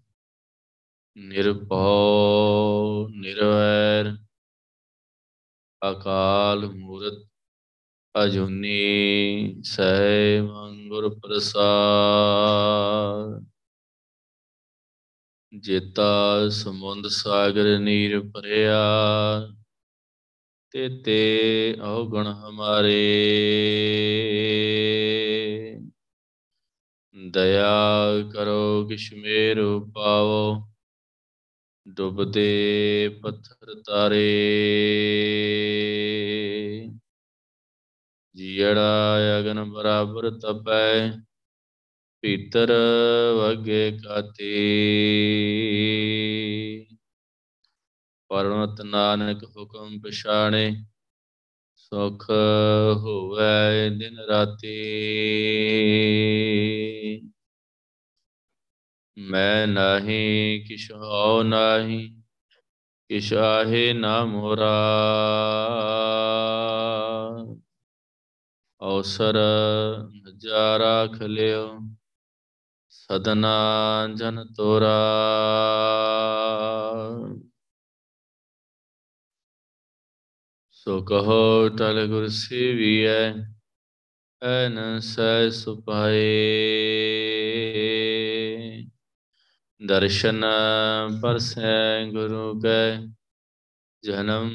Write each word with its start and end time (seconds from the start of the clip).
ਨਿਰਭਉ, 1.18 3.08
ਨਿਰਵੈਰ। 3.12 4.18
ਅਕਾਲ 5.82 6.70
ਮੂਰਤ। 6.70 7.28
ਅਜੂਨੀ 8.16 9.62
ਸੈ 9.64 10.42
ਮੰਗੁਰ 10.42 11.20
ਪ੍ਰਸਾਦ। 11.20 13.49
ਜੇਤਾ 15.54 16.50
ਸਮੁੰਦ 16.50 17.08
ਸਾਗਰ 17.08 17.80
ਨੀਰ 17.80 18.20
ਭਰਿਆ, 18.22 18.80
ਤੇ 20.72 20.90
ਤੇ 20.90 21.78
ਔਗਣ 21.82 22.28
ਹਮਾਰੇ। 22.28 23.00
ਦਇਆ 27.32 27.70
ਕਰੋ 28.34 28.88
ਕਿਛ 28.88 29.14
ਮੇਰੁ 29.14 29.92
ਪਾਵੋ, 29.96 30.64
ਡੁੱਬਦੇ 31.88 33.10
ਪੱਥਰ 33.24 33.82
ਤਾਰੇ। 33.86 34.26
ਜੀੜਾ 38.36 39.18
ਅਗਨ 39.40 39.64
ਬਰਾਬਰ 39.64 40.30
ਤਪੈ 40.30 41.12
ਭੀਤਰ 42.22 42.74
ਵਗੇ 43.38 43.92
ਕਾਤੀ? 43.92 44.56
ਪਰਮਤ 48.30 48.82
ਨਾਨਕ 48.82 49.44
ਹੁਕਮ 49.44 50.00
ਪਛਾਣੇ, 50.00 50.84
ਸੁਖ 51.76 52.30
ਹੋਵੇ 52.98 53.90
ਦਿਨ 53.90 54.20
ਰਾਤੀ। 54.20 54.76
ਮੈਂ 59.18 59.68
ਨਹੀਂ, 59.68 60.66
ਕਿਛ 60.66 60.92
ਹੋ 60.92 61.44
ਨਹੀਂ, 61.44 62.22
ਕਿਛ 63.10 63.34
ਆਹੇ 63.34 63.94
ਨਾ 63.94 64.26
ਮੋਰਾ। 64.26 64.76
ਅਵਸਰ 68.82 69.38
ਨਜ਼ਾਰਾ 70.28 71.08
ਖਲਿਓ 71.08 71.80
ਸਦਨਾ 73.10 74.08
ਜਨ 74.16 74.46
ਤੋਰਾ। 74.58 74.98
ਸੋ 80.72 81.02
ਕਹੋ 81.02 81.70
ਟਲ 81.70 82.08
ਗੁਰ 82.08 82.28
ਸੇਵੀਐ 82.28 83.32
ਐਨ 84.42 85.00
ਸੈ 85.00 85.50
ਸੁਪਾਏ। 85.50 86.20
ਦਰਸ਼ਨ 89.86 90.46
ਪਰਸੈ 91.22 92.06
ਗੁਰੂ 92.06 92.60
ਕੈ, 92.60 92.96
ਜਨਮ 94.04 94.52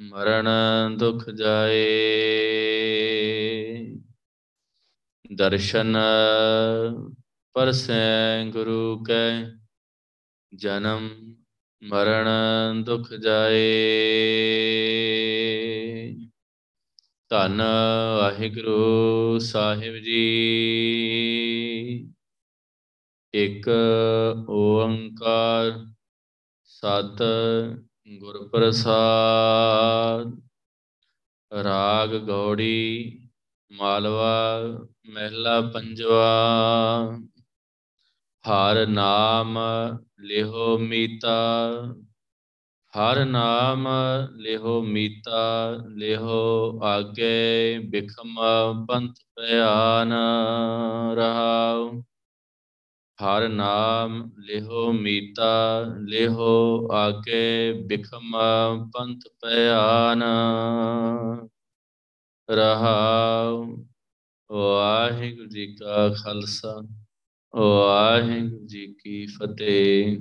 ਮਰਨ 0.00 0.48
ਦੁਖ 0.96 1.30
ਜਾਏ। 1.30 1.86
ਦਰਸ਼ਨ 5.32 5.96
ਪਰਸੈ 7.54 8.44
ਗੁਰੂ 8.44 9.04
ਕੈ 9.04 9.44
ਜਨਮ 10.54 11.08
ਮਰਨ 11.82 12.84
ਦੁਖ 12.84 13.12
ਜਾਏ। 13.12 13.60
ਧੰਨ 17.28 17.62
ਵਾਹਿਗੁਰੂ 18.20 19.38
ਸਾਹਿਬ 19.38 19.96
ਜੀ। 19.96 20.20
ਇੱਕ 23.34 23.70
ਓੰਕਾਰ 24.48 25.86
ਸਤ 26.64 27.22
ਗੁਰ 28.18 28.48
ਪ੍ਰਸਾਦ। 28.48 30.40
ਰਾਗ 31.64 32.14
ਗੌੜੀ 32.16 33.20
ਮਾਲਵਾ 33.72 34.60
ਮਹਿਲਾ 35.06 35.60
ਪੰਜਵਾ। 35.60 36.30
ਹਰ 38.44 38.86
ਨਾਮ 38.86 39.58
ਲਿਹੋ 40.20 40.78
ਮੀਤਾ, 40.78 41.72
ਹਰ 42.94 43.24
ਨਾਮ 43.24 43.88
ਲਿਹੋ 44.36 44.82
ਮੀਤਾ, 44.82 45.70
ਲਿਹੋ 45.88 46.80
ਆਗੇ 46.84 47.78
ਬਿਖਮ 47.78 48.34
ਪੰਥ 48.86 49.14
ਪਿਆਨ 49.36 50.12
ਰਹਾਉ। 51.14 52.02
ਹਰ 53.18 53.48
ਨਾਮ 53.48 54.30
ਲਿਹੋ 54.38 54.92
ਮੀਤਾ, 54.92 55.84
ਲਿਹੋ 56.00 56.88
ਆਗੇ 56.92 57.72
ਬਿਖਮ 57.86 58.38
ਪੰਥ 58.90 59.20
ਪਿਆਨ 59.40 60.22
ਰਹਾਉ। 62.50 63.76
ਵਾਹਿਗੁਰੂ 64.52 65.46
ਜੀ 65.46 65.66
ਕਾ 65.66 66.08
ਖਾਲਸਾ। 66.08 66.80
ਵਾਹਿਗੁਰੂ 67.54 68.66
ਜੀ 68.66 68.86
ਕੀ 68.94 69.26
ਫਤਿਹ। 69.26 70.16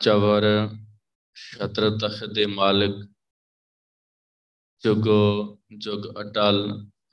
ਚਵਰ 0.00 0.44
ਛਤਰ 1.36 1.88
ਤਖਤ 1.98 2.32
ਦੇ 2.34 2.46
ਮਾਲਕ, 2.46 2.94
ਜੁਗੋ 4.82 5.58
ਜੁਗ 5.78 6.06
ਅਟਲ, 6.20 6.60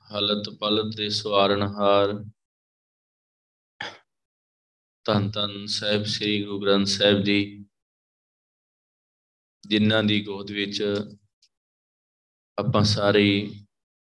ਹਲਤ 0.08 0.48
ਪਲਤ 0.60 0.96
ਦੇ 0.96 1.08
ਸਵਾਰਨਹਾਰ। 1.10 2.14
ਤਨ 5.06 5.30
ਤਨ 5.30 5.66
ਸਾਹਿਬ, 5.66 6.04
ਸ੍ਰੀ 6.04 6.44
ਗੁਰੂ 6.44 6.60
ਗ੍ਰੰਥ 6.60 6.86
ਸਾਹਿਬ 6.86 7.22
ਜੀ, 7.22 7.64
ਜਿਨ੍ਹਾਂ 9.64 10.02
ਦੀ 10.02 10.24
ਗੋਦ 10.24 10.50
ਵਿੱਚ 10.50 10.82
ਆਪਾਂ 12.58 12.84
ਸਾਰੇ 12.84 13.28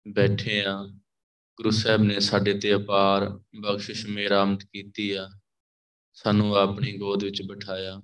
ਬੈਠੇ 0.06 0.64
ਆ। 0.64 0.78
ਗੁਰੂ 1.56 1.70
ਸਾਹਿਬ 1.70 2.02
ਨੇ 2.02 2.20
ਸਾਡੇ 2.20 2.58
ਤੇ 2.58 2.74
ਅਪਾਰ 2.74 3.40
ਬਖਸ਼ਿਸ਼ 3.60 4.06
ਮੇਰਾਮਤ 4.06 4.64
ਕੀਤੀ 4.64 5.12
ਆ। 5.12 5.30
ਸਾਨੂੰ 6.12 6.56
ਆਪਣੀ 6.56 6.98
ਗੋਦ 6.98 7.24
ਵਿੱਚ 7.24 7.42
ਬਿਠਾਇਆ। 7.42 8.02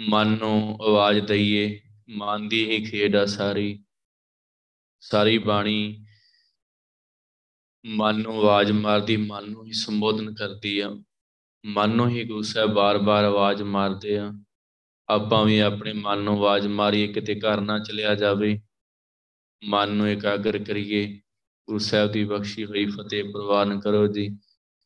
ਮਨ 0.00 0.26
ਨੂੰ 0.26 0.78
ਆਵਾਜ਼ 0.82 1.20
ਦਈਏ, 1.20 1.80
ਮਨ 2.08 2.48
ਦੀ 2.48 2.70
ਹੀ 2.70 2.84
ਖੇਡ 2.84 3.16
ਆ 3.16 3.26
ਸਾਰੀ। 3.26 3.84
ਸਾਰੀ 5.00 5.38
ਬਾਣੀ 5.38 6.06
ਮਨ 7.86 8.20
ਨੂੰ 8.20 8.40
ਆਵਾਜ਼ 8.40 8.72
ਮਾਰਦੀ, 8.72 9.16
ਮਨ 9.16 9.50
ਨੂੰ 9.50 9.66
ਹੀ 9.66 9.72
ਸੰਬੋਧਨ 9.72 10.34
ਕਰਦੀ 10.34 10.80
ਆ। 10.80 10.90
ਮਨ 11.66 11.90
ਨੂੰ 11.90 12.08
ਹੀ 12.08 12.24
ਗੁਰੂ 12.24 12.42
ਸਾਹਿਬ 12.42 12.70
ਬਾਰ-ਬਾਰ 12.70 13.24
ਆਵਾਜ਼ 13.24 13.62
ਮਾਰਦੇ 13.62 14.18
ਆ। 14.18 14.32
ਆਪਾਂ 15.08 15.44
ਵੀ 15.44 15.58
ਆਪਣੇ 15.58 15.92
ਮਨ 15.92 16.18
ਨੂੰ 16.18 16.34
ਆਵਾਜ਼ 16.34 16.66
ਮਾਰੀਏ, 16.66 17.12
ਕਿਤੇ 17.12 17.34
ਘਰ 17.34 17.60
ਨਾ 17.60 17.78
ਚਲਿਆ 17.78 18.14
ਜਾਵੇ। 18.14 18.60
ਮਨ 19.64 19.88
ਨੂੰ 19.88 20.10
ਇਕਾਗਰ 20.10 20.58
ਕਰੀਏ। 20.58 21.20
ਗੁਰੂ 21.66 21.78
ਸਾਹਿਬ 21.78 22.12
ਦੀ 22.12 22.24
ਬਖਸ਼ੀ 22.24 22.64
ਹੋਈ 22.64 22.86
ਫਤਿਹ 22.86 23.32
ਪ੍ਰਵਾਨ 23.32 23.80
ਕਰੋ 23.80 24.06
ਜੀ। 24.06 24.38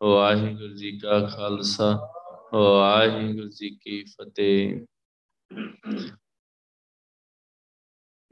ਵਾਹਿਗੁਰੂ 0.02 0.75
ਜੀ 0.75 0.99
ਕਾ 0.99 1.26
ਖਾਲਸਾ 1.26 2.12
ਵਾਹਿਗੁਰੂ 2.55 3.49
ਜੀ 3.49 3.78
ਕੀ 3.82 4.05
ਫਤਿਹ। 4.05 4.81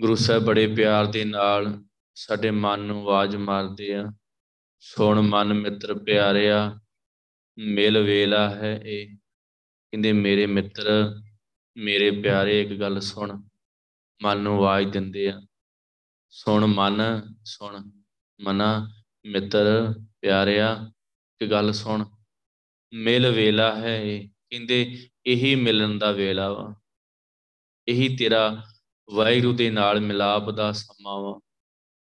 ਗੁਰੂ 0.00 0.14
ਸਾਹਿਬ 0.14 0.44
ਬੜੇ 0.44 0.74
ਪਿਆਰ 0.74 1.06
ਦੇ 1.06 1.24
ਨਾਲ 1.24 1.84
ਸਾਡੇ 2.14 2.50
ਮਨ 2.50 2.80
ਨੂੰ 2.80 3.00
ਆਵਾਜ਼ 3.00 3.36
ਮਾਰਦੇ 3.36 3.94
ਆ। 3.94 4.12
ਸੁਣ 4.78 5.20
ਮਨ 5.20 5.54
ਮਿੱਤਰ 5.54 5.98
ਪਿਆਰਿਆ, 5.98 6.80
ਮਿਲ 7.58 7.98
ਵੇਲਾ 7.98 8.50
ਹੈ 8.50 8.80
ਇਹ। 8.84 9.16
ਕਹਿੰਦੇ, 9.90 10.12
ਮੇਰੇ 10.12 10.46
ਮਿੱਤਰ, 10.46 11.14
ਮੇਰੇ 11.76 12.10
ਪਿਆਰੇ, 12.10 12.62
ਇੱਕ 12.62 12.80
ਗੱਲ 12.80 13.00
ਸੁਣ। 13.00 13.42
ਮਨ 14.22 14.38
ਨੂੰ 14.38 14.56
ਆਵਾਜ਼ 14.56 14.88
ਦਿੰਦੇ 14.88 15.28
ਆ। 15.28 15.42
ਸੁਣ 16.36 16.66
ਮਨ, 16.66 17.00
ਸੁਣ 17.44 17.90
ਮਨਾ, 18.40 18.90
ਮਿੱਤਰ, 19.26 19.94
ਪਿਆਰਿਆ, 20.20 20.92
ਇੱਕ 21.40 21.50
ਗੱਲ 21.50 21.72
ਸੁਣ। 21.72 22.04
ਮਿਲ 22.94 23.30
ਵੇਲਾ 23.30 23.74
ਹੈ 23.74 24.02
ਇਹ। 24.02 24.28
ਕਹਿੰਦੇ 24.28 25.08
ਇਹੀ 25.26 25.54
ਮਿਲਣ 25.54 25.98
ਦਾ 25.98 26.10
ਵੇਲਾ 26.10 26.52
ਵਾ। 26.52 26.74
ਇਹੀ 27.88 28.16
ਤੇਰਾ 28.16 28.64
ਵਾਹਿਗੁਰੂ 29.14 29.56
ਦੇ 29.56 29.70
ਨਾਲ 29.70 30.00
ਮਿਲਾਪ 30.00 30.50
ਦਾ 30.50 30.72
ਸਮਾਂ 30.72 31.20
ਵਾ। 31.20 31.40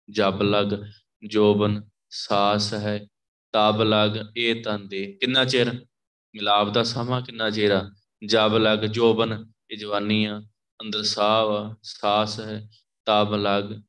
ਜਬ 0.10 0.42
ਲਗ, 0.42 0.86
ਜੋਬਨ, 1.28 1.90
ਸਾਸ 2.10 2.74
ਹੈ 2.74 3.08
ਤਬ 3.52 3.82
ਲਗ, 3.82 4.18
ਇਹ 4.38 4.64
ਤਨ 4.64 4.88
ਦੇ। 4.88 5.18
ਕਿੰਨਾ 5.22 5.46
ਚਿਰ 5.46 5.74
ਮਿਲਾਪ 6.36 6.70
ਦਾ 6.70 6.84
ਸਮਾਂ, 6.84 7.22
ਕਿੰਨਾ 7.22 7.50
ਚਿਰ 7.50 7.72
ਆ? 7.72 7.92
ਜਬ 8.26 8.58
ਲਗ, 8.58 8.80
ਜੋਬਨ, 8.80 9.52
ਇਹ 9.72 9.78
ਜਵਾਨੀ 9.78 10.26
ਆ 10.26 10.42
ਅੰਦਰ 10.82 11.04
ਸਾਹ 11.04 11.46
ਵਾ, 11.46 11.76
ਸਾਸ 11.84 12.40
ਹੈ 12.40 12.70
ਤਬ 13.06 13.36
ਲਗ 13.36 13.82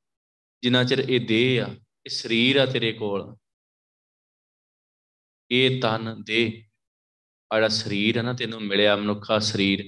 ਜਿੰਨਾ 0.63 0.83
ਚਿਰ 0.85 0.99
ਇਹ 1.01 1.21
ਦੇਹ 1.21 1.63
ਆ, 1.63 1.67
ਇਹ 2.07 2.11
ਸਰੀਰ 2.11 2.57
ਆ 2.57 2.67
ਤੇਰੇ 2.67 2.93
ਕੋਲ, 2.93 3.35
ਇਹ 5.51 5.81
ਤਨ 5.83 6.23
ਦੇ 6.27 6.43
ਆੜਾ 7.51 7.69
ਸਰੀਰ 7.69 8.17
ਹੈ 8.19 8.23
ਨਾ, 8.23 8.33
ਤੈਨੂੰ 8.33 8.61
ਮਿਲਿਆ 8.63 8.97
ਮਨੁੱਖਾ 8.97 9.39
ਸਰੀਰ। 9.41 9.83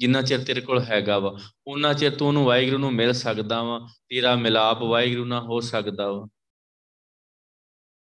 ਜਿੰਨਾ 0.00 0.22
ਚਿਰ 0.22 0.44
ਤੇਰੇ 0.44 0.60
ਕੋਲ 0.60 0.82
ਹੈਗਾ 0.82 1.18
ਵਾ 1.18 1.36
ਉਹਨਾਂ 1.66 1.92
ਚਿਰ 1.94 2.16
ਤੂੰ 2.16 2.26
ਉਹਨੂੰ 2.28 2.44
ਵਾਹਿਗੁਰੂ 2.46 2.78
ਨੂੰ 2.78 2.92
ਮਿਲ 2.94 3.12
ਸਕਦਾ 3.14 3.62
ਵਾ, 3.62 3.78
ਤੇਰਾ 4.08 4.34
ਮਿਲਾਪ 4.36 4.82
ਵਾਹਿਗੁਰੂ 4.82 5.24
ਨਾਲ 5.24 5.42
ਹੋ 5.44 5.60
ਸਕਦਾ 5.62 6.10
ਵਾ। 6.12 6.26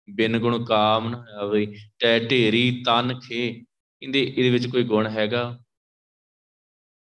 ਬਿਨ 0.08 0.38
ਗੁਣ 0.38 0.64
ਕਾਮ 0.64 1.08
ਨਾ 1.10 1.24
ਆਵੇ 1.40 1.66
ਟੈ 1.98 2.18
ਢੇਰੀ 2.20 2.70
ਤਨ 2.86 3.18
ਖੇ। 3.20 3.44
ਇਹਦੇ 4.02 4.22
ਇਹਦੇ 4.22 4.50
ਵਿੱਚ 4.50 4.66
ਕੋਈ 4.66 4.84
ਗੁਣ 4.84 5.06
ਹੈਗਾ? 5.08 5.42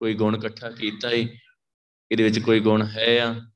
ਕੋਈ 0.02 0.14
ਗੁਣ 0.16 0.36
ਇਕੱਠਾ 0.38 0.70
ਕੀਤਾ 0.72 1.10
ਏ? 1.12 1.28
ਇਹਦੇ 2.12 2.24
ਵਿੱਚ 2.24 2.40
ਕੋਈ 2.40 2.60
ਗੁਣ 2.60 2.86
ਹੈ 2.88 3.20
ਆ? 3.22 3.49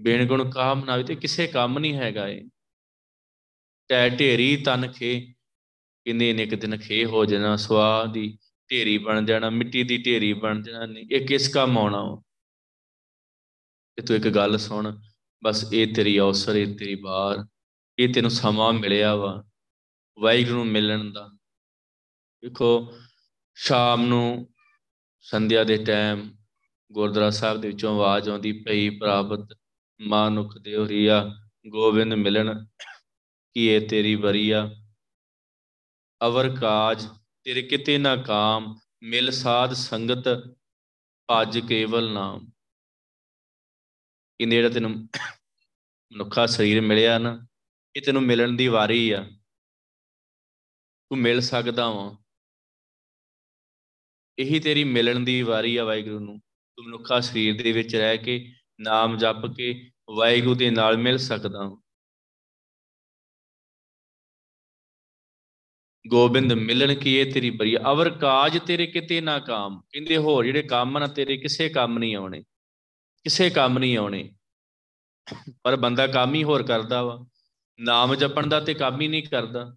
ਬਿਨ 0.00 0.26
ਗੁਣ 0.26 0.50
ਕਾਮ 0.50 0.84
ਨਾ 0.84 1.02
ਤੇ 1.02 1.14
ਕਿਸੇ 1.14 1.46
ਕੰਮ 1.46 1.78
ਨਹੀਂ 1.78 1.94
ਹੈਗਾ 1.94 2.28
ਏ 2.28 2.42
ਟੈ 3.88 4.08
ਢੇਰੀ 4.08 4.56
ਤਨ 4.56 4.92
ਖੇ 4.92 5.34
ਕਿੰਨੇ 6.04 6.32
ਨੇ 6.32 6.42
ਇੱਕ 6.42 6.54
ਦਿਨ 6.54 6.76
ਖੇ 6.76 7.04
ਹੋ 7.04 7.24
ਜਾਣਾ 7.24 7.56
ਸਵਾ 7.56 8.04
ਦੀ 8.04 8.38
ਢੇਰੀ 8.70 8.98
ਬਣ 8.98 9.24
ਜਾਣਾ 9.24 9.50
ਮਿੱਟੀ 9.50 9.82
ਦੀ 9.82 9.98
ਢੇਰੀ 9.98 10.32
ਬਣ 10.32 10.62
ਜਾਣਾ 10.62 10.86
ਨਹੀਂ 10.86 11.06
ਇਹ 11.12 11.26
ਕਿਸ 11.26 11.48
ਕੰਮ 11.48 11.78
ਆਉਣਾ 11.78 12.22
ਤੇ 13.96 14.02
ਤੂੰ 14.02 14.16
ਇੱਕ 14.16 14.28
ਗੱਲ 14.28 14.58
ਸੁਣ 14.58 15.00
ਬਸ 15.44 15.72
ਇਹ 15.72 15.94
ਤੇਰੀ 15.94 16.18
ਅਵਸਰ 16.18 16.54
ਇਹ 16.54 16.78
ਤੇਰੀ 16.78 16.94
ਬਾਰ 16.94 17.46
ਇਹ 17.98 18.14
ਤੈਨੂੰ 18.14 18.30
ਸਮਾਂ 18.30 18.72
ਮਿਲਿਆ 18.72 19.16
ਵਾ 19.16 19.44
ਵਾਹਿਗੁਰੂ 20.20 20.56
ਨੂੰ 20.56 20.66
ਮਿਲਣ 20.66 21.12
ਦਾ। 21.12 21.28
ਦੇਖੋ 22.42 22.94
ਸ਼ਾਮ 23.54 24.06
ਨੂੰ 24.06 24.48
ਸੰਧਿਆ 25.20 25.64
ਦੇ 25.64 25.76
ਟਾਈਮ 25.76 26.30
ਗੁਰਦੁਆਰਾ 26.92 27.30
ਸਾਹਿਬ 27.30 27.60
ਦੇ 27.60 27.68
ਵਿੱਚੋਂ 27.68 27.94
ਆਵਾਜ਼ 27.94 28.28
ਆਉਂਦੀ 28.28 28.52
ਪਈ 28.52 28.90
ਪ੍ਰਾਪਤ 28.90 29.59
ਮਾਨੁਖ 30.00 30.58
ਦੇਵਰੀਆ 30.58 31.36
ਗੋਬਿੰਦ 31.68 32.14
ਮਿਲਣ 32.14 32.64
ਕੀ 33.54 33.66
ਇਹ 33.66 33.88
ਤੇਰੀ 33.88 34.16
ਬਰੀਆ 34.16 34.70
ਅਵਰ 36.26 36.60
ਕਾਜ 36.60 37.06
ਤੇਰੇ 37.44 37.62
ਕਿਤੇ 37.62 37.98
ਨਾ 37.98 38.16
ਕਾਮ, 38.16 38.78
ਮਿਲ 39.02 39.30
ਸਾਧ 39.30 39.72
ਸੰਗਤ 39.72 40.56
ਭਜ 41.30 41.58
ਕੇਵਲ 41.58 42.12
ਨਾਮ। 42.12 42.50
ਇਹਨੇ 44.40 44.56
ਜਿਹੜਾ 44.56 44.68
ਤੈਨੂੰ 44.68 44.90
ਮਨੁੱਖਾ 44.90 46.46
ਸਰੀਰ 46.46 46.80
ਮਿਲਿਆ 46.80 47.18
ਨਾ, 47.18 47.46
ਇਹ 47.96 48.02
ਤੈਨੂੰ 48.02 48.22
ਮਿਲਣ 48.22 48.52
ਦੀ 48.52 48.68
ਵਾਰੀ 48.68 49.10
ਆ। 49.10 49.24
ਤੂੰ 51.10 51.18
ਮਿਲ 51.18 51.40
ਸਕਦਾ 51.40 51.90
ਵਾਂ। 51.90 52.16
ਇਹੀ 54.38 54.60
ਤੇਰੀ 54.60 54.84
ਮਿਲਣ 54.84 55.20
ਦੀ 55.20 55.42
ਵਾਰੀ 55.42 55.76
ਆ 55.76 55.84
ਵਾਹਿਗੁਰੂ 55.84 56.18
ਨੂੰ। 56.18 56.40
ਤੂੰ 56.76 56.86
ਮਨੁੱਖਾ 56.86 57.20
ਸਰੀਰ 57.20 57.62
ਦੇ 57.62 57.72
ਵਿੱਚ 57.72 57.96
ਰਹਿ 57.96 58.18
ਕੇ, 58.18 58.52
ਨਾਮ 58.80 59.16
ਜਪ 59.16 59.46
ਕੇ 59.56 59.90
ਵਾਹਿਗੁਰੂ 60.16 60.54
ਦੇ 60.54 60.70
ਨਾਲ 60.70 60.96
ਮਿਲ 60.96 61.18
ਸਕਦਾ 61.18 61.76
ਗੋਬਿੰਦ, 66.06 66.52
ਮਿਲਣ 66.52 66.94
ਕੀ 66.94 67.14
ਇਹ 67.14 67.32
ਤੇਰੀ 67.32 67.50
ਬਰੀ? 67.50 67.76
ਅਵਰ 67.76 68.10
ਕਾਜ 68.10 68.58
ਤੇਰੇ 68.66 68.86
ਕਿਤੇ 68.86 69.20
ਨਾ 69.20 69.38
ਕਾਮ। 69.38 69.80
ਕਹਿੰਦੇ, 69.80 70.16
ਹੋਰ 70.16 70.44
ਜਿਹੜੇ 70.44 70.62
ਕੰਮ 70.62 70.98
ਨਾ 70.98 71.06
ਤੇਰੇ 71.06 71.36
ਕਿਸੇ 71.36 71.68
ਕੰਮ 71.68 71.98
ਨਹੀਂ 71.98 72.16
ਆਉਣੇ। 72.16 72.42
ਕਿਸੇ 73.24 73.50
ਕੰਮ 73.50 73.78
ਨਹੀਂ 73.78 73.96
ਆਉਣੇ। 73.96 74.34
ਪਰ 75.62 75.76
ਬੰਦਾ 75.76 76.06
ਕੰਮ 76.06 76.34
ਹੀ 76.34 76.44
ਹੋਰ 76.44 76.62
ਕਰਦਾ 76.62 77.02
ਵਾ। 77.02 77.26
ਨਾਮ 77.80 78.14
ਜਪਣ 78.14 78.46
ਦਾ 78.46 78.60
ਤੇ 78.60 78.74
ਕੰਮ 78.74 79.00
ਹੀ 79.00 79.08
ਨਹੀਂ 79.08 79.22
ਕਰਦਾ। 79.22 79.76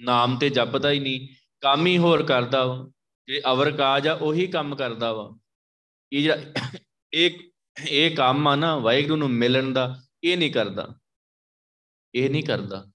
ਨਾਮ 0.00 0.38
ਤੇ 0.38 0.50
ਜਪਦਾ 0.50 0.90
ਹੀ 0.90 1.00
ਨਹੀਂ। 1.00 1.28
ਕੰਮ 1.60 1.86
ਹੀ 1.86 1.98
ਹੋਰ 1.98 2.22
ਕਰਦਾ 2.22 2.66
ਵਾ। 2.66 2.90
ਜੇ 3.26 3.42
ਅਵਰ 3.52 3.76
ਕਾਜ 3.76 4.08
ਆ, 4.08 4.14
ਉਹੀ 4.14 4.46
ਕੰਮ 4.46 4.76
ਕਰਦਾ 4.76 5.12
ਵਾ। 5.12 5.38
ਇਹ 6.12 6.22
ਜਿਹੜਾ, 6.22 6.36
ਇਹ 7.12 7.47
ਇਹ 7.86 8.16
ਕੰਮ 8.16 8.48
ਆ 8.48 8.56
ਨਾ 8.56 8.78
ਵਾਹਿਗੁਰੂ 8.78 9.16
ਨੂੰ 9.16 9.30
ਮਿਲਣ 9.30 9.72
ਦਾ, 9.72 10.02
ਇਹ 10.24 10.38
ਨਹੀਂ 10.38 10.52
ਕਰਦਾ। 10.52 10.98
ਇਹ 12.14 12.30
ਨਹੀਂ 12.30 12.44
ਕਰਦਾ। 12.44 12.90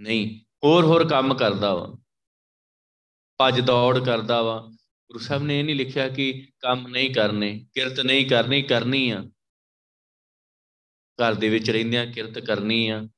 ਨਹੀਂ, 0.00 0.40
ਹੋਰ 0.64 0.84
ਹੋਰ 0.84 1.08
ਕੰਮ 1.08 1.34
ਕਰਦਾ 1.34 1.74
ਵਾ। 1.74 1.98
ਭੱਜ 3.38 3.60
ਦੌੜ 3.60 4.04
ਕਰਦਾ 4.04 4.42
ਵਾ। 4.42 4.70
ਗੁਰੂ 5.06 5.18
ਸਾਹਿਬ 5.18 5.42
ਨੇ 5.42 5.60
ਇਹ 5.60 5.64
ਨਹੀਂ 5.64 5.76
ਲਿਖਿਆ 5.76 6.08
ਕਿ 6.08 6.48
ਕੰਮ 6.60 6.88
ਨਹੀਂ 6.88 7.14
ਕਰਨੇ, 7.14 7.66
ਕਿਰਤ 7.74 8.00
ਨਹੀਂ 8.00 8.26
ਕਰਨੀ 8.26 8.62
ਕਰਨੀ 8.62 9.10
ਆ। 9.10 9.24
ਘਰ 11.18 11.34
ਦੇ 11.34 11.48
ਵਿੱਚ 11.48 11.70
ਰਹਿੰਦਿਆਂ 11.70 12.06
ਕਿਰਤ 12.06 12.38
ਕਰਨੀ 12.38 12.88
ਆ, 12.88 13.08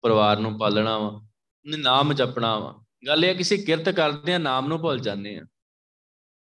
ਪਰਿਵਾਰ 0.00 0.36
ਨੂੰ 0.36 0.58
ਪਾਲਣਾ 0.58 0.98
ਵਾ 0.98 1.28
ਨਾਮ 1.66 2.12
ਜਪਣਾ 2.12 2.58
ਵਾ। 2.58 2.84
ਗੱਲ 3.06 3.24
ਇਹ 3.24 3.34
ਕਿਸੇ 3.34 3.56
ਕਿਰਤ 3.56 3.88
ਕਰਦੇ 3.88 4.34
ਆ, 4.34 4.38
ਨਾਮ 4.38 4.68
ਨੂੰ 4.68 4.80
ਭੁੱਲ 4.80 4.98
ਜਾਂਦੇ 4.98 5.38
ਆ। 5.38 5.42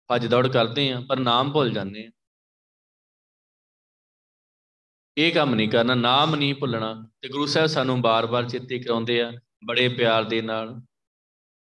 ਭੱਜ 0.09 0.27
ਦੌੜ 0.27 0.49
ਕਰਦੇ 0.49 0.93
ਆ, 0.93 1.01
ਪਰ 1.09 1.19
ਨਾਮ 1.19 1.53
ਭੁੱਲ 1.53 1.71
ਜਾਂਦੇ 1.71 2.07
ਆ। 2.07 2.11
ਇਹ 5.19 5.33
ਕੰਮ 5.33 5.55
ਨਹੀਂ 5.55 5.69
ਕਰਨਾ, 5.69 5.95
ਨਾਮ 5.95 6.35
ਨਹੀਂ 6.35 6.55
ਭੁੱਲਣਾ। 6.55 7.09
ਤੇ 7.23 7.29
ਗੁਰੂ 7.29 7.47
ਸਾਹਿਬ 7.47 7.69
ਸਾਨੂੰ 7.69 8.01
ਬਾਰ-ਬਾਰ 8.03 8.49
ਚੇਤੇ 8.49 8.79
ਕਰਾਉਂਦੇ 8.79 9.23
ਆ, 9.23 9.33
ਬੜੇ 9.65 9.89
ਪਿਆਰ 9.89 10.25
ਦੇ 10.25 10.43
ਨਾਲ। 10.43 10.81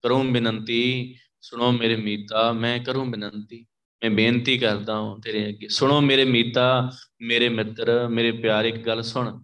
ਕਰੂੰ 0.03 0.33
ਬੇਨੰਤੀ 0.33 1.15
ਸੁਣੋ 1.41 1.71
ਮੇਰੇ 1.71 1.95
ਮੀਤਾ, 1.95 2.51
ਮੈਂ 2.51 2.79
ਕਰੂੰ 2.79 3.11
ਬੇਨੰਤੀ 3.11 3.65
ਮੈਂ 4.01 4.09
ਬੇਨਤੀ 4.11 4.57
ਕਰਦਾ 4.57 4.95
ਹਾਂ 4.95 5.19
ਤੇਰੇ 5.19 5.47
ਅੱਗੇ, 5.49 5.67
ਸੁਣੋ 5.67 6.01
ਮੇਰੇ 6.01 6.25
ਮੀਤਾ, 6.25 6.91
ਮੇਰੇ 7.21 7.49
ਮਿੱਤਰ, 7.49 8.07
ਮੇਰੇ 8.07 8.31
ਪਿਆਰੇ, 8.31 8.69
ਇੱਕ 8.69 8.77
ਗੱਲ 8.77 9.01
ਸੁਣ। 9.01 9.41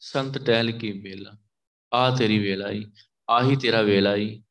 ਸੰਤ 0.00 0.38
ਟਹਿਲ 0.38 0.70
ਕੀ 0.70 0.92
ਵੇਲਾ, 0.92 1.36
ਆ 1.92 2.16
ਤੇਰੀ 2.16 2.38
ਵੇਲਾ 2.38 2.70
ਹੀ 2.70 2.84
ਆਹੀ 3.30 3.56
ਤੇਰਾ 3.56 3.82
ਵੇਲਾ 3.82 4.14
ਹੀ 4.16 4.42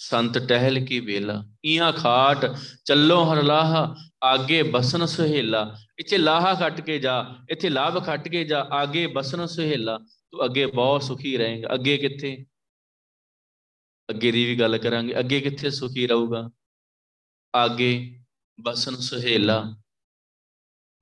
ਸੰਤ 0.00 0.38
ਟਹਿਲ 0.38 0.86
ਕੀ 0.86 1.00
ਵੇਲਾ? 1.00 1.44
ਇਹਾਂ 1.64 1.92
ਖਾਟ 1.92 2.46
ਚੱਲੋ 2.84 3.32
ਹਰ 3.32 3.42
ਲਾਹ, 3.42 3.94
ਆਗੇ 4.22 4.62
ਬਸਨ 4.62 5.06
ਸੁਹੇਲਾ। 5.06 5.76
ਇੱਥੇ 5.98 6.18
ਲਾਹਾ 6.18 6.54
ਖੱਟ 6.54 6.80
ਕੇ 6.80 6.98
ਜਾ, 6.98 7.36
ਇੱਥੇ 7.50 7.68
ਲਾਭ 7.68 8.06
ਖੱਟ 8.06 8.28
ਕੇ 8.28 8.44
ਜਾ, 8.44 8.68
ਆਗੇ 8.72 9.06
ਬਸਨ 9.06 9.46
ਸੁਹੇਲਾ। 9.46 9.98
ਤੂੰ 9.98 10.44
ਅੱਗੇ 10.44 10.66
ਬਹੁਤ 10.66 11.02
ਸੁਖੀ 11.02 11.36
ਰਹੇਗਾ। 11.36 11.74
ਅੱਗੇ 11.74 11.96
ਕਿੱਥੇ? 11.98 12.46
ਅੱਗੇ 14.10 14.32
ਦੀ 14.32 14.44
ਵੀ 14.44 14.60
ਗੱਲ 14.60 14.78
ਕਰਾਂਗੇ। 14.78 15.18
ਅੱਗੇ 15.18 15.40
ਕਿੱਥੇ 15.40 15.70
ਸੁਖੀ 15.70 16.06
ਰਹੂਗਾ? 16.06 16.50
ਆਗੇ 17.54 18.20
ਬਸਨ 18.60 18.96
ਸੁਹੇਲਾ। 18.96 19.76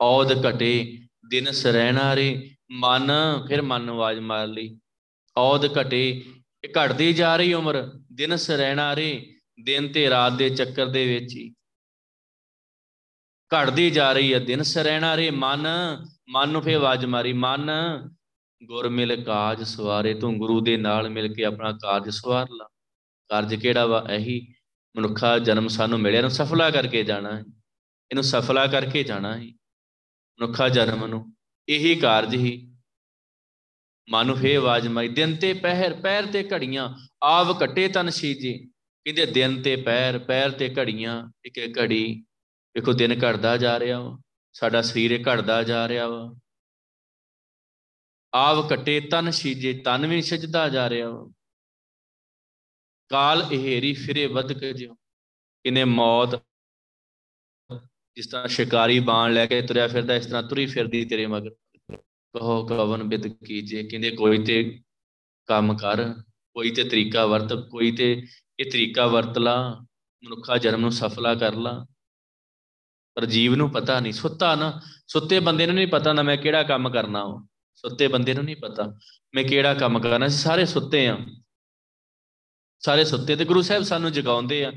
ਔਦ 0.01 0.49
ਘਟੇ, 0.49 0.99
ਦਿਨ 1.29 1.51
ਸਰੈਣਾ 1.51 2.17
ਰੇ। 2.17 2.51
ਮਨ, 2.71 3.13
ਫਿਰ 3.49 3.63
ਮਨ 3.63 3.83
ਨੂੰ 3.83 3.95
ਆਵਾਜ਼ 3.95 4.21
ਮਾਰ 4.21 4.47
ਲਈ। 4.47 4.79
ਔਦ 5.37 5.81
ਘਟੇ 5.81 6.25
ਇਹ 6.67 6.73
ਘਟਦੀ 6.85 7.13
ਜਾ 7.13 7.37
ਰਹੀ 7.37 7.55
ਉਮਰ, 7.55 7.91
ਦਿਨ 8.13 8.37
ਸਰੈਣਾ 8.37 8.97
ਰੇ 8.97 9.35
ਦਿਨ 9.65 9.93
ਤੇ 9.93 10.11
ਰਾਤ 10.11 10.33
ਦੇ 10.33 10.51
ਚੱਕਰ 10.51 10.87
ਦੇ 10.87 11.15
ਵਿੱਚ 11.15 11.35
ਹੀ। 11.35 11.55
ਘਟਦੀ 13.51 13.91
ਜਾ 13.91 14.13
ਰਹੀ 14.13 14.35
ਹੈ, 14.35 14.39
ਦਿਨ 14.39 14.63
ਸਰੈਣਾ 14.63 15.17
ਰੇ 15.17 15.31
ਮਨ 15.31 15.67
ਮਨ 16.29 16.49
ਨੂੰ 16.49 16.63
ਫੇ 16.63 16.75
ਆਵਾਜ਼ 16.75 17.05
ਮਾਰੀ, 17.05 17.33
ਮਨ, 17.33 17.71
ਗੁਰ 18.65 18.89
ਮਿਲ 18.89 19.25
ਕਾਜ 19.25 19.63
ਸਵਾਰੇ, 19.63 20.15
ਤੂੰ 20.15 20.39
ਗੁਰੂ 20.39 20.61
ਦੇ 20.61 20.77
ਨਾਲ 20.77 21.11
ਮਿਲ 21.11 21.35
ਕੇ 21.35 21.45
ਆਪਣਾ 21.45 21.73
ਕਾਰਜ 21.73 22.09
ਸਵਾਰ 22.09 22.47
ਲਾ। 22.51 22.69
ਕਾਰਜ 23.29 23.55
ਕਿਹੜਾ 23.55 23.87
ਵਾ? 23.87 24.07
ਇਹੀ 24.11 24.55
ਮਨੁੱਖਾ 24.97 25.39
ਜਨਮ 25.39 25.69
ਸਾਨੂੰ 25.69 26.01
ਮਿਲਿਆ 26.01 26.21
ਨੂੰ 26.21 26.31
ਸਫਲਾ 26.31 26.71
ਕਰਕੇ 26.71 27.03
ਜਾਣਾ 27.03 27.33
ਹੈ। 27.33 27.41
ਇਹਨੂੰ 28.11 28.25
ਸਫਲਾ 28.25 28.67
ਕਰਕੇ 28.67 29.03
ਜਾਣਾ 29.03 29.37
ਹੈ। 29.37 29.45
ਮਨੁੱਖਾ 30.41 30.69
ਜਨਮ 30.69 31.07
ਨੂੰ 31.07 31.37
ਇਹੀ 31.69 31.95
ਕਾਰਜ 31.95 32.35
ਹੀ 32.35 32.76
ਮਨ 34.09 34.35
ਫੇ 34.35 34.55
ਆਵਾਜ਼ 34.57 34.87
ਮਾਈ 34.89 35.09
ਦਿਨ 35.09 35.35
ਤੇ 35.37 35.53
ਪਹਿਰ, 35.53 35.95
ਪੈਰ 35.95 36.27
ਤੇ 36.27 36.43
ਘੜੀਆਂ, 36.53 36.89
ਆਵ 37.23 37.53
ਘਟੇ 37.65 37.89
ਤਨ 37.89 38.11
ਸੀਜੇ 38.11 38.53
ਕਹਿੰਦੇ 39.07 39.27
ਦਿਨ 39.27 39.63
ਤੇ 39.63 39.75
ਪੈਰ 39.77 40.19
ਪੈਰ 40.19 40.51
ਤੇ 40.51 40.69
ਘੜੀਆਂ, 40.79 41.23
ਇੱਕ 41.45 41.59
ਇੱਕ 41.59 41.79
ਘੜੀ, 41.79 42.25
ਵੇਖੋ 42.77 42.93
ਦਿਨ 42.93 43.15
ਘਟਦਾ 43.21 43.57
ਜਾ 43.57 43.79
ਰਿਹਾ 43.81 44.01
ਵਾ, 44.01 44.17
ਸਾਡਾ 44.55 44.83
ਸਰੀਰ 44.83 45.21
ਘਟਦਾ 45.23 45.63
ਜਾ 45.63 45.87
ਰਿਹਾ 45.89 46.07
ਵਾ। 46.09 46.35
ਆਵ 48.33 48.67
ਘਟੇ 48.75 49.01
ਤਨ 49.01 49.31
ਸੀਜੇ 49.31 49.73
ਤਨ 49.85 50.07
ਵੀ 50.07 50.23
ਸਜਦਾ 50.23 50.69
ਜਾ 50.69 50.89
ਰਿਹਾ 50.91 51.11
ਵਾ। 51.11 51.27
ਕਾਲ 53.11 53.47
ਇਹੇਰੀ 53.53 53.93
ਫਿਰੇ 53.95 54.27
ਵਧ 54.27 54.53
ਕੇ 54.53 54.73
ਜਿਉ, 54.73 54.95
ਕਿਨੇ 55.65 55.85
ਮੌਤ, 55.85 56.41
ਜਿਸ 58.17 58.27
ਤਰ੍ਹਾਂ 58.27 58.49
ਸ਼ਿਕਾਰੀ 58.49 58.99
ਬਾਣ 59.01 59.33
ਲੈ 59.35 59.47
ਕੇ 59.47 59.61
ਤੁਰਿਆ 59.63 59.87
ਫਿਰਦਾ, 59.89 60.15
ਇਸ 60.15 60.27
ਤਰ੍ਹਾਂ 60.27 60.43
ਤੁਰੀ 60.43 60.67
ਫਿਰਦੀ 60.67 61.05
ਤੇਰੇ 61.05 61.27
ਮਗਰ। 61.27 61.55
ਕਹੋ 62.35 62.67
ਕਵਨ 62.67 63.03
ਬਿਦ 63.03 63.27
ਕੀਜੇ, 63.27 63.83
ਕਹਿੰਦੇ 63.83 64.11
ਕੋਈ 64.11 64.45
ਤੇ 64.45 64.81
ਕੰਮ 65.47 65.77
ਕਰ, 65.77 66.15
ਕੋਈ 66.53 66.71
ਤੇ 66.71 66.85
ਤਰੀਕਾ 66.85 67.27
ਵਰਤ, 67.27 67.53
ਕੋਈ 67.53 67.93
ਤੇ 67.93 68.27
ਇਹ 68.59 68.71
ਤਰੀਕਾ 68.71 69.07
ਵਰਤ 69.07 69.39
ਲਾ, 69.39 69.81
ਮਨੁੱਖਾ 70.25 70.59
ਜਨਮ 70.59 70.81
ਨੂੰ 70.81 70.93
ਸਫਲਾ 70.93 71.35
ਕਰ 71.35 71.55
ਲਾ। 71.55 71.87
ਪਰ 73.15 73.25
ਜੀਵ 73.25 73.55
ਨੂੰ 73.55 73.71
ਪਤਾ 73.71 74.01
ਨਹੀਂ, 74.01 74.13
ਸੁੱਤਾ 74.13 74.55
ਨਾ, 74.55 74.81
ਸੁੱਤੇ 75.07 75.41
ਬੰਦੇ 75.41 75.67
ਨੂੰ 75.67 75.75
ਨਹੀਂ 75.75 75.87
ਪਤਾ 75.87 76.13
ਨਾ 76.13 76.23
ਮੈਂ 76.23 76.37
ਕਿਹੜਾ 76.37 76.63
ਕੰਮ 76.63 76.91
ਕਰਨਾ 76.91 77.27
ਵਾ। 77.27 77.47
ਸੁੱਤੇ 77.75 78.09
ਬੰਦੇ 78.09 78.35
ਨੂੰ 78.35 78.45
ਨਹੀਂ 78.45 78.57
ਪਤਾ, 78.57 78.99
ਮੈਂ 79.35 79.45
ਕਿਹੜਾ 79.45 79.75
ਕੰਮ 79.75 79.99
ਕਰਨਾ 79.99 80.29
ਸੀ 80.29 80.39
ਸਾਰੇ 80.39 80.67
ਸੁੱਤੇ 80.67 81.09
ਆ। 81.09 81.19
ਸਾਰੇ 82.81 83.05
ਸੁੱਤੇ, 83.05 83.37
ਤੇ 83.37 83.45
ਗੁਰੂ 83.45 83.63
ਸਾਹਿਬ 83.63 83.83
ਸਾਨੂੰ 83.83 84.13
ਜਗਾਉਂਦੇ 84.13 84.65
ਆ। 84.65 84.73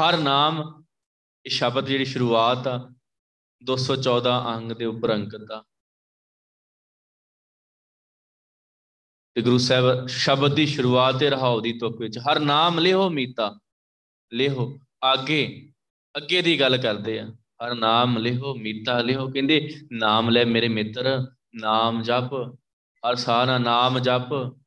ਹਰ 0.00 0.18
ਨਾਮ, 0.18 0.82
ਇਹ 1.46 1.50
ਸ਼ਬਦ 1.50 1.86
ਜਿਹੜੀ 1.86 2.04
ਸ਼ੁਰੂਆਤ 2.04 2.66
ਆ 2.66 2.94
214 3.62 4.56
ਅੰਗ 4.56 4.72
ਦੇ 4.72 4.84
ਉੱਪਰ 4.84 5.14
ਅੰਕਿਤ 5.14 5.50
ਆ। 5.52 5.64
ਤੇ 9.34 9.42
ਗੁਰੂ 9.42 9.58
ਸਾਹਿਬ 9.58 10.06
ਸ਼ਬਦ 10.06 10.54
ਦੀ 10.54 10.66
ਸ਼ੁਰੂਆਤ 10.66 11.16
ਤੇ 11.16 11.30
ਰਹਾਉ 11.30 11.60
ਦੀ 11.60 11.72
ਤੁਕ 11.72 12.00
ਵਿੱਚ, 12.00 12.18
ਹਰ 12.18 12.40
ਨਾਮ 12.40 12.78
ਲਿਓ 12.78 13.10
ਮੀਤਾ 13.10 13.58
ਲਿਓ 14.32 14.78
ਅੱਗੇ 15.14 15.72
ਅੱਗੇ 16.16 16.42
ਦੀ 16.42 16.60
ਗੱਲ 16.60 16.76
ਕਰਦੇ 16.76 17.18
ਆ। 17.18 17.26
ਹਰ 17.30 17.74
ਨਾਮ 17.74 18.18
ਲਿਓ 18.18 18.54
ਮੀਤਾ 18.54 19.00
ਲਿਓ 19.00 19.30
ਕਹਿੰਦੇ, 19.30 19.74
ਨਾਮ 19.92 20.30
ਲੈ 20.30 20.44
ਮੇਰੇ 20.44 20.68
ਮਿੱਤਰ, 20.68 21.26
ਨਾਮ 21.54 22.02
ਜਪ, 22.02 22.34
ਹਰ 23.08 23.14
ਸਾਰਾ 23.14 23.58
ਨਾਮ 23.58 23.98
ਜਪ। 23.98 24.58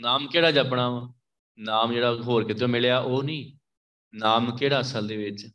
ਨਾਮ 0.00 0.26
ਕਿਹੜਾ 0.26 0.50
ਜਪਣਾ 0.50 0.90
ਵਾ? 0.90 1.12
ਨਾਮ 1.58 1.92
ਜਿਹੜਾ 1.92 2.14
ਹੋਰ 2.14 2.44
ਕਿਤੇ 2.44 2.66
ਮਿਲਿਆ, 2.66 2.98
ਉਹ 2.98 3.22
ਨਹੀਂ। 3.22 3.52
ਨਾਮ 4.14 4.56
ਕਿਹੜਾ 4.56 4.80
ਅਸਲ 4.80 5.06
ਦੇ 5.06 5.16
ਵਿੱਚ? 5.16 5.46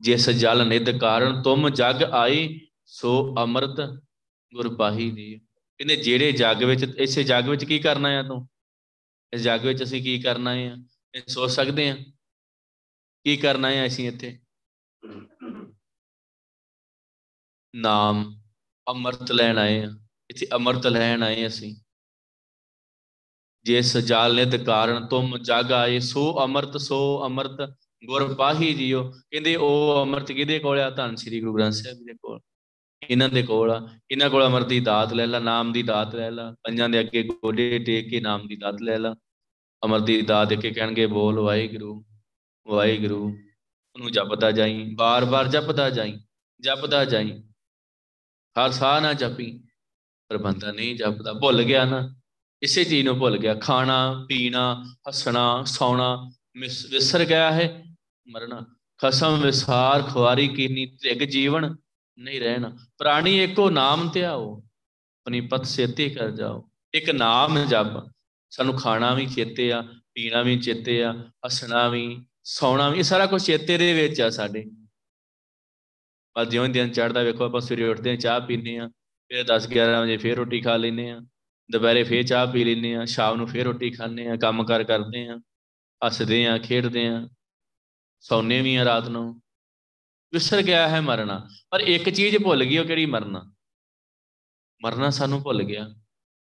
ਜਿਸ 0.00 0.30
ਜਲ 0.30 0.66
ਨਿਦ 0.66 0.98
ਕਾਰਨ 0.98 1.42
ਤੁਮ 1.42 1.68
ਜਗ 1.68 2.02
ਆਏ 2.02 2.60
ਸੋ 2.86 3.34
ਅਮਰਤ 3.44 3.80
ਗੁਰ 4.54 4.74
ਪਾਹੀ 4.74 5.10
ਦੀ। 5.10 5.40
ਕਹਿੰਦੇ 5.80 5.96
ਜਿਹੜੇ 5.96 6.32
ਜਗ 6.32 6.64
ਵਿੱਚ, 6.64 6.82
ਇਸੇ 6.98 7.24
ਜਗ 7.24 7.48
ਵਿੱਚ 7.48 7.64
ਕੀ 7.64 7.78
ਕਰਨਾ 7.78 8.08
ਆ 8.08 8.22
ਤੂੰ? 8.22 8.48
ਇਸ 9.32 9.40
ਜਗ 9.40 9.60
ਵਿੱਚ 9.64 9.82
ਅਸੀਂ 9.82 10.02
ਕੀ 10.02 10.22
ਕਰਨਾ 10.22 10.54
ਹੈ 10.54 10.76
ਇਹ 11.14 11.22
ਸੋਚ 11.28 11.50
ਸਕਦੇ 11.50 11.90
ਆ। 11.90 11.96
ਕੀ 13.24 13.36
ਕਰਨਾ 13.36 13.70
ਹੈ 13.70 13.86
ਅਸੀਂ 13.86 14.08
ਇੱਥੇ? 14.08 14.38
ਨਾਮ 17.74 18.40
ਅਮਰਤ 18.90 19.32
ਲੈਣ 19.32 19.58
ਆਏ 19.58 19.84
ਆ। 19.84 19.90
ਇੱਥੇ 20.30 20.46
ਅਮਰਤ 20.56 20.86
ਲੈਣ 20.86 21.22
ਆਏ 21.22 21.46
ਅਸੀਂ। 21.46 21.76
ਜਿਸ 23.64 23.96
ਜਾਲ 23.96 24.34
ਨਿਦ 24.34 24.64
ਕਾਰਨ 24.64 25.06
ਤੁਮ 25.06 25.38
ਜਗ 25.38 25.72
ਆਏ, 25.72 25.98
ਸੋ 25.98 26.44
ਅਮਰਤ 26.44 26.76
ਸੋ 26.76 27.26
ਅਮਰਤ 27.26 27.76
ਗੁਰ 28.06 28.34
ਪਾਹੀ 28.34 28.74
ਜੀਓ 28.74 29.10
ਕਹਿੰਦੇ 29.10 29.56
ਉਹ 29.56 30.02
ਅਮਰਤ 30.02 30.32
ਕਿਹਦੇ 30.32 30.58
ਕੋਲ 30.58 30.80
ਆ? 30.80 30.90
ਧੰਨ 30.90 31.16
ਸ੍ਰੀ 31.16 31.40
ਗੁਰੂ 31.40 31.54
ਗ੍ਰੰਥ 31.54 31.72
ਸਾਹਿਬ 31.72 31.98
ਜੀ 31.98 32.04
ਦੇ 32.04 32.14
ਕੋਲ। 32.14 32.40
ਇਹਨਾਂ 33.02 33.28
ਦੇ 33.28 33.42
ਕੋਲ 33.42 33.70
ਆ, 33.70 33.88
ਇਹਨਾਂ 34.10 34.28
ਕੋਲ 34.30 34.46
ਅਮਰ 34.46 34.62
ਦੀ 34.62 34.78
ਦਾਤ 34.80 35.12
ਲੈ 35.12 35.26
ਲੈ, 35.26 35.38
ਨਾਮ 35.40 35.72
ਦੀ 35.72 35.82
ਦਾਤ 35.82 36.14
ਲੈ 36.14 36.30
ਲੈ, 36.30 36.50
ਪੰਜਾਂ 36.62 36.88
ਦੇ 36.88 37.00
ਅੱਗੇ 37.00 37.22
ਗੋਡੇ 37.22 37.78
ਟੇਕ 37.78 38.08
ਕੇ 38.10 38.20
ਨਾਮ 38.20 38.46
ਦੀ 38.48 38.56
ਦਾਤ 38.56 38.80
ਲੈ 38.82 38.98
ਲੈ। 38.98 39.12
ਅਮਰ 39.82 40.00
ਦੀ 40.00 40.20
ਦਾਤ 40.22 40.48
ਦੇ 40.48 40.56
ਕੇ 40.56 40.70
ਕਹਿਣਗੇ, 40.70 41.06
ਬੋਲ 41.06 41.38
ਵਾਹਿਗੁਰੂ 41.40 42.04
ਵਾਹਿਗੁਰੂ, 42.66 43.24
ਉਹਨੂੰ 43.96 44.12
ਜਪਦਾ 44.12 44.50
ਜਾਈ, 44.50 44.84
ਬਾਰ-ਬਾਰ 44.94 45.48
ਜਪਦਾ 45.48 45.88
ਜਾਈ 45.90 46.18
ਜਪਦਾ 46.60 47.04
ਜਾਈ। 47.04 47.30
ਹਰ 48.56 48.70
ਸਾਹ 48.70 49.00
ਨਾ 49.00 49.12
ਜਪੀ, 49.12 49.50
ਪਰ 50.30 50.38
ਬੰਦਾ 50.38 50.72
ਨਹੀਂ 50.72 50.94
ਜਪਦਾ, 50.96 51.32
ਭੁੱਲ 51.32 51.62
ਗਿਆ 51.62 51.84
ਨਾ। 51.84 52.08
ਇਸੇ 52.62 52.84
ਚੀਜ਼ 52.84 53.06
ਨੂੰ 53.06 53.18
ਭੁੱਲ 53.18 53.36
ਗਿਆ, 53.38 53.54
ਖਾਣਾ, 53.54 54.26
ਪੀਣਾ, 54.28 54.84
ਹੱਸਣਾ, 55.08 55.62
ਸੌਣਾ 55.66 56.14
ਵਿਸਰ 56.58 57.24
ਗਿਆ 57.24 57.50
ਹੈ। 57.52 57.66
ਮਰਨਾ, 58.28 58.64
ਖਸਮ, 59.00 59.40
ਵਿਸਾਰ, 59.40 60.02
ਖੁਆਰੀ 60.02 60.48
ਕੀਨੀ, 60.48 60.86
ਤ੍ਰਿਗ 60.96 61.22
ਜੀਵਨ 61.30 61.74
ਨਹੀਂ 62.20 62.40
ਰਹਿਣਾ। 62.40 62.76
ਪ੍ਰਾਣੀ 62.98 63.44
ਇੱਕੋ 63.44 63.70
ਨਾਮ 63.70 64.08
ਤੇ 64.08 64.24
ਆਓ, 64.24 64.56
ਆਪਣੀ 64.56 65.40
ਪਤ 65.40 65.66
ਸੇਤੇ 65.66 66.10
ਕਰ 66.10 66.30
ਜਾਓ। 66.30 66.70
ਇੱਕ 66.94 67.10
ਨਾਮ 67.10 67.58
ਜਪ। 67.58 68.10
ਸਾਨੂੰ 68.50 68.74
ਖਾਣਾ 68.74 69.14
ਵੀ 69.14 69.26
ਚੇਤੇ 69.26 69.72
ਆ, 69.72 69.82
ਪੀਣਾ 70.14 70.42
ਵੀ 70.42 70.58
ਚੇਤੇ 70.58 71.04
ਆ, 71.04 71.12
ਹੱਸਣਾ 71.12 71.88
ਵੀ, 71.88 72.26
ਸੌਣਾ 72.44 72.88
ਵੀ 72.88 73.02
ਸਾਰਾ 73.02 73.26
ਕੁਝ 73.26 73.42
ਚੇਤੇ 73.42 73.78
ਦੇ 73.78 73.92
ਵਿੱਚ 73.92 74.20
ਆ 74.20 74.30
ਸਾਡੇ। 74.30 74.64
ਪਰ 76.34 76.44
ਜਿਉਂ 76.44 76.68
ਦਿਨ 76.68 76.90
ਚੜਦਾ 76.90 77.22
ਵੇਖੋ, 77.22 77.44
ਆਪਾਂ 77.44 77.60
ਸਵੇਰੇ 77.60 77.88
ਉੱਠਦੇ 77.88 78.10
ਆ 78.10 78.16
ਚਾਹ 78.16 78.40
ਪੀਂਦੇ 78.40 78.78
ਆ 78.78 78.88
ਫਿਰ 79.28 79.44
10 79.44 79.68
11 79.68 80.00
ਵਜੇ 80.02 80.16
ਫੇਰ 80.16 80.36
ਰੋਟੀ 80.36 80.60
ਖਾ 80.60 80.76
ਲੈਂਦੇ 80.76 81.10
ਆ 81.10 81.20
ਦੁਪਹਿਰੇ 81.72 82.02
ਫੇਰ 82.04 82.22
ਚਾਹ 82.22 82.46
ਪੀ 82.46 82.64
ਲੈਂਦੇ 82.64 82.96
ਆ 82.96 83.04
ਸ਼ਾਮ 83.04 83.36
ਨੂੰ 83.36 83.46
ਫੇਰ 83.46 83.64
ਰੋਟੀ 83.64 83.90
ਖਾਂਦੇ 83.90 84.28
ਆ 84.28 84.36
ਕੰਮ 84.36 84.64
ਕਰ 84.64 84.84
ਕਰਦੇ 84.84 85.28
ਆ 85.28 85.40
ਹੱਸਦੇ 86.06 86.46
ਆ 86.46 86.58
ਖੇਡਦੇ 86.58 87.08
ਆ 87.08 87.28
ਸੌਣੇ 88.20 88.62
ਵੀ 88.62 88.76
ਆ 88.76 88.84
ਰਾਤ 88.84 89.08
ਨੂੰ। 89.08 89.40
ਵਿਸਰ 90.32 90.62
ਗਿਆ 90.62 90.88
ਹੈ 90.88 91.00
ਮਰਨਾ। 91.00 91.48
ਪਰ 91.70 91.80
ਇੱਕ 91.80 92.10
ਚੀਜ਼ 92.10 92.36
ਭੁੱਲ 92.38 92.64
ਗਈ, 92.64 92.78
ਉਹ 92.78 92.84
ਕਿਹੜੀ 92.84 93.06
ਮਰਨਾ? 93.06 93.54
ਮਰਨਾ 94.82 95.10
ਸਾਨੂੰ 95.10 95.42
ਭੁੱਲ 95.42 95.62
ਗਿਆ। 95.62 95.94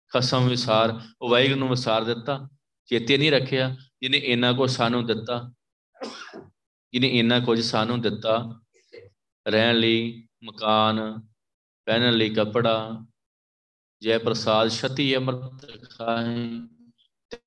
ਖਸਮ 0.10 0.48
ਵਿਸਾਰ, 0.48 1.00
ਉਹ 1.22 1.30
ਵਾਹਿਗੁਰੂ 1.30 1.60
ਨੂੰ 1.60 1.70
ਵਿਸਾਰ 1.70 2.04
ਦਿੱਤਾ। 2.04 2.50
ਚੇਤੇ 2.86 3.18
ਨਹੀਂ 3.18 3.32
ਰੱਖਿਆ, 3.32 3.76
ਜਿਹਨੇ 4.02 4.18
ਇੰਨਾ 4.18 4.54
ਕੁਝ 4.54 4.72
ਸਾਨੂੰ 4.72 5.06
ਦਿੱਤਾ। 5.06 5.54
ਜਿਹਨੇ 6.94 7.08
ਇੰਨਾ 7.08 7.40
ਕੁਝ 7.40 7.62
ਸਾਨੂੰ 7.62 8.02
ਦਿੱਤਾ। 8.02 8.62
ਰਹਿਣ 9.48 9.76
ਲਈ 9.76 10.28
ਮਕਾਨ, 10.44 11.22
ਪਹਿਨਣ 11.86 12.14
ਲਈ 12.14 12.30
ਕਪੜਾ, 12.30 13.06
ਜੈ 14.02 14.18
ਪ੍ਰਸਾਦ 14.18 14.68
ਛਤੀ 14.68 15.16
ਅਮਰਤ 15.16 15.66
ਖਾਏ, 15.90 16.50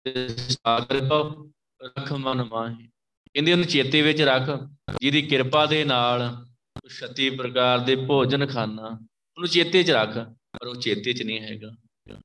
ਤੇ 0.04 0.28
ਸਾਗਰ 0.28 1.00
ਕੋ 1.00 1.50
ਰਖ 1.82 2.12
ਮਨ 2.12 2.44
ਮਾਹੀ। 2.44 2.90
ਕਹਿੰਦੇ 3.34 3.52
ਉਹਨੂੰ 3.52 3.66
ਚੇਤੇ 3.66 4.02
ਵਿੱਚ 4.02 4.22
ਰੱਖ, 4.22 4.68
ਜਿਹਦੀ 5.00 5.22
ਕਿਰਪਾ 5.22 5.66
ਦੇ 5.66 5.84
ਨਾਲ 5.84 6.46
ਛਤੀ 6.88 7.30
ਪ੍ਰਕਾਰ 7.30 7.78
ਦੇ 7.78 7.96
ਭੋਜਨ 7.96 8.46
ਖਾਣਾ 8.46 8.82
ਉਹਨੂੰ 8.82 9.48
ਚੇਤੇ 9.48 9.82
'ਚ 9.82 9.90
ਰੱਖ, 9.90 10.14
ਪਰ 10.32 10.66
ਉਹ 10.66 10.74
ਚੇਤੇ 10.74 11.12
'ਚ 11.12 11.22
ਨਹੀਂ 11.22 11.40
ਹੈਗਾ। 11.40 11.76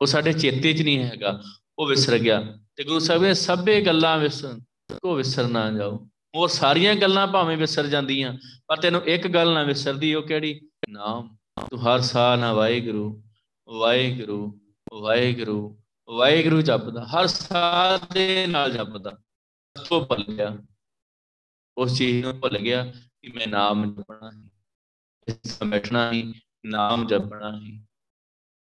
ਉਹ 0.01 0.05
ਸਾਡੇ 0.05 0.33
ਚੇਤੇ 0.33 0.73
'ਚ 0.73 0.81
ਨਹੀਂ 0.81 0.99
ਹੈਗਾ, 0.99 1.43
ਉਹ 1.79 1.87
ਵਿਸਰ 1.87 2.17
ਗਿਆ। 2.17 2.57
ਤੇ 2.75 2.83
ਗੁਰੂ 2.83 2.99
ਸਾਹਿਬ 2.99 3.21
ਨੇ 3.21 3.33
ਸਭੇ 3.33 3.81
ਗੱਲਾਂ 3.81 4.17
ਵਿਸਰ 4.17 4.59
ਕੋ 5.01 5.15
ਵਿਸਰ 5.15 5.47
ਨਾ 5.47 5.71
ਜਾਓ। 5.71 6.07
ਹੋਰ 6.35 6.49
ਸਾਰੀਆਂ 6.49 6.95
ਗੱਲਾਂ 6.95 7.27
ਭਾਵੇਂ 7.27 7.57
ਵਿਸਰ 7.57 7.87
ਜਾਂਦੀਆਂ, 7.87 8.33
ਪਰ 8.67 8.77
ਤੈਨੂੰ 8.77 9.01
ਇੱਕ 9.05 9.27
ਗੱਲ 9.27 9.53
ਨਾ 9.53 9.63
ਵਿਸਰਦੀ, 9.63 10.13
ਉਹ 10.13 10.23
ਕਿਹੜੀ? 10.23 10.59
ਨਾਮ। 10.89 11.37
ਤੂੰ 11.69 11.79
ਹਰ 11.79 11.99
ਸਾਹ 11.99 12.37
ਨਾ 12.37 12.53
ਵਾਹਿਗੁਰੂ 12.53 13.23
ਵਾਹਿਗੁਰੂ 13.67 14.59
ਵਾਹਿਗੁਰੂ 14.93 15.79
ਵਾਹਿਗੁਰੂ 16.09 16.61
ਜਪਦਾ। 16.61 17.05
ਹਰ 17.05 17.27
ਸਾਹ 17.27 18.13
ਦੇ 18.13 18.47
ਨਾਲ 18.47 18.71
ਜਪਦਾ। 18.71 19.17
ਤੋਂ 19.89 20.05
ਪੱਲਿਆ। 20.05 20.57
ਉਸ 21.79 21.97
ਚੀਜ਼ 21.97 22.25
ਨੂੰ 22.25 22.39
ਭੁੱਲ 22.39 22.57
ਗਿਆ 22.57 22.93
ਕਿ 23.21 23.31
ਮੈਂ 23.31 23.47
ਨਾਮ 23.47 23.95
ਜਪਣਾ 23.95 24.31
ਹੈ 24.31 24.49
ਇਸ 25.27 25.63
ਬੈਠਣਾ 25.63 26.11
ਹੀ 26.11 26.33
ਨਾਮ 26.65 27.07
ਜਪਣਾ 27.07 27.59
ਹੀ 27.59 27.85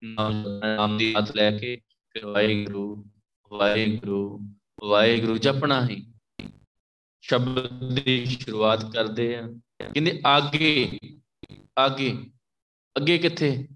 ਨਾਮ 0.04 0.44
ਨਾਮ 0.76 0.98
ਦੀ 0.98 1.14
ਹੱਥ 1.14 1.36
ਲੈ 1.36 1.58
ਕੇ 1.58 1.82
ਫਿਰ 2.10 2.26
ਵਾਹਿਗੁਰੂ 2.26 3.06
ਵਾਹਿਗੁਰੂ 3.52 4.40
ਵਾਹਿਗੁਰੂ 4.84 5.38
ਜਪਣਾ 5.38 5.88
ਹੀ 5.88 6.14
ਸ਼ਬਦ 7.22 8.00
ਦੀ 8.02 8.26
ਸ਼ੁਰੂਆਤ 8.26 8.94
ਕਰਦੇ 8.94 9.36
ਆ। 9.36 9.48
ਕਹਿੰਦੇ 9.94 10.22
ਅੱਗੇ 10.38 11.00
ਅੱਗੇ 11.86 12.32
ਅੱਗੇ 12.98 13.18
ਕਿੱਥੇ? 13.18 13.68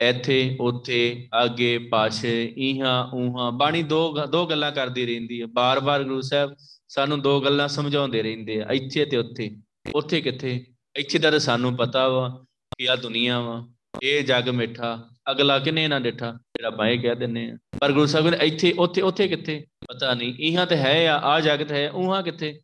ਇੱਥੇ, 0.00 0.56
ਉੱਥੇ, 0.60 1.28
ਅੱਗੇ, 1.44 1.78
ਪਾਛੇ 1.78 2.54
ਇਹਾਂ 2.56 3.10
ਉਹਾਂ 3.14 3.52
ਬਾਣੀ 3.52 3.82
ਦੋ 3.82 4.26
ਦੋ 4.26 4.46
ਗੱਲਾਂ 4.46 4.72
ਕਰਦੀ 4.72 5.06
ਰਹਿੰਦੀ 5.06 5.40
ਹੈ 5.42 5.46
ਬਾਰ-ਬਾਰ 5.46 6.04
ਗੁਰੂ 6.04 6.20
ਸਾਹਿਬ 6.20 6.56
ਸਾਨੂੰ 6.88 7.22
ਦੋ 7.22 7.40
ਗੱਲਾਂ 7.40 7.68
ਸਮਝਾਉਂਦੇ 7.68 8.22
ਰਹਿੰਦੇ 8.22 8.62
ਆ, 8.62 8.66
ਇੱਥੇ 8.72 9.04
ਤੇ 9.04 9.16
ਉੱਥੇ। 9.16 9.56
ਉੱਥੇ 9.94 10.20
ਕਿੱਥੇ? 10.20 10.66
ਇੱਥੇ 10.96 11.18
ਦਾ 11.18 11.38
ਸਾਨੂੰ 11.38 11.76
ਪਤਾ 11.76 12.08
ਵਾ 12.08 12.44
ਕਿ 12.78 12.90
ਆ 12.90 12.96
ਦੁਨੀਆ 12.96 13.40
ਵਾ, 13.40 13.68
ਇਹ 14.02 14.24
ਜੱਗ 14.24 14.48
ਮਿੱਠਾ, 14.48 15.10
ਅਗਲਾ 15.30 15.58
ਕਿਨੇ 15.58 15.88
ਨਾ 15.88 15.98
ਡਿਠਾ 15.98 16.32
ਜਿਹੜਾ 16.32 16.70
ਬਾਏ 16.70 16.98
ਕਹਿ 16.98 17.16
ਦਿੰਨੇ 17.16 17.50
ਆ। 17.50 17.58
ਪਰ 17.80 17.92
ਗੁਰੂ 17.92 18.06
ਸਾਹਿਬ 18.06 18.28
ਨੇ 18.28 18.36
ਇੱਥੇ, 18.40 18.74
ਉੱਥੇ 18.78 19.02
ਉੱਥੇ 19.02 19.28
ਕਿੱਥੇ? 19.28 19.66
ਪਤਾ 19.88 20.14
ਨਹੀਂ। 20.14 20.34
ਇਹਾਂ 20.38 20.66
ਤੇ 20.66 20.76
ਹੈ 20.76 21.08
ਆ 21.08 21.18
ਆ 21.18 21.40
ਜਗਤ 21.40 21.72
ਹੈ, 21.72 21.90
ਉਹਾਂ 21.90 22.22
ਕਿੱਥੇ? 22.22 22.60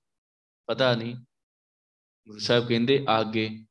ਪਤਾ 0.67 0.95
ਨਹੀਂ। 0.95 1.17
ਗੁਰੂ 2.29 2.39
ਸਾਹਿਬ 2.39 2.69
ਕਹਿੰਦੇ, 2.69 3.05
ਆਗੇ। 3.09 3.65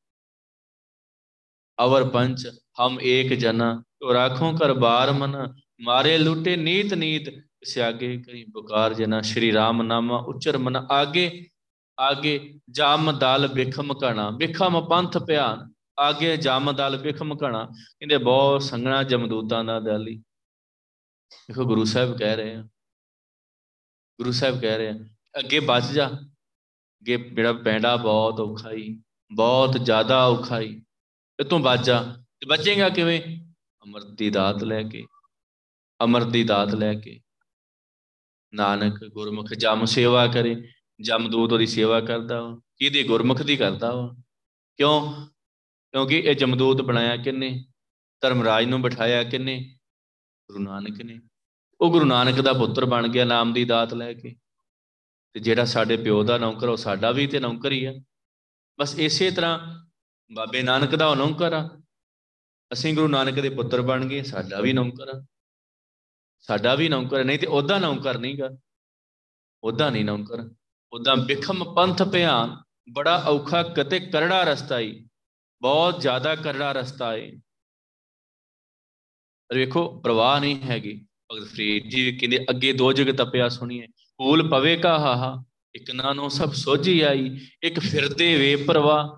ਅਵਰ 1.86 2.10
ਪੰਚ 2.10 2.48
ਹਮ 2.80 3.00
ਏਕ 3.02 3.34
ਜਨਾ। 3.34 3.84
ਤੋ 4.00 4.14
ਰਾਖੋਂ 4.14 4.58
ਕਰ 4.58 4.74
ਬਾਰ 4.74 5.12
ਮਨ। 5.12 5.56
ਮਾਰੇ 5.82 6.18
ਲੁੱਟੇ 6.18 6.56
ਨੀਤ 6.56 6.94
ਨੀਤ 6.94 7.49
ਸਿਆਗੇ 7.64 8.18
ਕਰੀ 8.18 8.46
ਬੁਕਾਰ 8.46 8.94
ਜਨਾ 8.94 9.22
ਸ਼੍ਰੀ 9.22 9.54
ਰਾਮ 9.54 9.82
ਨਾਮ 9.82 10.12
ਉਚਰ 10.12 10.58
ਮਨ 10.58 10.76
ਆਗੇ 10.76 11.48
ਆਗੇ 12.00 12.60
ਜਾਮ 12.70 13.12
ਦਲ 13.12 13.48
ਬਿਖਮ 13.48 13.94
ਕਣਾ 13.94 14.30
ਬਿਖਮ 14.30 14.88
ਪੰਥ 14.90 15.18
ਪਿਆਨ 15.18 15.74
ਆਗੇ 16.00 16.38
ਜਾਮ 16.38 16.72
ਦਲ 16.72 16.98
ਬਿਖਮ 16.98 17.38
ਕਣਾ 17.38 17.66
ਕਹਿੰਦੇ 17.66 18.18
ਬਹੁਤ 18.18 18.64
ਸੰਗਣਾ 18.64 19.04
ਜਮਦੂਤਾਂ 19.04 19.64
ਦਾ 19.64 19.80
ਦਲੀ 19.80 20.24
ਦੇਖੋ 21.48 21.64
ਗੁਰੂ 21.64 21.86
ਸਾਹਿਬ 21.86 22.18
ਕਹਿ 22.18 22.36
ਰਹੇ 22.36 22.56
ਆ। 22.56 22.62
ਗੁਰੂ 24.20 24.32
ਸਾਹਿਬ 24.32 24.62
ਕਹਿ 24.62 24.78
ਰਹੇ 24.78 24.90
ਆ, 24.90 24.94
ਅੱਗੇ 25.40 25.60
ਬਚ 25.60 25.84
ਜਾ। 25.84 26.08
ਅੱਗੇ 26.08 27.18
ਜਿਹੜਾ 27.18 27.54
ਪੈਂਡਾ 27.54 27.96
ਬਹੁਤ 27.96 28.40
ਔਖਾ 28.40 28.72
ਹੀ 28.72 29.02
ਬਹੁਤ 29.32 29.74
ਜ਼ਿਆਦਾ 29.84 30.28
ਔਖਾ 30.28 30.60
ਹੀ 30.60 30.82
ਇਤੋਂ 31.40 31.60
ਬਚ 31.60 31.84
ਜਾ। 31.84 32.04
ਤੇ 32.40 32.46
ਬਚੇਗਾ 32.46 32.90
ਕਿਵੇਂ? 32.90 33.22
ਅਮਰ 33.84 34.04
ਦੀ 34.04 34.30
ਦਾਤ 34.30 34.64
ਲੈ 34.64 34.84
ਕੇ 34.84 35.06
ਅਮਰ 36.04 36.24
ਦੀ 36.24 36.44
ਦਾਤ 36.44 36.76
ਲੈ 36.76 36.94
ਕੇ। 36.94 37.20
ਨਾਨਕ 38.54 39.06
ਗੁਰਮੁਖ 39.06 39.54
ਜਮ 39.54 39.86
ਸੇਵਾ 39.86 40.28
ਕਰੇ 40.28 40.70
ਜਮਦੂਤ 41.02 41.54
ਉਹਦੀ 41.54 41.66
ਸੇਵਾ 41.66 42.02
ਕਰਦਾ 42.02 42.42
ਵਾ। 42.42 42.62
ਕਿਹਦੀ? 42.78 43.04
ਗੁਰਮੁਖ 43.04 43.42
ਦੀ 43.42 43.58
ਕਰਦਾ 43.58 43.96
ਵਾ। 43.96 44.16
ਕਿਉਂ? 44.78 45.28
ਕਿਉਂਕਿ 45.92 46.20
ਇਹ 46.20 46.36
ਜਮਦੂਤ 46.36 46.82
ਬਣਾਇਆ 46.82 47.18
ਕਿੰਨੇ 47.18 47.66
ਧਰਮਰਾਜ 48.22 48.66
ਨੂੰ 48.66 48.82
ਬਿਠਾਇਆ 48.82 49.24
ਕਿੰਨੇ 49.24 49.78
ਗੁਰੂ 50.52 50.64
ਨਾਨਕ 50.64 51.02
ਨੇ। 51.02 51.20
ਉਹ 51.82 51.92
ਗੁਰੂ 51.92 52.06
ਨਾਨਕ 52.06 52.42
ਦਾ 52.42 52.54
ਪੁੱਤਰ 52.54 52.86
ਬਣ 52.86 53.08
ਗਿਆ, 53.08 53.26
ਨਾਮ 53.26 53.54
ਦੀ 53.54 53.66
ਦਾਤ 53.66 53.94
ਲੈ 53.94 54.14
ਕੇ। 54.14 54.36
ਤੇ 55.34 55.40
ਜਿਹੜਾ 55.40 55.66
ਸਾਡੇ 55.66 55.98
ਪਿਓ 55.98 56.24
ਦਾ 56.24 56.38
ਨੌਕਰ, 56.38 56.70
ਉਹ 56.70 56.78
ਸਾਡਾ 56.78 57.12
ਵੀ 57.12 57.28
ਤੇ 57.28 57.40
ਨੌਕਰ 57.40 57.72
ਹੀ 57.72 57.86
ਆ। 57.86 57.94
ਬਸ 58.80 59.00
ਇਸੇ 59.00 59.32
ਤਰ੍ਹਾਂ 59.32 59.86
ਬਾਬੇ 60.34 60.62
ਨਾਨਕ 60.62 60.96
ਦਾ 60.96 61.08
ਉਹ 61.08 61.16
ਨੌਕਰ 61.16 61.54
ਆ। 61.54 61.82
ਅਸੀਂ 62.74 62.94
ਗੁਰੂ 62.94 63.08
ਨਾਨਕ 63.08 63.34
ਦੇ 63.34 63.50
ਪੁੱਤਰ 63.50 63.82
ਬਣ 63.82 64.06
ਗਏ, 64.06 64.24
ਸਾਡਾ 64.24 64.62
ਵੀ 64.62 64.74
ਨੌਕਰ 64.74 65.10
ਆ। 65.10 65.26
ਸਾਡਾ 66.42 66.76
ਵੀ 66.76 66.90
ਨੌਕਰ 66.90 67.24
ਨਹੀਂ 67.24 67.40
ਤੇ 67.40 67.48
ਉਹਦਾ 67.48 67.80
ਨੌਕਰ 67.80 68.18
ਨਹੀਂਗਾ 68.18 68.50
ਉਹਦਾ 69.64 69.90
ਨਹੀਂ 69.90 70.06
ਨੌਕਰ। 70.06 70.50
ਉਹਦਾ 70.94 71.16
ਬਿਖਮ 71.16 71.74
ਪੰਥ 71.74 72.04
ਭਿਆਨ, 72.04 72.64
ਬੜਾ 72.94 73.24
ਔਖਾ 73.28 73.64
ਕਤੇ 73.64 74.00
ਕਰੜਾ 74.00 74.44
ਰਸਤਾ 74.44 74.80
ਹੀ 74.80 75.08
ਬਹੁਤ 75.62 76.02
ਜ਼ਿਆਦਾ 76.02 76.36
ਕਰੜਾ 76.36 76.72
ਰਸਤਾ 76.72 77.12
ਹੈ 77.12 77.32
ਵੇਖੋ, 79.56 80.02
ਪ੍ਰਵਾਹ 80.02 80.40
ਨਹੀਂ 80.40 80.62
ਹੈਗੀ। 80.62 81.06
ਭਗਤ 81.32 81.48
ਫਰੀਦ 81.48 81.84
ਜੀ 81.84 82.18
ਕਹਿੰਦੇ, 82.18 82.46
ਅੱਗੇ 82.50 82.74
ਦੋ 82.74 82.94
ਜਗ 82.94 83.16
ਤਪਿਆ 83.16 83.50
ਸੁਣੀਏ। 83.50 83.88
ਕੂਲ 84.18 84.50
ਪਵੇ 84.50 84.78
ਕਾ 84.78 85.00
ਹਾਹਾ 85.00 85.44
ਇੱਕ 85.76 85.92
ਨਾ 85.92 86.14
ਨੂੰ 86.14 86.32
ਸਭ 86.32 86.54
ਸੋਝੀ 86.54 87.02
ਆਈ। 87.02 87.40
ਇੱਕ 87.64 87.80
ਫਿਰਦੇ 87.80 88.38
ਵੇ 88.38 88.56
ਪ੍ਰਵਾਹ। 88.56 89.10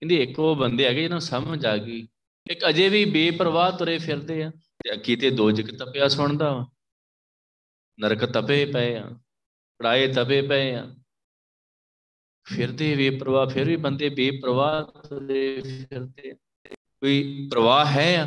ਕਹਿੰਦੇ 0.00 0.22
ਇੱਕ 0.22 0.38
ਉਹ 0.38 0.56
ਬੰਦੇ 0.56 0.84
ਹੈਗੇ 0.84 1.02
ਜਿਹਨਾਂ 1.02 1.20
ਸਮਝ 1.20 1.66
ਆ 1.66 1.76
ਗਈ। 1.76 2.08
ਇੱਕ 2.50 2.68
ਅਜੇ 2.68 2.88
ਵੀ 2.88 3.04
ਬੇਪਰਵਾਹ 3.04 3.72
ਤੁਰੇ 3.72 3.98
ਫਿਰਦੇ 3.98 4.42
ਆ। 4.42 4.52
ਤੇ 4.84 4.92
ਅੱਗੇ 4.92 5.16
ਤੇ 5.16 5.30
ਦੋ 5.30 5.50
ਜਗ 5.50 5.76
ਤਪਿਆ 5.78 6.08
ਸੁਣਦਾ 6.08 6.52
ਵਾ। 6.52 6.66
ਨਰਕ 8.00 8.24
ਤਪੇ 8.24 8.64
ਪਏ 8.64 8.96
ਆ, 8.96 9.10
ਪੜਾਏ 9.78 10.12
ਤਪੇ 10.12 10.42
ਪਏ 10.42 10.74
ਆ। 10.74 10.94
ਫਿਰਦੇ 12.46 12.94
ਬੇਪਰਵਾਹ, 12.96 13.46
ਫਿਰ 13.46 13.64
ਵੀ 13.64 13.76
ਬੰਦੇ 13.76 14.08
ਬੇਪਰਵਾਹ 14.08 15.02
ਤੁਰੇ 15.08 15.62
ਫਿਰਦੇ 15.62 16.34
ਕੋਈ 16.74 17.48
ਪ੍ਰਵਾਹ 17.50 17.86
ਹੈ 17.86 18.22
ਆ 18.22 18.26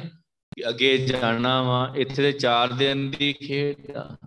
ਕਿ 0.55 0.69
ਅੱਗੇ 0.69 0.97
ਜਾਣਾ 0.97 1.61
ਵਾ, 1.63 1.93
ਇੱਥੇ 1.95 2.23
ਦੇ 2.23 2.31
4 2.31 2.73
ਦਿਨ 2.73 3.11
ਦੀ 3.11 3.33
ਖੇਡ 3.33 3.91
ਆ। 3.91 4.17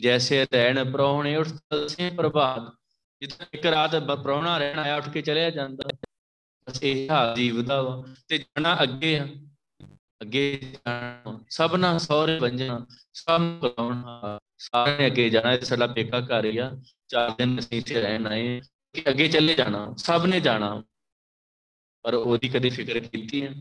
ਜੈਸੇ 0.00 0.44
ਰਹਿਣ 0.44 0.92
ਪ੍ਰਾਹੁਣੇ 0.92 1.36
ਉੱਠ 1.36 1.48
ਤਸੇ 1.48 2.10
ਪ੍ਰਭਾਤ। 2.10 2.74
ਜਿੱਥੇ 3.20 3.44
ਇੱਕ 3.54 3.66
ਰਾਤ 3.66 3.96
ਪ੍ਰਾਹੁਣਾ 3.96 4.58
ਰਹਿਣ 4.58 4.78
ਆਇਆ 4.78 4.96
ਉੱਠ 4.96 5.08
ਕੇ 5.08 5.22
ਚਲਿਆ 5.22 5.50
ਜਾਂਦਾ। 5.50 5.88
ਬਸ 6.66 6.82
ਇਹ 6.82 7.10
ਹਾਲ 7.10 7.34
ਜੀਵ 7.34 7.62
ਦਾ 7.62 7.82
ਵਾ। 7.82 8.04
ਤੇ 8.28 8.38
ਜਾਣਾ 8.38 8.82
ਅੱਗੇ 8.82 9.18
ਆ। 9.18 9.28
ਅੱਗੇ 10.22 10.42
ਜਾਣਾ 10.58 11.44
ਸਭਨਾ 11.50 11.98
ਸੌਰੇ 11.98 12.38
ਬੰਜਣਾ, 12.40 12.86
ਸਭ 13.12 13.40
ਕਰਾਉਣਾ 13.62 14.38
ਸਾਰੇ 14.58 15.06
ਅੱਗੇ 15.06 15.28
ਜਾਣਾ 15.30 15.56
ਤੇ 15.56 15.66
ਸਾਡਾ 15.66 15.86
ਪੇਕਾ 15.86 16.20
ਘਰ 16.20 16.44
ਹੀ 16.44 16.58
ਆ। 16.58 16.70
ਚਾਰ 17.08 17.30
ਦਿਨ 17.30 17.58
ਅਸੀਂ 17.58 17.78
ਇੱਥੇ 17.78 18.00
ਰਹਿਣ 18.00 18.26
ਆਏ 18.26 18.60
ਕਿ 18.94 19.02
ਅੱਗੇ 19.10 19.28
ਚੱਲੇ 19.28 19.54
ਜਾਣਾ, 19.54 19.94
ਸਭ 19.98 20.26
ਨੇ 20.26 20.40
ਜਾਣਾ। 20.40 20.82
ਪਰ 22.02 22.14
ਉਹਦੀ 22.14 22.48
ਕਦੇ 22.48 22.70
ਫਿਕਰ 22.70 23.00
ਕੀਤੀ 23.00 23.42
ਹੈ 23.46 23.54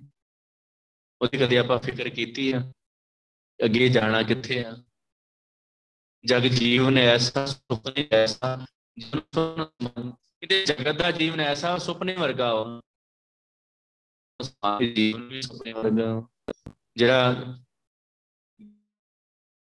ਉਹਦੀ 1.22 1.38
ਕਦੇ 1.38 1.58
ਆਪਾਂ 1.58 1.78
ਫਿਕਰ 1.80 2.10
ਕੀਤੀ 2.10 2.52
ਆ? 2.52 2.60
ਅੱਗੇ 3.66 3.90
ਜਾਣਾ 3.90 4.22
ਕਿੱਥੇ 4.24 4.64
ਆ? 4.66 4.74
ਜਗ 6.26 6.42
ਜੀਵਨ 6.42 6.98
ਐਸਾ, 6.98 7.46
ਸੁਪਨੇ 7.46 8.08
ਐਸਾ 8.12 8.66
ਕਿਤੇ 10.42 10.66
ਜਗਤ 10.66 10.96
ਦਾ 10.96 11.12
ਜੀਵਨ 11.12 11.40
ਐਸਾ, 11.40 11.78
ਸੁਪਨੇ 11.78 12.16
ਵਰਗਾ 12.16 12.54
ਵਾ 12.54 12.82
ਸਾਰੇ 14.42 14.88
ਜੀਵਨ 14.88 15.28
ਵੀ 15.28 15.42
ਸੁਪਨੇ 15.42 15.74
ਵਰਗਾ। 15.74 16.28
ਜਿਹੜਾ 16.98 17.34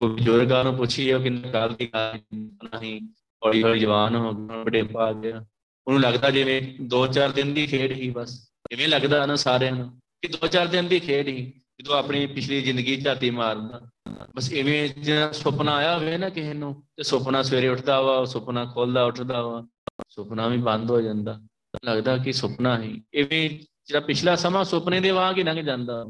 ਕੋਈ 0.00 0.10
ਬਜ਼ੁਰਗਾਂ 0.10 0.64
ਨੂੰ 0.64 0.76
ਪੁੱਛੀਏ 0.76 1.18
ਕਿੰਨੇ 1.18 1.50
ਕਾਲ 1.50 1.74
ਦੀ 1.74 1.86
ਗੱਲ 1.86 2.18
ਨਹੀਂ, 2.80 3.00
ਹੌਲੀ 3.42 3.62
ਹੌਲੀ 3.62 3.80
ਜਵਾਨ 3.80 4.16
ਹੋ 4.16 4.32
ਗਿਆ 4.32 4.62
ਬੜੇ 4.64 4.82
ਪਾ 4.82 5.12
ਗਿਆ। 5.12 5.44
ਉਹਨੂੰ 5.86 6.00
ਲੱਗਦਾ 6.00 6.30
ਜਿਵੇਂ 6.30 6.60
2-4 6.88 7.32
ਦਿਨ 7.32 7.54
ਦੀ 7.54 7.66
ਖੇਡ 7.66 7.92
ਹੀ 7.92 8.10
ਬਸ, 8.10 8.52
ਇਵੇਂ 8.72 8.88
ਲੱਗਦਾ 8.88 9.24
ਨਾ 9.26 9.36
ਸਾਰਿਆਂ 9.36 9.72
ਨੂੰ 9.72 9.88
ਕਿ 10.22 10.28
2-4 10.28 10.66
ਦਿਨ 10.66 10.88
ਦੀ 10.88 11.00
ਖੇਡ 11.00 11.28
ਹੀ, 11.28 11.52
ਜਦੋਂ 11.80 11.96
ਆਪਣੀ 11.96 12.26
ਪਿਛਲੀ 12.26 12.60
ਜ਼ਿੰਦਗੀ 12.62 12.96
ਝਾਤੀ 12.96 13.30
ਮਾਰਦਾ। 13.30 13.80
ਬਸ 14.36 14.52
ਇਵੇਂ 14.52 14.88
ਜਿਹੜਾ 14.88 15.32
ਸੁਪਨਾ 15.32 15.74
ਆਇਆ 15.74 15.98
ਹੋਵੇ 15.98 16.16
ਨਾ 16.18 16.28
ਕਿਸੇ 16.28 16.54
ਨੂੰ, 16.54 16.74
ਤੇ 16.96 17.02
ਸੁਪਨਾ 17.02 17.42
ਸਵੇਰੇ 17.42 17.68
ਉੱਠਦਾ 17.68 18.00
ਵਾ, 18.00 18.24
ਸੁਪਨਾ 18.24 18.64
ਖੋਲਦਾ 18.64 19.04
ਉੱਠਦਾ 19.04 19.42
ਵਾ, 19.42 19.66
ਸੁਪਨਾ 20.08 20.48
ਵੀ 20.48 20.56
ਬੰਦ 20.56 20.90
ਹੋ 20.90 21.00
ਜਾਂਦਾ। 21.00 21.40
ਲੱਗਦਾ 21.84 22.16
ਕਿ 22.18 22.32
ਸੁਪਨਾ 22.32 22.78
ਹੀ, 22.82 23.02
ਇਵੇਂ 23.14 23.50
ਜਿਹੜਾ 23.50 24.00
ਪਿਛਲਾ 24.00 24.36
ਸਮਾਂ 24.36 24.64
ਸੁਪਨੇ 24.64 25.00
ਦੇ 25.00 25.10
ਵਾਂਗ 25.10 25.38
ਹੀ 25.38 25.42
ਲੰਘ 25.42 25.62
ਜਾਂਦਾ। 25.62 26.04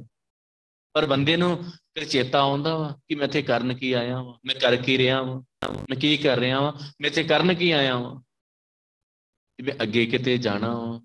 ਪਰ 0.98 1.06
ਬੰਦੇ 1.06 1.36
ਨੂੰ 1.36 1.64
ਫਿਰ 1.64 2.04
ਚੇਤਾ 2.04 2.40
ਆਉਂਦਾ 2.40 2.76
ਵਾ 2.76 2.98
ਕਿ 3.08 3.14
ਮੈਂ 3.14 3.26
ਇੱਥੇ 3.26 3.42
ਕਰਨ 3.42 3.74
ਕੀ 3.74 3.92
ਆਇਆ 3.92 4.22
ਵਾਂ, 4.22 4.34
ਮੈਂ 4.46 4.54
ਕਰ 4.54 4.76
ਕੀ 4.76 4.98
ਰਿਹਾ 4.98 5.22
ਵਾਂ, 5.22 5.70
ਮੈਂ 5.72 5.96
ਕੀ 5.96 6.16
ਕਰ 6.16 6.38
ਰਿਹਾ 6.38 6.60
ਵਾਂ, 6.60 6.72
ਮੈਂ 6.72 7.10
ਇੱਥੇ 7.10 7.24
ਕਰਨ 7.24 7.54
ਕੀ 7.54 7.70
ਆਇਆ 7.70 7.96
ਵਾਂ? 7.96 8.20
ਕਿ 9.56 9.62
ਮੈਂ 9.62 9.72
ਅੱਗੇ 9.82 10.06
ਕਿਤੇ 10.06 10.38
ਜਾਣਾ 10.38 10.78
ਵਾਂ? 10.78 11.00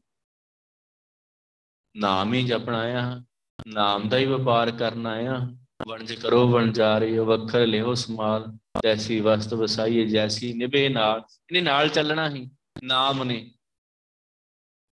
ਨਾਮ 1.97 2.33
ਹੀ 2.33 2.43
ਜਪਣਾ 2.43 2.79
ਆਇਆ 2.79 3.23
ਨਾਮ 3.67 4.09
ਦਾ 4.09 4.17
ਹੀ 4.17 4.25
ਵਪਾਰ 4.25 4.71
ਕਰਨ 4.71 5.07
ਆਇਆ 5.07 5.57
ਵਣਜ 5.87 6.13
ਕਰੋ 6.13 6.47
ਵਣਜਾਰੇ 6.47 7.19
ਵਖਰ 7.19 7.67
ਲਿਓ 7.67 7.93
ਸਮਾਲ 7.93 8.57
ਜੈਸੀ 8.83 9.19
ਵਸਤ 9.19 9.53
ਵਸਾਈਏ, 9.53 10.05
ਜੈਸੀ 10.05 10.53
ਨਿਭੇ 10.53 10.89
ਨਾਲ। 10.89 11.17
ਇਹਨੇ 11.19 11.61
ਨਾਲ 11.61 11.89
ਚੱਲਣਾ 11.89 12.29
ਹੀ 12.29 12.51
ਨਾਮ 12.83 13.23
ਨੇ। 13.23 13.53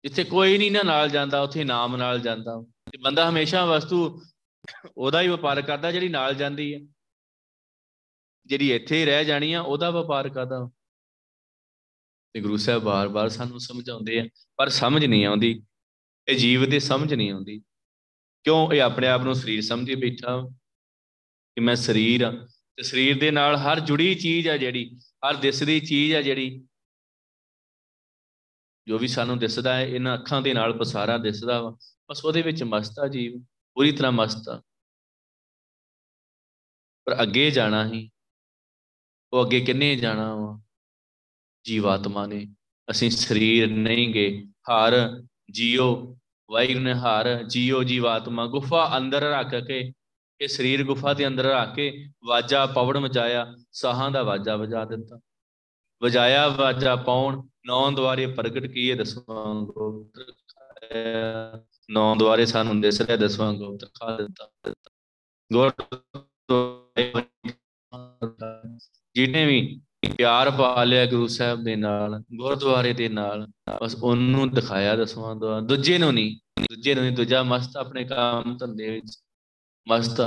ਜਿੱਥੇ 0.03 0.23
ਕੋਈ 0.23 0.57
ਨਹੀਂ 0.57 0.71
ਨਾ 0.71 0.83
ਨਾਲ 0.83 1.09
ਜਾਂਦਾ, 1.09 1.41
ਉੱਥੇ 1.41 1.63
ਨਾਮ 1.63 1.95
ਨਾਲ 1.95 2.19
ਜਾਂਦਾ। 2.19 2.63
ਤੇ 2.91 2.97
ਬੰਦਾ 2.97 3.29
ਹਮੇਸ਼ਾ 3.29 3.65
ਵਸਤੂ 3.65 4.23
ਉਹਦਾ 4.97 5.21
ਹੀ 5.21 5.27
ਵਪਾਰ 5.27 5.61
ਕਰਦਾ 5.61 5.91
ਜਿਹੜੀ 5.91 6.09
ਨਾਲ 6.09 6.35
ਜਾਂਦੀ 6.35 6.73
ਹੈ 6.73 6.79
ਜਿਹੜੀ 8.45 8.73
ਇੱਥੇ 8.73 8.99
ਹੀ 8.99 9.05
ਰਹਿ 9.05 9.25
ਜਾਣੀ 9.25 9.53
ਆ, 9.53 9.61
ਉਹਦਾ 9.61 9.89
ਵਪਾਰ 9.89 10.29
ਕਰਦਾ 10.29 10.69
ਤੇ 12.33 12.41
ਗੁਰੂ 12.41 12.57
ਸਾਹਿਬ 12.57 12.83
ਬਾਰ-ਬਾਰ 12.83 13.29
ਸਾਨੂੰ 13.29 13.59
ਸਮਝਾਉਂਦੇ 13.59 14.19
ਆ, 14.19 14.25
ਪਰ 14.57 14.69
ਸਮਝ 14.69 15.05
ਨਹੀਂ 15.05 15.25
ਆਉਂਦੀ। 15.25 15.63
ਇਹ 16.27 16.37
ਜੀਵ 16.37 16.69
ਦੇ 16.69 16.79
ਸਮਝ 16.79 17.13
ਨਹੀਂ 17.13 17.31
ਆਉਂਦੀ। 17.31 17.59
ਕਿਉਂ? 18.43 18.73
ਇਹ 18.73 18.81
ਆਪਣੇ 18.81 19.07
ਆਪ 19.07 19.21
ਨੂੰ 19.21 19.35
ਸਰੀਰ 19.35 19.61
ਸਮਝੀ 19.61 19.95
ਬੈਠਾ 19.95 20.41
ਕਿ 21.55 21.61
ਮੈਂ 21.61 21.75
ਸਰੀਰ 21.75 22.21
ਆ। 22.21 22.47
ਤੇ 22.75 22.83
ਸਰੀਰ 22.83 23.19
ਦੇ 23.19 23.31
ਨਾਲ 23.31 23.55
ਹਰ 23.55 23.79
ਜੁੜੀ 23.79 24.15
ਚੀਜ਼ 24.15 24.47
ਆ 24.47 24.57
ਜਿਹੜੀ, 24.57 24.97
ਹਰ 24.97 25.35
ਦਿਸਦੀ 25.35 25.79
ਚੀਜ਼ 25.79 26.15
ਆ 26.15 26.21
ਜਿਹੜੀ। 26.21 26.67
ਜੋ 28.87 28.97
ਵੀ 28.97 29.07
ਸਾਨੂੰ 29.07 29.39
ਦਿਸਦਾ 29.39 29.75
ਹੈ, 29.75 29.85
ਇਹਨਾਂ 29.85 30.17
ਅੱਖਾਂ 30.17 30.41
ਦੇ 30.41 30.53
ਨਾਲ 30.53 30.77
ਪਸਾਰਾ 30.77 31.17
ਦਿਸਦਾ 31.17 31.61
ਵਾ। 31.61 31.77
ਬਸ 32.09 32.25
ਉਹਦੇ 32.25 32.41
ਵਿੱਚ 32.41 32.63
ਮਸਤਾ 32.63 33.07
ਜੀਵ। 33.07 33.45
ਪੂਰੀ 33.73 33.91
ਤਰ੍ਹਾਂ 33.91 34.11
ਮਸਤ 34.11 34.49
ਆ। 34.49 34.61
ਪਰ 37.05 37.21
ਅੱਗੇ 37.21 37.51
ਜਾਣਾ 37.51 37.85
ਹੀ, 37.85 38.09
ਉਹ 39.33 39.45
ਅੱਗੇ 39.45 39.59
ਕਿੰਨੇ 39.59 39.95
ਜਾਣਾ 39.95 40.35
ਵਾ? 40.35 40.61
ਜੀਵਾਤਮਾ 41.65 42.25
ਨੇ। 42.25 42.55
ਅਸੀਂ 42.91 43.11
ਸਰੀਰ 43.11 43.71
ਨਹੀਂ 43.71 44.13
ਗਏ। 44.13 44.45
ਹਰ 44.45 45.23
ਜੀਓ, 45.51 46.17
ਵਾਹਿਗੁਰੂ 46.51 46.79
ਨੇ 46.79 46.93
ਹਰ 46.93 47.43
ਜੀਓ 47.43 47.83
ਜੀਵਾਤਮਾ, 47.83 48.45
ਗੁਫਾ 48.45 48.97
ਅੰਦਰ 48.97 49.21
ਰੱਖ 49.21 49.55
ਕੇ, 49.67 49.93
ਇਹ 50.41 50.47
ਸਰੀਰ 50.47 50.83
ਗੁਫਾ 50.83 51.13
ਦੇ 51.13 51.27
ਅੰਦਰ 51.27 51.43
ਰੱਖ 51.43 51.75
ਕੇ 51.75 52.09
ਵਾਜਾ 52.25 52.65
ਪਵੜ 52.65 52.97
ਮਚਾਇਆ, 52.97 53.55
ਸਾਹਾਂ 53.71 54.11
ਦਾ 54.11 54.23
ਵਾਜਾ 54.23 54.55
ਵਜਾ 54.55 54.85
ਦਿੱਤਾ। 54.85 55.19
ਵਜਾਇਆ 56.03 56.47
ਵਾਜਾ 56.47 56.95
ਪਾਉਣ, 56.95 57.47
ਨੌ 57.65 57.91
ਦੁਆਰੇ 57.91 58.27
ਪ੍ਰਗਟ 58.27 58.65
ਕੀਏ 58.65 58.95
ਦਸਵਾਂ 58.95 59.61
ਗੋਤਰ 59.61 60.33
ਨੌ 61.91 62.15
ਦੁਆਰੇ 62.15 62.45
ਸਾਨੂੰ 62.45 62.81
ਦਿਸ 62.81 63.01
ਰਿਹਾ 63.01 63.17
ਦਸਵਾਂ 63.17 63.53
ਗੋਤਰ 63.53 63.87
ਖਾ 63.87 64.17
ਦਿੱਤਾ 64.17 64.49
ਗੁਰ 65.53 65.71
ਜਿਹਨੇ 69.15 69.45
ਵੀ 69.45 69.81
ਪਿਆਰ 70.17 70.51
ਪਾ 70.51 70.83
ਲਿਆ 70.83 71.05
ਗੁਰੂ 71.05 71.27
ਸਾਹਿਬ 71.27 71.63
ਦੇ 71.63 71.75
ਨਾਲ, 71.75 72.23
ਗੁਰਦੁਆਰੇ 72.35 72.93
ਦੇ 72.93 73.09
ਨਾਲ, 73.09 73.47
ਬਸ 73.81 73.95
ਉਹਨੂੰ 73.95 74.49
ਦਿਖਾਇਆ 74.51 74.95
ਦਸਵਾਂ 74.95 75.35
ਦੁਆ 75.35 75.59
ਦੂਜੇ 75.59 75.97
ਨੂੰ 75.97 76.13
ਨਹੀਂ, 76.13 76.37
ਦੂਜੇ 76.61 76.95
ਨੂੰ 76.95 77.03
ਨਹੀਂ, 77.03 77.15
ਦੂਜਾ 77.15 77.43
ਮਸਤ 77.43 77.77
ਆਪਣੇ 77.77 78.03
ਕੰਮ 78.03 78.57
ਧੰਦੇ 78.57 78.89
ਵਿੱਚ 78.89 79.17
ਮਸਤ 79.89 80.21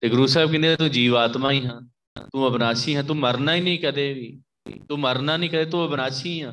ਤੇ 0.00 0.08
ਗੁਰੂ 0.08 0.26
ਸਾਹਿਬ 0.26 0.50
ਕਹਿੰਦੇ, 0.50 0.76
ਤੂੰ 0.76 0.90
ਜੀਵ 0.90 1.16
ਆਤਮਾ 1.16 1.50
ਹੀ 1.50 1.66
ਹਾਂ, 1.66 1.80
ਤੂੰ 2.32 2.48
ਅਬਨਾਸੀ 2.48 2.96
ਹੈ, 2.96 3.02
ਤੂੰ 3.02 3.16
ਮਰਨਾ 3.16 3.54
ਹੀ 3.54 3.60
ਨਹੀਂ 3.60 3.78
ਕਦੇ 3.78 4.12
ਵੀ। 4.12 4.42
ਤੂੰ 4.88 4.98
ਮਰਨਾ 4.98 5.36
ਨਹੀਂ 5.36 5.50
ਕਦੇ, 5.50 5.64
ਤੂੰ 5.64 5.86
ਅਬਨਾਸੀ 5.86 6.40
ਆ 6.40 6.52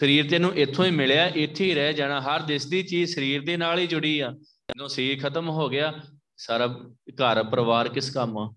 ਸਰੀਰ 0.00 0.30
ਤੈਨੂੰ 0.30 0.54
ਇੱਥੋਂ 0.54 0.84
ਹੀ 0.84 0.90
ਮਿਲਿਆ, 0.90 1.26
ਇੱਥੇ 1.26 1.64
ਹੀ 1.64 1.74
ਰਹਿ 1.74 1.92
ਜਾਣਾ। 1.92 2.20
ਹਰ 2.20 2.42
ਦਿਸਦੀ 2.42 2.82
ਚੀਜ਼ 2.82 3.14
ਸਰੀਰ 3.14 3.44
ਦੇ 3.44 3.56
ਨਾਲ 3.56 3.78
ਹੀ 3.78 3.86
ਜੁੜੀ 3.86 4.20
ਆ। 4.20 4.30
ਜਦੋਂ 4.70 4.88
ਸਰੀਰ 4.88 5.22
ਖਤਮ 5.22 5.48
ਹੋ 5.48 5.68
ਗਿਆ, 5.68 5.92
ਸਾਰਾ 6.36 6.66
ਘਰ, 7.10 7.42
ਪਰਿਵਾਰ 7.44 7.88
ਕਿਸ 7.88 8.10
ਕੰਮ 8.10 8.38
ਆ? 8.38 8.54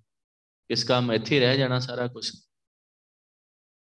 ਕਿਸ 0.70 0.84
ਕੰਮ? 0.84 1.12
ਇੱਥੇ 1.12 1.40
ਰਹਿ 1.40 1.58
ਜਾਣਾ 1.58 1.80
ਸਾਰਾ 1.80 2.08
ਕੁਝ 2.08 2.30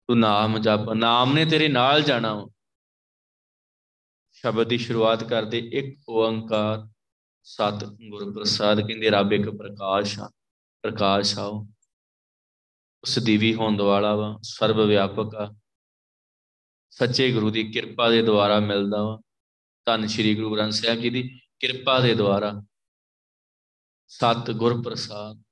ਤੂੰ 0.08 0.18
ਨਾਮ 0.18 0.58
ਜਪ। 0.58 0.92
ਨਾਮ 0.92 1.32
ਨੇ 1.32 1.44
ਤੇਰੇ 1.44 1.68
ਨਾਲ 1.68 2.02
ਜਾਣਾ 2.02 2.48
ਸ਼ਬਦ 4.32 4.68
ਦੀ 4.68 4.78
ਸ਼ੁਰੂਆਤ 4.78 5.24
ਕਰਦੇ 5.24 5.58
ਇੱਕ 5.58 6.08
ਓੰਕਾਰ, 6.08 6.88
ਸਤ 7.42 7.84
ਗੁਰ 7.84 8.32
ਪ੍ਰਸਾਦ 8.32 8.80
ਕਹਿੰਦੇ 8.80 9.10
ਰੱਬ 9.10 9.32
ਇੱਕ 9.32 9.50
ਪ੍ਰਕਾਸ਼ 9.50 10.18
ਆ। 10.18 10.30
ਪ੍ਰਕਾਸ਼ 10.82 11.38
ਆਓ 11.38 11.66
ਉਸ 13.02 13.18
ਦੀਵੀ 13.18 13.54
ਹੋਣ 13.54 13.82
ਵਾਲਾ 13.82 14.14
ਵਾ। 14.14 14.38
ਸਰਬ 14.42 14.80
ਵਿਆਪਕ 14.80 15.34
ਆ। 15.34 15.54
ਸੱਚੇ 16.92 17.30
ਗੁਰੂ 17.32 17.50
ਦੀ 17.50 17.62
ਕਿਰਪਾ 17.72 18.08
ਦੇ 18.10 18.22
ਦੁਆਰਾ 18.22 18.58
ਮਿਲਦਾ 18.60 19.02
ਵਾ। 19.02 19.18
ਧੰਨ 19.86 20.06
ਸ਼੍ਰੀ 20.06 20.34
ਗੁਰੂ 20.34 20.54
ਗ੍ਰੰਥ 20.54 20.72
ਸਾਹਿਬ 20.72 21.00
ਜੀ 21.00 21.10
ਦੀ 21.10 21.22
ਕਿਰਪਾ 21.58 21.98
ਦੇ 22.00 22.14
ਦੁਆਰਾ। 22.14 22.52
ਸਤ 24.10 24.50
ਗੁਰ 24.50 24.82
ਪ੍ਰਸਾਦ 24.82 25.42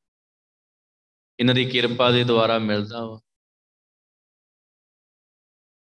ਇਹਨਾਂ 1.39 1.55
ਦੀ 1.55 1.65
ਕਿਰਪਾ 1.65 2.11
ਦੇ 2.11 2.25
ਦੁਆਰਾ 2.25 2.59
ਮਿਲਦਾ 2.59 3.05
ਵਾ। 3.07 3.21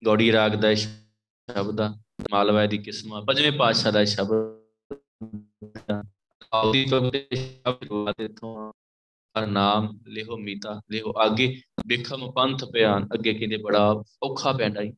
ਗੌੜੀ 0.03 0.33
ਰਾਗ 0.33 0.55
ਦਾ 0.55 0.75
ਸ਼ਬਦ 0.75 1.81
ਆ 1.81 1.89
ਮਾਲਵਾ 2.31 2.67
ਦੀ 2.67 2.79
ਕਿਸਮਾ 2.79 3.21
ਪੰਜਵੇਂ 3.21 3.53
ਪਾਤਸ਼ਾਹ 3.53 3.93
ਦਾ 3.93 4.05
ਸ਼ਬਦ 4.05 4.35
ਆਉਦੀ 6.53 6.85
ਤੋਂ 6.85 7.11
ਤੇ 7.11 7.29
ਸ਼ਬਦ 7.35 8.21
ਇਥੋਂ 8.21 8.73
ਹਰ 9.35 9.47
ਨਾਮ 9.47 9.89
ਲਿਹੋ 10.07 10.37
ਮੀਤਾ, 10.37 10.81
ਲਿਹੋ 10.91 11.13
ਅੱਗੇ 11.27 11.63
ਬਿਖਮ 11.87 12.31
ਪੰਥ 12.33 12.65
ਪਿਆਨ, 12.65 13.09
ਅੱਗੇ 13.15 13.35
ਕਹਿੰਦੇ 13.35 13.57
ਬੜਾ 13.57 14.03
ਔਖਾ 14.23 14.53
ਪੈਂਦਾ 14.53 14.81
ਹੀ 14.81 14.93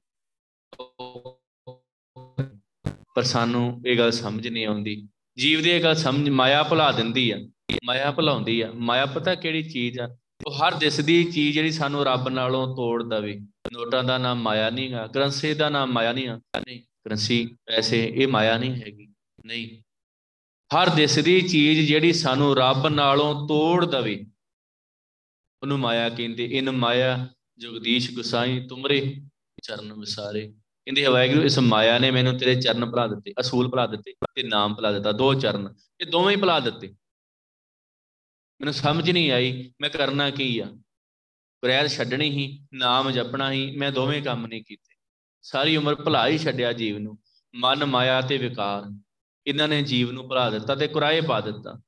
ਪਰ 3.14 3.22
ਸਾਨੂੰ 3.22 3.82
ਇਹ 3.86 3.98
ਗੱਲ 3.98 4.10
ਸਮਝ 4.10 4.48
ਨਹੀਂ 4.48 4.66
ਆਉਂਦੀ। 4.66 5.08
ਜੀਵ 5.38 5.62
ਦੀ 5.62 5.70
ਇਹ 5.70 5.82
ਗੱਲ 5.82 5.94
ਸਮਝ 5.94 6.28
ਮਾਇਆ 6.28 6.62
ਭੁਲਾ 6.62 6.92
ਦਿੰਦੀ 6.92 7.30
ਆ। 7.30 7.36
ਮਾਇਆ 7.84 8.10
ਭੁਲਾਉਂਦੀ 8.10 8.60
ਆ। 8.60 8.72
ਮਾਇਆ 8.74 9.06
ਪਤਾ 9.06 9.34
ਕਿਹੜੀ 9.34 9.62
ਚੀਜ਼ 9.62 10.00
ਆ? 10.00 10.16
ਉਹ 10.46 10.52
ਹਰ 10.52 10.74
ਦਿਸਦੀ 10.74 11.24
ਚੀਜ਼ 11.24 11.54
ਜਿਹੜੀ 11.54 11.70
ਸਾਨੂੰ 11.70 12.04
ਰੱਬ 12.04 12.28
ਨਾਲੋਂ 12.28 12.76
ਤੋੜ 12.76 13.02
ਦਵੇ। 13.02 13.40
ਨੋਟਾਂ 13.72 14.04
ਦਾ 14.04 14.18
ਨਾਮ 14.18 14.42
ਮਾਇਆ 14.42 14.70
ਨਹੀਂਗਾ 14.70 15.06
ਕਰੰਸੀ 15.06 15.54
ਦਾ 15.54 15.68
ਨਾਮ 15.68 15.92
ਮਾਇਆ 15.92 16.12
ਨਹੀਂ 16.12 16.28
ਆ। 16.28 16.36
ਨਹੀਂ 16.36 16.80
ਕਰੰਸੀ 16.80 17.56
ਪੈਸੇ 17.66 18.12
ਇਹ 18.14 18.28
ਮਾਇਆ 18.28 18.58
ਨਹੀਂ 18.58 18.74
ਹੈਗੀ। 18.74 19.14
ਨਹੀਂ। 19.46 19.82
ਹਰ 20.76 20.88
ਦਿਸਦੀ 20.88 21.40
ਚੀਜ਼ 21.40 21.88
ਜਿਹੜੀ 21.88 22.12
ਸਾਨੂੰ 22.12 22.56
ਰੱਬ 22.56 22.88
ਨਾਲੋਂ 22.88 23.48
ਤੋੜ 23.48 23.84
ਦਵੇ, 23.84 24.26
ਉਹਨੂੰ 25.62 25.78
ਮਾਇਆ 25.78 26.08
ਕਹਿੰਦੇ। 26.08 26.44
ਇਨ 26.44 26.70
ਮਾਇਆ 26.70 27.28
ਜਗਦੀਸ਼ 27.58 28.14
ਗੁਸਾਈ 28.14 28.66
ਤੁਮਰੇ। 28.66 29.16
ਚਰਨ 29.62 29.92
ਵਿਸਾਰੇ। 29.92 30.48
ਕਹਿੰਦੇ 30.52 31.06
ਵਾਹਿਗੁਰੂ, 31.06 31.42
ਇਸ 31.42 31.58
ਮਾਇਆ 31.58 31.98
ਨੇ 31.98 32.10
ਮੈਨੂੰ 32.10 32.38
ਤੇਰੇ 32.38 32.60
ਚਰਨ 32.60 32.90
ਭਲਾ 32.90 33.06
ਦਿੱਤੇ, 33.06 33.34
ਅਸੂਲ 33.40 33.68
ਭਲਾ 33.68 33.86
ਦਿੱਤੇ 33.86 34.14
ਤੇ 34.34 34.42
ਨਾਮ 34.42 34.74
ਭਲਾ 34.74 34.92
ਦਿੱਤਾ, 34.92 35.12
ਦੋ 35.12 35.34
ਚਰਨ, 35.34 35.74
ਇਹ 36.00 36.06
ਦੋਵੇਂ 36.06 36.36
ਹੀ 36.36 36.40
ਭਲਾ 36.40 36.60
ਦਿੱਤੇ। 36.60 36.88
ਮੈਨੂੰ 38.60 38.74
ਸਮਝ 38.74 39.10
ਨਹੀਂ 39.10 39.32
ਆਈ, 39.32 39.72
ਮੈਂ 39.80 39.90
ਕਰਨਾ 39.90 40.30
ਕੀ 40.30 40.58
ਆ? 40.58 40.72
ਪ੍ਰੈਰ 41.60 41.88
ਛੱਡਣੀ 41.88 42.30
ਹੀ, 42.30 42.66
ਨਾਮ 42.74 43.10
ਜਪਣਾ 43.10 43.52
ਹੀ, 43.52 43.76
ਮੈਂ 43.76 43.92
ਦੋਵੇਂ 43.92 44.22
ਕੰਮ 44.22 44.46
ਨਹੀਂ 44.46 44.64
ਕੀਤੇ। 44.64 44.94
ਸਾਰੀ 45.42 45.76
ਉਮਰ 45.76 45.94
ਭਲਾ 45.94 46.28
ਹੀ 46.28 46.38
ਛੱਡਿਆ 46.38 46.72
ਜੀਵ 46.72 46.98
ਨੂੰ, 46.98 47.18
ਮਨ, 47.54 47.84
ਮਾਇਆ 47.84 48.20
ਤੇ 48.20 48.38
ਵਿਕਾਰ। 48.38 49.02
ਇਹਨਾਂ 49.46 49.68
ਨੇ 49.68 49.82
ਜੀਵ 49.82 50.10
ਨੂੰ 50.10 50.28
ਭੁਲਾ 50.28 50.50
ਦਿੱਤਾ 50.50 50.74
ਤੇ 50.74 50.88
ਕੁਰਾਏ 50.88 51.20
ਪਾ 51.20 51.40
ਦਿੱਤਾ। 51.40 51.80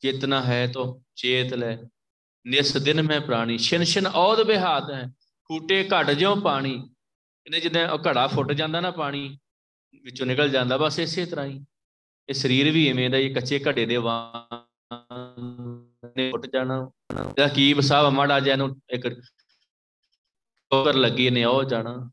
ਚੇਤਨਾ 0.00 0.42
ਹੈ 0.42 0.66
ਤੋ 0.66 1.02
ਚੇਤ 1.14 1.54
ਲੈ 1.54 1.76
ਨਿਸ 2.46 2.76
ਦਿਨ 2.76 3.02
ਮੈਂ 3.02 3.20
ਪ੍ਰਾਣੀ। 3.20 3.58
ਛਿਨ 3.58 3.84
ਛਿਨ 3.84 4.06
ਔਦ 4.06 4.42
ਬਿਹਾਤ 4.42 4.90
ਹੈ, 4.90 5.12
ਫੂਟੇ 5.48 5.88
ਘਟ 5.88 6.10
ਜਿਉ 6.10 6.34
ਪਾਣੀ। 6.40 6.74
ਇਹਨੇ 7.46 7.60
ਜਿੱਦਾਂ 7.60 7.88
ਉਹ 7.88 7.98
ਘੜਾ 7.98 8.26
ਫੁੱਟ 8.26 8.52
ਜਾਂਦਾ 8.52 8.80
ਨਾ 8.80 8.90
ਪਾਣੀ, 8.90 9.38
ਵਿੱਚੋਂ 10.04 10.26
ਨਿਕਲ 10.26 10.48
ਜਾਂਦਾ, 10.48 10.76
ਬਸ 10.76 10.98
ਇਸੇ 10.98 11.26
ਤਰ੍ਹਾਂ 11.26 11.46
ਹੀ। 11.46 11.64
ਇਹ 12.28 12.34
ਸਰੀਰ 12.34 12.70
ਵੀ 12.70 12.88
ਐਵੇਂ 12.88 13.10
ਦਾ 13.10 13.16
ਇਹ 13.16 13.34
ਕੱਚੇ 13.34 13.60
ਘੜੇ 13.68 13.86
ਦੇ 13.86 13.96
ਵਾਂ 13.96 14.58
ਨੇ 16.16 16.30
ਫੁੱਟ 16.30 16.46
ਜਾਣਾ। 16.46 16.90
ਇਹਦਾ 17.20 17.48
ਕੀ 17.48 17.72
ਵਸਾਵ 17.72 18.10
ਮਾੜਾ 18.10 18.40
ਜਿਹਾ 18.40 18.56
ਨੂੰ 18.56 18.80
ਇੱਕ 18.90 19.08
ਠੋਕਰ 20.70 20.94
ਲੱਗੀ 20.94 21.30
ਨੇ 21.30 21.44
ਉਹ 21.44 21.64
ਜਾਣਾ। 21.64 22.10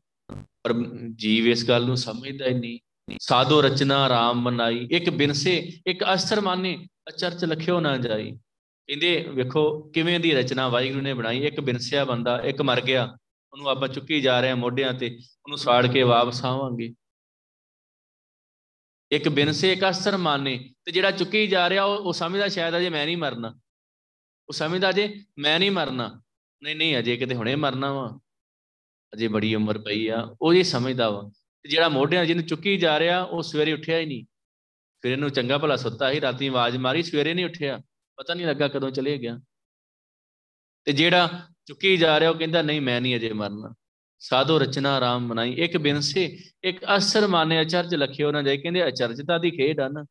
ਪਰ 0.62 0.72
ਜੀਵ 1.14 1.46
ਇਸ 1.46 1.68
ਗੱਲ 1.68 1.86
ਨੂੰ 1.86 1.96
ਸਮਝਦਾ 1.96 2.46
ਹੀ 2.46 2.54
ਨਹੀਂ। 2.54 2.78
ਸਾਧੋ 3.20 3.60
ਰਚਨਾ 3.62 4.08
ਰਾਮ 4.08 4.44
ਬਨਾਈ 4.44 4.88
ਇੱਕ 4.90 5.10
ਬਿਨਸੇ, 5.10 5.72
ਇੱਕ 5.86 6.04
ਅਸਰ 6.14 6.40
ਮਾਨੇ 6.40 6.86
ਅਚਰਚ 7.08 7.44
ਲਖਿਓ 7.44 7.80
ਨਾ 7.80 7.96
ਜਾਈ। 7.96 8.38
ਕਹਿੰਦੇ, 8.86 9.26
ਵੇਖੋ 9.28 9.82
ਕਿਵੇਂ 9.82 10.20
ਦੀ 10.20 10.34
ਰਚਨਾ 10.34 10.68
ਵਾਹਿਗੁਰੂ 10.68 11.02
ਨੇ 11.02 11.14
ਬਣਾਈ। 11.14 11.46
ਇੱਕ 11.46 11.60
ਬਿਨਸਿਆ 11.60 12.04
ਬੰਦਾ, 12.04 12.42
ਇੱਕ 12.42 12.62
ਮਰ 12.62 12.80
ਗਿਆ। 12.80 13.16
ਉਹਨੂੰ 13.52 13.68
ਆਪਾਂ 13.68 13.88
ਚੁੱਕੀ 13.88 14.20
ਜਾ 14.20 14.40
ਰਹੇ 14.40 14.48
ਹਾਂ 14.48 14.56
ਮੋਢਿਆਂ 14.56 14.94
ਤੇ। 14.94 15.06
ਉਹਨੂੰ 15.16 15.58
ਸਾੜ 15.58 15.86
ਕੇ 15.86 16.02
ਵਾਪਸ 16.02 16.44
ਆਵਾਂਗੇ। 16.44 16.94
ਇੱਕ 19.12 19.28
ਬਿਨਸੇ, 19.28 19.72
ਇੱਕ 19.72 19.90
ਅਸਰ 19.90 20.16
ਮਾਨੇ। 20.16 20.74
ਤੇ 20.84 20.92
ਜਿਹੜਾ 20.92 21.10
ਚੁੱਕੀ 21.10 21.46
ਜਾ 21.46 21.70
ਰਿਹਾ, 21.70 21.84
ਉਹ 21.84 22.12
ਸਮਝਦਾ 22.12 22.48
ਸ਼ਾਇਦ 22.48 22.78
ਅਜੇ 22.78 22.90
ਮੈਂ 22.90 23.06
ਨਹੀਂ 23.06 23.16
ਮਰਨਾ। 23.16 23.48
ਉਹ 24.48 24.52
ਸਮਝਦਾ 24.52 24.90
ਅਜੇ 24.90 25.24
ਮੈਂ 25.38 25.58
ਨਹੀਂ 25.58 25.70
ਮਰਨਾ। 25.70 26.22
ਨਹੀਂ 26.62 26.76
ਨਹੀਂ, 26.76 26.98
ਅਜੇ 26.98 27.16
ਕਿਤੇ 27.16 27.34
ਹੁਣੇ 27.34 27.56
ਮਰਨਾ 27.56 27.92
ਵਾ। 27.92 28.20
ਅਜੇ 29.14 29.28
ਬੜੀ 29.28 29.54
ਉਮਰ 29.54 29.78
ਪਈ 29.78 30.08
ਆ। 30.08 30.36
ਉਹ 30.42 30.54
ਇਹ 30.54 30.64
ਸਮਝਦਾ 30.64 31.10
ਵਾ। 31.10 31.30
ਤੇ 31.62 31.68
ਜਿਹੜਾ 31.68 31.88
ਮੋਢਿਆਂ 31.88 32.24
ਜਿਹਨੂੰ 32.24 32.44
ਚੁੱਕੀ 32.44 32.76
ਜਾ 32.76 32.98
ਰਿਹਾ, 32.98 33.22
ਉਹ 33.22 33.42
ਸਵੇਰੇ 33.42 33.72
ਉੱਠਿਆ 33.72 33.98
ਹੀ 33.98 34.06
ਨਹੀਂ। 34.06 34.24
ਫਿਰ 35.02 35.12
ਇਹਨੂੰ 35.12 35.30
ਚੰਗਾ 35.30 35.58
ਭਲਾ 35.58 35.76
ਸੁੱਤਾ 35.76 36.10
ਹੀ 36.10 36.20
ਰਾਤੀ 36.20 36.46
ਆਵਾਜ਼ 36.46 36.76
ਮਾਰੀ, 36.76 37.02
ਸਵੇਰੇ 37.02 37.34
ਨਹੀਂ 37.34 37.44
ਉੱਠਿਆ। 37.44 37.80
ਪਤਾ 38.16 38.34
ਨਹੀਂ 38.34 38.46
ਲੱਗਾ 38.46 38.68
ਕਦੋਂ 38.68 38.90
ਚਲੇ 38.90 39.18
ਗਿਆ। 39.18 39.40
ਤੇ 40.84 40.92
ਜਿਹੜਾ 40.92 41.48
ਚੁੱਕੀ 41.66 41.96
ਜਾ 41.96 42.20
ਰਿਹਾ 42.20 42.30
ਉਹ 42.30 42.34
ਕਹਿੰਦਾ, 42.34 42.62
ਨਹੀਂ, 42.62 42.80
ਮੈਂ 42.80 43.00
ਨਹੀਂ 43.00 43.16
ਅਜੇ 43.16 43.32
ਮਰਨਾ। 43.32 43.74
ਸਾਧੋ 44.18 44.58
ਰਚਨਾ 44.58 44.96
ਆਰਾਮ 44.96 45.28
ਬਣਾਈ 45.28 45.52
ਇੱਕ 45.52 45.76
ਬਿਨਸੇ 45.76 46.38
ਇੱਕ 46.64 46.78
ਅਸਰ 46.96 47.26
ਮਾਨੇ 47.26 47.60
ਅਚਰਜ 47.60 47.94
ਲਖਿਓ 47.94 48.32
ਨਾ 48.32 48.42
ਜਾਏ। 48.42 48.56
ਕਹਿੰਦੇ, 48.56 48.88
ਅਚਰਜਤਾ 48.88 49.38
ਦੀ 49.38 49.50
ਖੇਡ 49.50 49.80
ਆ 49.80 49.88
ਨਾ। 49.88 50.06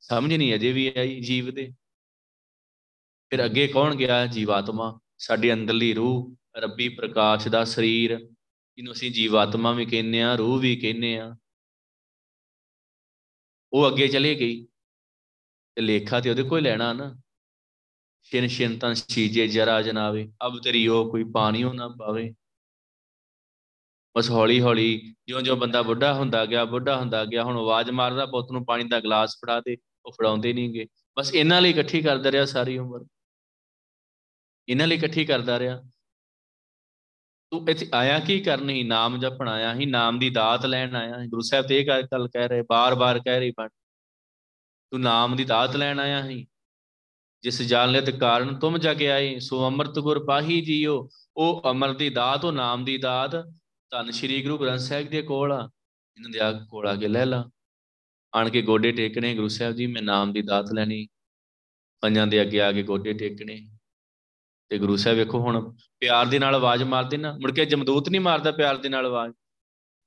ਸਮਝ 0.00 0.34
ਨਹੀਂ 0.34 0.54
ਅਜੇ 0.54 0.72
ਵੀ 0.72 0.92
ਆਈ 0.98 1.20
ਜੀਵ 1.20 1.54
ਦੇ। 1.54 1.72
ਫਿਰ 3.30 3.44
ਅੱਗੇ 3.44 3.68
ਕੌਣ 3.68 3.94
ਗਿਆ? 3.94 4.26
ਜੀਵਾਤਮਾ। 4.26 5.00
ਸਾਡੀ 5.18 5.52
ਅੰਦਰਲੀ 5.52 5.94
ਰੂਹ, 5.94 6.36
ਰੱਬੀ 6.56 6.88
ਪ੍ਰਕਾਸ਼ 6.88 7.48
ਦਾ 7.48 7.64
ਸਰੀਰ। 7.64 8.18
ਜਿਹਨੂੰ 8.76 8.92
ਅਸੀਂ 8.92 9.10
ਜੀਵਾਤਮਾ 9.10 9.72
ਵੀ 9.72 9.86
ਕਹਿੰਦੇ 9.86 10.22
ਆ 10.22 10.34
ਰੂਹ 10.34 10.58
ਵੀ 10.58 10.76
ਕਹਿੰਦੇ 10.76 11.18
ਆ 11.18 11.36
ਉਹ 13.72 13.88
ਅੱਗੇ 13.90 14.08
ਚਲੇ 14.08 14.34
ਗਈ। 14.34 14.68
ਤੇ 15.74 15.82
ਲੇਖਾ 15.82 16.20
ਤੇ 16.20 16.30
ਉਹਦੇ 16.30 16.42
ਕੋਈ 16.42 16.60
ਲੈਣਾ 16.60 16.92
ਨਾ। 16.92 17.20
ਛਿਨ 18.22 18.48
ਛਿਨ 18.48 18.78
ਤਾਂ 18.78 18.94
ਸੀਜੇ 18.94 19.48
ਜਰਾ 19.48 19.82
ਜਨਾਵੇ, 19.82 20.32
ਅਬ 20.46 20.60
ਤੇਰੀ 20.62 20.88
ਉਹ 20.88 21.10
ਕੋਈ 21.10 21.24
ਪਾਣੀਓ 21.24 21.72
ਨਾ 21.72 21.88
ਪਾਵੇ। 21.88 22.34
ਬਸ 24.16 24.30
ਹੌਲੀ 24.30 24.60
ਹੌਲੀ 24.60 25.14
ਜਿਉਂ-ਜਿਉਂ 25.26 25.56
ਬੰਦਾ 25.56 25.82
ਬੁੱਢਾ 25.82 26.14
ਹੁੰਦਾ 26.14 26.46
ਗਿਆ, 26.46 26.64
ਬੁੱਢਾ 26.64 26.96
ਹੁੰਦਾ 26.96 27.24
ਗਿਆ, 27.24 27.44
ਹੁਣ 27.44 27.56
ਆਵਾਜ਼ 27.56 27.90
ਮਾਰਦਾ 27.90 28.26
ਪੁੱਤ 28.26 28.52
ਨੂੰ 28.52 28.64
ਪਾਣੀ 28.64 28.84
ਦਾ 28.84 29.00
ਗਲਾਸ 29.00 29.36
ਫੜਾ 29.36 29.60
ਦੇ, 29.60 29.76
ਉਹ 30.06 30.12
ਫੜਾਉਂਦੇ 30.12 30.52
ਨਹੀਂਗੇ 30.52 30.86
ਬਸ 31.18 31.34
ਇਹਨਾਂ 31.34 31.62
ਲਈ 31.62 31.70
ਇਕੱਠੀ 31.70 32.02
ਕਰਦਾ 32.02 32.32
ਰਿਹਾ 32.32 32.44
ਸਾਰੀ 32.44 32.78
ਉਮਰ। 32.78 33.06
ਇਹਨਾਂ 34.68 34.86
ਲਈ 34.86 34.96
ਇਕੱਠੀ 34.96 35.24
ਕਰਦਾ 35.24 35.58
ਰਿਹਾ। 35.58 35.82
ਤੂੰ 37.50 37.68
ਇੱਥੇ 37.68 37.88
ਆਇਆ 37.94 38.20
ਕੀ 38.20 38.40
ਕਰਨੀ? 38.40 38.82
ਨਾਮ 38.82 39.20
ਜਪਣ 39.20 39.48
ਆਇਆ 39.48 39.74
ਹੀ 39.74 39.86
ਨਾਮ 39.86 40.18
ਦੀ 40.18 40.30
ਦਾਤ 40.30 40.66
ਲੈਣ 40.66 40.96
ਆਇਆ 40.96 41.26
ਗੁਰੂ 41.26 41.40
ਸਾਹਿਬ 41.40 41.66
ਤੇ 41.66 41.80
ਇਹ 41.80 41.86
ਗੱਲ 41.86 42.28
ਕਹਿ 42.28 42.48
ਰਹੇ, 42.48 42.62
ਬਾਰ-ਬਾਰ 42.62 43.18
ਕਹਿ 43.18 43.38
ਰਹੀ 43.38 43.50
ਬਣ। 43.50 43.68
ਤੂੰ 44.92 45.00
ਨਾਮ 45.00 45.36
ਦੀ 45.36 45.44
ਦਾਤ 45.44 45.76
ਲੈਣ 45.76 46.00
ਆਇਆ 46.00 46.24
ਹੀ 46.24 46.46
ਜਿਸ 47.42 47.62
ਜਾਣਲੇ 47.62 48.00
ਤੇ 48.00 48.12
ਕਾਰਨ 48.12 48.58
ਤੁਮ 48.58 48.78
ਜਗ 48.78 49.02
ਆਏ, 49.02 49.38
ਸੋ 49.38 49.66
ਅੰਮ੍ਰਿਤ 49.66 49.98
ਗੁਰ 49.98 50.26
ਪਾਹੀ 50.26 50.60
ਜੀਓ। 50.60 51.08
ਉਹ 51.36 51.62
ਅਮਰ 51.70 51.92
ਦੀ 51.92 52.10
ਦਾਤ 52.10 52.44
ਉਹ 52.44 52.52
ਨਾਮ 52.52 52.84
ਦੀ 52.84 52.98
ਦਾਤ। 52.98 53.30
ਧੰਨ 53.90 54.10
ਸ਼੍ਰੀ 54.10 54.42
ਗੁਰੂ 54.42 54.58
ਗ੍ਰੰਥ 54.58 54.80
ਸਾਹਿਬ 54.80 55.08
ਦੇ 55.08 55.22
ਕੋਲ 55.22 55.52
ਆ। 55.52 55.70
ਇਹਨਾਂ 56.16 56.30
ਦੇ 56.30 56.38
ਆ 56.38 56.52
ਕੋਲ 56.52 56.86
ਆ 56.86 56.96
ਕੇ 56.96 57.08
ਲੈ 57.08 57.26
ਲਾ। 57.26 57.50
ਆਣ 58.34 58.50
ਕੇ 58.50 58.62
ਗੋਡੇ 58.62 58.92
ਟੇਕਣੇ, 58.92 59.34
ਗੁਰੂ 59.34 59.48
ਸਾਹਿਬ 59.48 59.74
ਜੀ, 59.74 59.86
ਮੈਂ 59.86 60.02
ਨਾਮ 60.02 60.32
ਦੀ 60.32 60.42
ਦਾਤ 60.42 60.66
ਲੈਣੀ। 60.74 61.08
ਪੰਜਾਂ 62.00 62.26
ਦੇ 62.26 62.42
ਅੱਗੇ 62.42 62.60
ਆ 62.60 62.72
ਕੇ 62.72 62.82
ਗੋਡੇ 62.82 63.12
ਟੇਕਣੇ। 63.12 63.68
ਤੇ 64.68 64.78
ਗੁਰੂ 64.78 64.96
ਸਾਹਿਬ 64.96 65.18
ਵੇਖੋ 65.18 65.38
ਹੁਣ 65.38 65.74
ਪਿਆਰ 66.00 66.26
ਦੇ 66.26 66.38
ਨਾਲ 66.38 66.54
ਆਵਾਜ਼ 66.54 66.82
ਮਾਰਦੇ 66.82 67.16
ਨਾ 67.16 67.32
ਮੁੜ 67.32 67.52
ਕੇ 67.52 67.64
ਜਮਦੂਤ 67.64 68.08
ਨਹੀਂ 68.08 68.20
ਮਾਰਦਾ 68.20 68.52
ਪਿਆਰ 68.52 68.76
ਦੇ 68.76 68.88
ਨਾਲ 68.88 69.06
ਆਵਾਜ਼। 69.06 69.34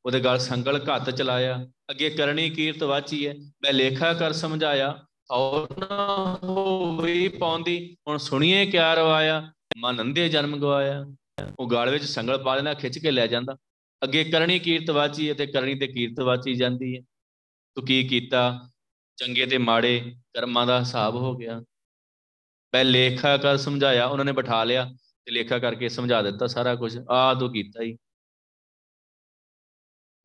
ਉਹਦੇ 0.05 0.19
ਗਲ 0.19 0.37
ਸੰਗਲ 0.37 0.79
ਘੱਤ 0.89 1.09
ਚਲਾਇਆ, 1.09 1.55
ਅੱਗੇ 1.91 2.09
ਕਰਨੀ 2.09 2.49
ਕੀਰਤ 2.49 2.83
ਵਾਚੀ 2.83 3.27
ਹੈ 3.27 3.33
ਮੈਂ 3.33 3.73
ਲੇਖਾ 3.73 4.13
ਕਰ 4.13 4.33
ਸਮਝਾਇਆ, 4.33 5.05
ਔਰ 5.31 5.67
ਨਾ 5.79 6.39
ਹੋਈ 6.43 7.27
ਪੌਂਦੀ, 7.27 7.97
ਹੁਣ 8.07 8.17
ਸੁਣੀਏ 8.17 8.65
ਕਿਆ 8.65 8.93
ਰਵਾਇਆ 8.93 9.41
ਮਨ 9.77 10.01
ਅੰਦੇ 10.01 10.29
ਜਨਮ 10.29 10.57
ਗਵਾਇਆ। 10.57 11.03
ਉਹ 11.59 11.69
ਗਾਲ 11.69 11.89
ਵਿੱਚ 11.89 12.03
ਸੰਗਲ 12.03 12.43
ਪਾ 12.43 12.55
ਲੈਣਾ 12.55 12.73
ਖਿੱਚ 12.73 12.97
ਕੇ 12.97 13.11
ਲੈ 13.11 13.27
ਜਾਂਦਾ। 13.27 13.57
ਅੱਗੇ 14.01 14.23
ਕਰਨੀ 14.23 14.59
ਕੀਰਤ 14.59 14.89
ਵਾਚੀ 14.89 15.29
ਹੈ 15.29 15.33
ਤੇ 15.33 15.45
ਕਰਨੀ 15.47 15.75
ਤੇ 15.75 15.87
ਕੀਰਤ 15.87 16.19
ਵਾਚੀ 16.19 16.53
ਜਾਂਦੀ 16.55 16.95
ਹੈ 16.97 17.01
ਤੂੰ 17.77 17.85
ਕੀ 17.85 18.03
ਕੀਤਾ? 18.07 18.69
ਚੰਗੇ 19.17 19.45
ਤੇ 19.45 19.57
ਮਾੜੇ 19.57 19.99
ਕਰਮਾਂ 20.33 20.65
ਦਾ 20.67 20.79
ਹਿਸਾਬ 20.79 21.15
ਹੋ 21.15 21.35
ਗਿਆ। 21.35 21.61
ਪਹਿ 22.73 22.83
ਲੇਖਾ 22.83 23.37
ਕਰ 23.37 23.57
ਸਮਝਾਇਆ, 23.57 24.05
ਉਹਨਾਂ 24.05 24.25
ਨੇ 24.25 24.31
ਬਿਠਾ 24.31 24.63
ਲਿਆ 24.63 24.85
ਤੇ 25.25 25.31
ਲੇਖਾ 25.31 25.59
ਕਰਕੇ 25.59 25.89
ਸਮਝਾ 25.89 26.21
ਦਿੱਤਾ 26.21 26.47
ਸਾਰਾ 26.47 26.75
ਕੁਝ। 26.75 26.97
ਆ 27.09 27.33
ਤੂੰ 27.33 27.51
ਕੀਤਾ 27.53 27.83
ਹੀ 27.83 27.97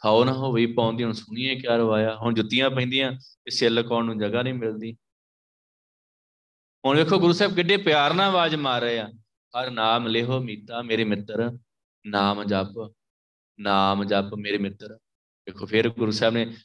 ਖਾਓ 0.02 0.24
ਨਾ 0.24 0.32
ਹੋਵੇ 0.32 0.66
ਪਾਉਂਦੀ 0.66 1.04
ਹੁਣ 1.04 1.12
ਸੁਣੀਏ 1.12 1.54
ਕਿਆ 1.60 1.76
ਰਵਾਇਆ? 1.76 2.16
ਹੁਣ 2.16 2.34
ਜੁੱਤੀਆਂ 2.34 2.70
ਪੈਂਦੀਆਂ 2.70 3.12
ਤੇ 3.12 3.50
ਸਿਰ 3.50 3.70
ਲਕਾਉਣ 3.70 4.04
ਨੂੰ 4.04 4.18
ਜਗ੍ਹਾ 4.18 4.42
ਨਹੀਂ 4.42 4.54
ਮਿਲਦੀ। 4.54 4.96
ਹੁਣ 6.84 6.96
ਵੇਖੋ 6.96 7.18
ਗੁਰੂ 7.18 7.32
ਸਾਹਿਬ 7.32 7.54
ਕਿੱਡੇ 7.54 7.76
ਪਿਆਰ 7.76 8.14
ਨਾਲ 8.14 8.26
ਆਵਾਜ਼ 8.26 8.54
ਮਾਰ 8.54 8.80
ਰਹੇ 8.80 8.98
ਆ। 8.98 9.08
ਹਰ 9.54 9.70
ਨਾਮ 9.70 10.06
ਲਿਹੋ 10.06 10.40
ਮੀਤਾ 10.40 10.82
ਮੇਰੇ 10.82 11.04
ਮਿੱਤਰ 11.04 11.50
ਨਾਮ 12.06 12.44
ਜਪ 12.44 12.94
ਨਾਮ 13.60 14.04
ਜਪ 14.04 14.34
ਮੇਰੇ 14.34 14.58
ਮਿੱਤਰ। 14.58 14.94
ਦੇਖੋ 15.46 15.66
ਫਿਰ 15.66 15.88
ਗੁਰੂ 15.88 16.10
ਸਾਹਿਬ 16.10 16.34
ਨੇ 16.34 16.56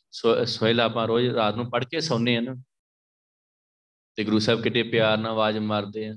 ਸੋਹਿਲਾ 0.45 0.83
ਆਪਾਂ 0.83 1.07
ਰੋਜ਼ 1.07 1.29
ਰਾਤ 1.29 1.55
ਨੂੰ 1.55 1.69
ਪੜ੍ਹ 1.69 1.85
ਕੇ 1.85 1.99
ਸੌਂਨੇ 2.01 2.37
ਆ 2.37 2.41
ਨਾ। 2.41 2.55
ਤੇ 4.15 4.23
ਗੁਰੂ 4.23 4.39
ਸਾਹਿਬ 4.39 4.61
ਕਿੱਡੇ 4.61 4.83
ਪਿਆਰ 4.83 5.17
ਨਾਲ 5.17 5.31
ਆਵਾਜ਼ 5.31 5.57
ਮਾਰਦੇ 5.57 6.07
ਆ। 6.09 6.15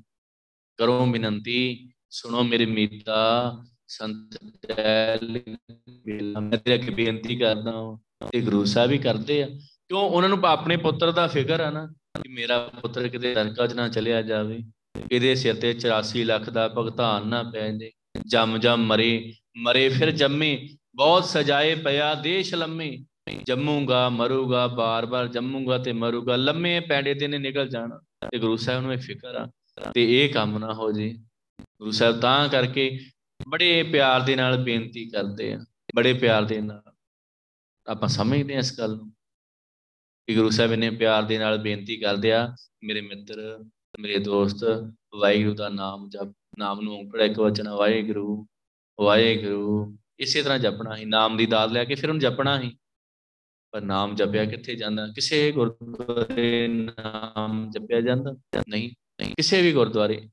ਕਰੋ 0.76 1.06
ਬੇਨੰਤੀ 1.06 1.88
ਸੁਣੋ 2.10 2.42
ਮੇਰੇ 2.42 2.66
ਮੀਤਾ 2.66 3.52
ਸੰਤ 3.88 4.38
ਟੈਲ 4.66 5.40
ਮੈਂ 6.40 6.58
ਤੇਰੇ 6.58 6.74
ਅੱਗੇ 6.74 6.90
ਬੇਨਤੀ 6.90 7.36
ਕਰਦਾ 7.36 7.72
ਹਾਂ 7.72 8.28
ਤੇ 8.32 8.40
ਗੁਰੂ 8.40 8.64
ਸਾਹਿਬ 8.64 8.90
ਹੀ 8.90 8.98
ਕਰਦੇ 8.98 9.42
ਆ 9.42 9.46
ਕਿਉਂ 9.88 10.00
ਉਹਨਾਂ 10.00 10.28
ਨੂੰ 10.28 10.38
ਆਪਣੇ 10.46 10.76
ਪੁੱਤਰ 10.76 11.10
ਦਾ 11.10 11.26
ਫਿਕਰ 11.26 11.60
ਆ 11.60 11.70
ਨਾ 11.70 11.86
ਕਿ 12.22 12.28
ਮੇਰਾ 12.28 12.70
ਪੁੱਤਰ 12.80 13.08
ਕਿਤੇ 13.08 13.34
ਨਰਕਾਂ 13.34 13.66
'ਚ 13.66 13.72
ਨਾ 13.72 13.88
ਚਲਿਆ 13.88 14.22
ਜਾਵੇ 14.22 14.58
ਇਹਦੇ 15.12 15.34
ਸਿਰ 15.34 15.54
ਤੇ 15.54 15.78
84 15.88 16.24
ਲੱਖ 16.24 16.50
ਦਾ 16.50 16.68
ਭੁਗਤਾਨ 16.68 17.28
ਨਾ 17.28 17.42
ਪੈ 17.42 17.70
ਜੇ 17.70 17.92
ਜਮ 18.26 18.58
ਜਮ 18.58 18.86
ਮਰੇ 18.86 19.32
ਮਰੇ 19.56 19.88
ਫਿਰ 19.88 20.10
ਜੰਮੇ 20.10 20.68
ਬਹੁਤ 20.94 21.24
ਸਜਾਏ 21.24 21.74
ਪਿਆ 21.74 22.14
ਦੇਸ਼ 22.14 22.54
ਲੰਮੇ 22.54 22.98
ਜੰਮੂਗਾ 23.46 24.08
ਮਰੂਗਾ 24.08 24.66
ਬਾਰ-ਬਾਰ 24.66 25.28
ਜੰਮੂਗਾ 25.28 25.78
ਤੇ 25.78 25.92
ਮਰੂਗਾ 25.92 26.36
ਲੰਮੇ 26.36 26.80
ਪੈਂਡੇ 26.80 27.14
ਤੇ 27.14 27.28
ਨੇ 27.28 27.38
ਨਿਕਲ 27.38 27.68
ਜਾਣਾ 27.68 28.00
ਤੇ 28.30 28.38
ਗੁਰੂ 28.38 28.56
ਸਾਹਿਬ 28.56 28.82
ਨੂੰ 28.82 28.92
ਇਹ 28.92 28.98
ਫਿਕਰ 28.98 29.34
ਆ 29.34 29.50
ਤੇ 29.94 30.24
ਇਹ 30.24 30.28
ਕੰਮ 30.28 30.58
ਨਾ 30.58 30.74
ਹੋ 30.74 30.92
ਜੇ। 30.92 31.14
ਗੁਰੂ 31.60 31.90
ਸਾਹਿਬ 31.90 32.20
ਤਾਂ 32.20 32.48
ਕਰਕੇ 32.48 32.98
ਬੜੇ 33.48 33.82
ਪਿਆਰ 33.82 34.20
ਦੇ 34.20 34.36
ਨਾਲ 34.36 34.64
ਬੇਨਤੀ 34.64 35.10
ਕਰਦੇ 35.10 35.54
ਆ, 35.54 35.64
ਬੜੇ 35.96 36.14
ਪਿਆਰ 36.14 36.44
ਦੇ 36.44 36.60
ਨਾਲ। 36.60 36.82
ਆਪਾਂ 37.86 38.08
ਸਮਝਦੇ 38.08 38.54
ਆ 38.54 38.58
ਇਸ 38.58 38.78
ਗੱਲ 38.78 38.96
ਨੂੰ। 38.96 39.10
ਕਿ 40.26 40.34
ਗੁਰੂ 40.34 40.50
ਸਾਹਿਬ 40.50 40.72
ਨੇ 40.72 40.90
ਪਿਆਰ 40.90 41.22
ਦੇ 41.22 41.38
ਨਾਲ 41.38 41.58
ਬੇਨਤੀ 41.58 41.96
ਕਰਦੇ 41.96 42.32
ਆ, 42.32 42.56
ਮੇਰੇ 42.84 43.00
ਮਿੱਤਰ, 43.00 43.64
ਮੇਰੇ 44.00 44.18
ਦੋਸਤ, 44.18 44.64
ਵਾਹਿਗੁਰੂ 45.14 45.54
ਦਾ 45.54 45.68
ਨਾਮ 45.68 46.08
ਜਪ, 46.08 46.36
ਨਾਮ 46.58 46.80
ਨੂੰ 46.80 46.98
ਓੰਕਾਰ 46.98 47.20
ਇੱਕ 47.20 47.38
ਵਚਨ 47.38 47.68
ਵਾਹਿਗੁਰੂ 47.68 48.46
ਵਾਹਿਗੁਰੂ। 49.00 49.98
ਇਸੇ 50.18 50.42
ਤਰ੍ਹਾਂ 50.42 50.58
ਜਪਣਾ 50.58 50.96
ਹੀ, 50.96 51.04
ਨਾਮ 51.04 51.36
ਦੀ 51.36 51.46
ਦਾਤ 51.46 51.70
ਲੈ 51.70 51.84
ਕੇ 51.84 51.94
ਫਿਰ 51.94 52.08
ਉਹਨੂੰ 52.08 52.20
ਜਪਣਾ 52.20 52.60
ਹੀ। 52.60 52.76
ਪਰ 53.70 53.80
ਨਾਮ 53.80 54.14
ਜਪਿਆ 54.14 54.44
ਕਿੱਥੇ 54.44 54.74
ਜਾਂਦਾ? 54.74 55.06
ਕਿਸੇ 55.06 55.52
ਗੁਰਦੁਆਰੇ 55.52 56.68
ਨਾਮ 56.68 57.70
ਜਪਿਆ 57.70 58.00
ਜਾਂਦਾ? 58.00 58.32
ਨਹੀਂ 58.68 58.90
ਨਹੀਂ। 59.20 59.30
ਕਿਸੇ 59.30 59.62
ਵੀ 59.62 59.72
ਗੁਰਦੁਆਰੇ 59.72 60.28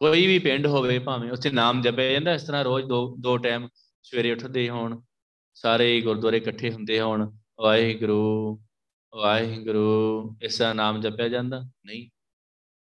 ਕੋਈ 0.00 0.26
ਵੀ 0.26 0.38
ਪਿੰਡ 0.38 0.66
ਹੋਵੇ, 0.66 0.98
ਭਾਵੇਂ 0.98 1.32
ਉੱਥੇ 1.32 1.50
ਨਾਮ 1.50 1.82
ਜਪਿਆ 1.82 2.12
ਜਾਂਦਾ, 2.12 2.34
ਇਸ 2.34 2.42
ਤਰ੍ਹਾਂ 2.42 2.64
ਰੋਜ਼ 2.64 2.86
ਦੋ 2.86 3.16
ਦੋ 3.16 3.36
ਟਾਈਮ 3.36 3.68
ਸਵੇਰੇ 4.02 4.32
ਉੱਠਦੇ 4.32 4.68
ਹੋਣ, 4.68 5.00
ਸਾਰੇ 5.54 6.00
ਗੁਰਦੁਆਰੇ 6.00 6.36
ਇਕੱਠੇ 6.36 6.70
ਹੁੰਦੇ 6.70 7.00
ਹੋਣ, 7.00 7.32
ਵਾਹਿਗੁਰੂ 7.60 8.60
ਵਾਹਿਗੁਰੂ, 9.16 10.36
ਇਸ 10.42 10.58
ਦਾ 10.58 10.72
ਨਾਮ 10.72 11.00
ਜਪਿਆ 11.00 11.28
ਜਾਂਦਾ, 11.28 11.60
ਨਹੀਂ। 11.86 12.10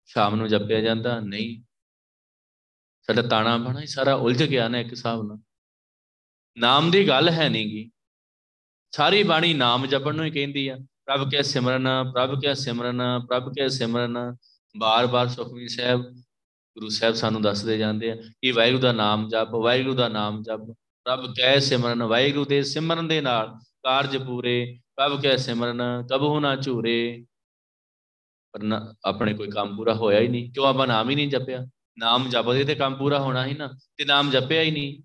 ਸ਼ਾਮ 0.04 0.34
ਨੂੰ 0.34 0.48
ਜਪਿਆ 0.48 0.80
ਜਾਂਦਾ, 0.80 1.20
ਨਹੀਂ। 1.20 1.62
ਸਾਡਾ 3.02 3.22
ਤਾਣਾ 3.22 3.56
ਬਣਾ 3.56 3.80
ਹੀ 3.80 3.86
ਸਾਰਾ 3.86 4.14
ਉਲਝ 4.14 4.42
ਗਿਆ 4.42 4.68
ਨਾ 4.68 4.78
ਇੱਕ 4.78 4.90
ਹਿਸਾਬ 4.90 5.22
ਨਾਲ। 5.22 5.38
ਨਾਮ 6.56 6.90
ਦੀ 6.90 7.08
ਗੱਲ 7.08 7.28
ਹੈ 7.28 7.48
ਨਹੀਂਗੀ 7.48 7.90
ਸਾਰੀ 8.90 9.22
ਬਾਣੀ 9.22 9.54
ਨਾਮ 9.54 9.86
ਜਪਣ 9.86 10.14
ਨੂੰ 10.14 10.24
ਹੀ 10.24 10.30
ਕਹਿੰਦੀ 10.30 10.68
ਆ। 10.68 10.76
ਪ੍ਰਭ 10.76 11.30
ਕੇ 11.30 11.42
ਸਿਮਰਨ, 11.42 11.88
ਪ੍ਰਭ 12.12 12.40
ਕੇ 12.40 12.54
ਸਿਮਰਨ, 12.54 13.02
ਪ੍ਰਭ 13.28 13.48
ਕੇ 13.48 13.68
ਸਿਮਰਨ, 13.68 14.36
ਬਾਰ-ਬਾਰ 14.78 15.28
ਸੁਖਮਨੀ 15.28 15.68
ਸਾਹਿਬ 15.68 16.25
ਗੁਰੂ 16.76 16.88
ਸਾਹਿਬ 16.88 17.14
ਸਾਨੂੰ 17.14 17.42
ਦੱਸਦੇ 17.42 17.78
ਜਾਂਦੇ 17.78 18.10
ਆ 18.10 18.16
ਕਿ 18.16 18.50
ਵਾਹਿਗੁਰੂ 18.50 18.82
ਦਾ 18.82 18.92
ਨਾਮ 18.92 19.28
ਜਪ, 19.28 19.54
ਵਾਹਿਗੁਰੂ 19.54 19.94
ਦਾ 19.94 20.08
ਨਾਮ 20.08 20.42
ਜਪ। 20.42 20.74
ਪ੍ਰਭ 21.04 21.34
ਕੈ 21.36 21.58
ਸਿਮਰਨ, 21.58 22.02
ਵਾਹਿਗੁਰੂ 22.02 22.44
ਦੇ 22.44 22.62
ਸਿਮਰਨ 22.62 23.08
ਦੇ 23.08 23.20
ਨਾਲ 23.20 23.48
ਕਾਰਜ 23.82 24.16
ਪੂਰੇ। 24.16 24.78
ਪ੍ਰਭ 24.96 25.22
ਕੈ 25.22 25.36
ਸਿਮਰਨ, 25.36 25.82
ਕਬਹੁ 26.10 26.40
ਨਾ 26.40 26.56
ਝੂਰੇ। 26.56 27.26
ਪਰ 28.52 28.60
ਆਪਣੇ 29.04 29.34
ਕੋਈ 29.34 29.48
ਕੰਮ 29.48 29.76
ਪੂਰਾ 29.76 29.94
ਹੋਇਆ 29.94 30.20
ਹੀ 30.20 30.28
ਨਹੀਂ। 30.28 30.52
ਕਿਉਂ 30.52 30.66
ਆਪਾਂ 30.66 30.86
ਨਾਮ 30.86 31.10
ਹੀ 31.10 31.14
ਨਹੀਂ 31.14 31.28
ਜਪਿਆ? 31.28 31.66
ਨਾਮ 31.98 32.28
ਜਪਦੇ 32.28 32.64
ਤੇ 32.64 32.74
ਕੰਮ 32.74 32.94
ਪੂਰਾ 32.94 33.18
ਹੋਣਾ 33.18 33.46
ਹੀ 33.46 33.54
ਨਾ, 33.54 33.66
ਤੇ 33.96 34.04
ਨਾਮ 34.04 34.30
ਜਪਿਆ 34.30 34.60
ਹੀ 34.60 34.70
ਨਹੀਂ। 34.70 35.02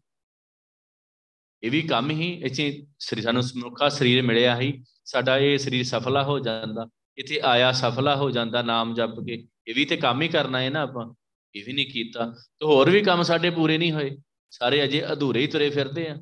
ਇਹ 1.64 1.72
ਵੀ 1.72 1.82
ਕੰਮ 1.82 2.12
ਹੀ 2.12 2.42
ਇੱਥੇ 2.44 2.88
ਸ੍ਰੀ 3.00 3.22
ਸਾਨੂੰ 3.22 3.44
ਮਨੁੱਖਾ 3.56 3.90
ਸਰੀਰ 3.90 4.22
ਮਿਲਿਆ 4.22 4.60
ਹੀ। 4.60 4.84
ਸਾਡਾ 5.06 5.38
ਇਹ 5.38 5.58
ਸਰੀਰ 5.58 5.84
ਸਫਲਾ 5.84 6.24
ਹੋ 6.24 6.40
ਜਾਂਦਾ। 6.40 6.90
ਇੱਥੇ 7.18 7.40
ਆਇਆ 7.44 7.72
ਸਫਲਾ 7.72 8.16
ਹੋ 8.16 8.32
ਜਾਂਦਾ 8.32 8.62
ਨਾਮ 8.62 8.94
ਜਪ 8.94 9.20
ਕੇ। 9.20 9.48
ਇਹ 9.68 9.76
ਵੀ 9.76 9.86
ਤੇ 9.86 9.98
ਕੰਮ 9.98 10.22
ਹੀ 10.22 10.28
ਕਰਨਾ 10.28 10.60
ਹੈ 10.60 10.70
ਨਾ 10.70 10.80
ਆਪਾਂ। 10.80 11.14
ਇਹ 11.56 11.66
ਵੀ 11.66 11.74
ਨਹੀਂ 11.74 11.92
ਕੀਤਾ 11.92 12.26
ਤੇ 12.32 12.66
ਹੋਰ 12.66 12.90
ਵੀ 12.90 13.04
ਕੰਮ 13.04 13.24
ਸਾਡੇ 13.24 13.50
ਪੂਰੇ 13.50 13.78
ਨਹੀਂ 13.78 13.92
ਹੋਏ। 13.92 14.18
ਸਾਰੇ 14.50 14.84
ਅਜੇ 14.84 15.12
ਅਧੂਰੇ 15.12 15.42
ਹੀ 15.42 15.48
ਤੁਰੇ 15.48 15.70
ਫਿਰਦੇ 15.70 16.10
ਆ। 16.10 16.18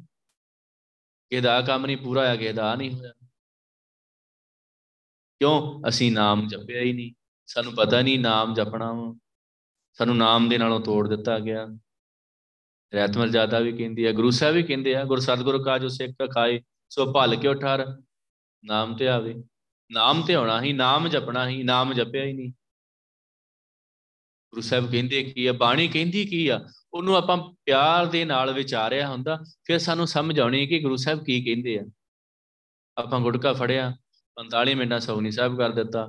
ਕਿਹਦਾ 1.30 1.62
ਕੰਮ 1.62 1.86
ਨਹੀਂ 1.86 1.98
ਪੂਰਾ 1.98 2.22
ਹੋਇਆ 2.22 2.36
ਕਿਹਦਾ 2.36 2.76
ਨਹੀਂ 2.76 2.92
ਹੋਇਆ। 2.92 3.14
ਕਿਉਂ? 5.40 5.90
ਅਸੀਂ 5.90 6.12
ਨਾਮ 6.12 6.48
ਜਪਿਆ 6.48 6.82
ਹੀ 6.82 6.94
ਨਹੀਂ। 6.94 7.14
ਸਾਨੂੰ 7.46 7.74
ਪਤਾ 7.76 8.02
ਨਹੀਂ 8.02 8.20
ਨਾਮ 8.20 8.54
ਜਪਣਾ 8.54 9.16
ਸਾਨੂੰ 9.94 10.18
ਨਾਮ 10.18 10.50
ਦੇ 10.50 10.58
ਨਾਲੋਂ 10.58 10.80
ਤੋੜ 10.80 11.16
ਦਿੱਤਾ 11.16 11.40
ਗਿਆ। 11.40 11.68
ਰਹਿਤਮਲ 12.94 13.30
ਜ਼ਿਆਦਾ 13.30 13.60
ਵੀ 13.60 13.78
ਕਹਿੰਦੀ 13.78 14.06
ਹੈ 14.06 14.14
ਗੁਰੂ 14.14 14.30
ਸਾਹਿਬ 14.30 14.56
ਵੀ 14.56 14.64
ਕਹਿੰਦੇ 14.64 14.96
ਆ, 14.96 15.04
ਗੁਰ 15.04 15.20
ਸਤਗੁਰ 15.20 15.64
ਕਾ 15.64 15.78
ਜੋ 15.78 15.88
ਸਿੱਖ 15.88 16.34
ਖਾਏ 16.34 16.62
ਸੋ 16.90 17.14
ਭਲ 17.14 17.36
ਕੇ 17.36 17.48
ਉਠਾਰ 17.48 18.02
ਨਾਮ 18.66 18.96
ਤੇ 18.96 19.08
ਆਵੇ। 19.08 19.36
ਨਾਮ 19.92 20.22
ਤੇ 20.22 20.36
ਹੋਣਾ 20.36 20.62
ਹੀ, 20.62 20.74
ਨਾਮ 20.74 21.08
ਜਪਣਾ 21.08 21.50
ਹੀ, 21.50 21.64
ਨਾਮ 21.64 21.94
ਜਪਿਆ 21.94 22.24
ਹੀ 22.24 22.34
ਨਹੀਂ। 22.34 22.52
ਗੁਰੂ 24.52 24.62
ਸਾਹਿਬ 24.62 24.92
ਕਹਿੰਦੇ 24.92 25.24
ਕੀ 25.24 25.46
ਆ, 25.46 25.54
ਬਾਣੀ 25.54 25.88
ਕਹਿੰਦੀ 25.88 26.26
ਕੀ 26.26 26.48
ਆ? 26.48 26.66
ਉਹਨੂੰ 26.94 27.16
ਆਪਾਂ 27.16 27.38
ਪਿਆਰ 27.66 28.06
ਦੇ 28.06 28.26
ਨਾਲ 28.26 28.54
ਵਿਚਾਰਿਆ 28.54 29.10
ਹੁੰਦਾ, 29.10 29.44
ਫਿਰ 29.64 29.80
ਸਾਨੂੰ 29.80 30.08
ਸਮਝ 30.08 30.40
ਆਉਣੀ 30.40 30.68
ਕਿ 30.68 30.80
ਗੁਰੂ 30.80 30.96
ਸਾਹਿਬ 30.96 31.24
ਕੀ 31.24 31.44
ਕਹਿੰਦੇ 31.46 31.80
ਆ। 31.80 31.84
ਆਪਾਂ 32.98 33.20
ਗੁਟਕਾ 33.20 33.54
ਫੜਿਆ 33.54 33.98
45 34.38 34.76
ਮਿੰਟਾਂ 34.76 35.00
ਸੌਣੀ 35.00 35.32
ਸਾਹਿਬ 35.32 35.58
ਕਰ 35.58 35.72
ਦਿੱਤਾ। 35.72 36.08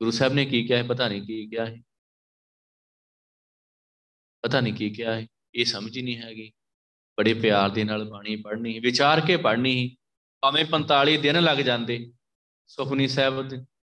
ਗੁਰੂ 0.00 0.10
ਸਾਹਿਬ 0.10 0.32
ਨੇ 0.32 0.44
ਕੀ 0.44 0.66
ਕਿਹਾ 0.66 0.78
ਹੈ 0.78 0.82
ਪਤਾ 0.82 1.08
ਨਹੀਂ 1.08 1.22
ਕੀ 1.22 1.46
ਕਿਹਾ 1.46 1.66
ਹੈ 1.66 1.76
ਪਤਾ 4.42 4.60
ਨਹੀਂ 4.60 4.74
ਕੀ 4.74 4.90
ਕਿਹਾ 4.90 5.14
ਹੈ 5.14 5.26
ਇਹ 5.54 5.64
ਸਮਝ 5.64 5.96
ਹੀ 5.96 6.02
ਨਹੀਂ 6.02 6.16
ਹੈਗੀ। 6.16 6.52
ਬੜੇ 7.18 7.34
ਪਿਆਰ 7.34 7.70
ਦੇ 7.70 7.84
ਨਾਲ 7.84 8.04
ਬਾਣੀ 8.04 8.36
ਪੜ੍ਹਨੀ 8.36 8.78
ਵਿਚਾਰ 8.78 9.20
ਕੇ 9.20 9.36
ਪੜ੍ਹਨੀ 9.36 9.96
ਭਾਵੇਂ 10.40 10.64
45 10.64 11.16
ਦਿਨ 11.16 11.42
ਲੱਗ 11.42 11.58
ਜਾਂਦੇ 11.58 12.12
ਸੁਖਨੀ 12.66 13.08
ਸਾਹਿਬ 13.08 13.48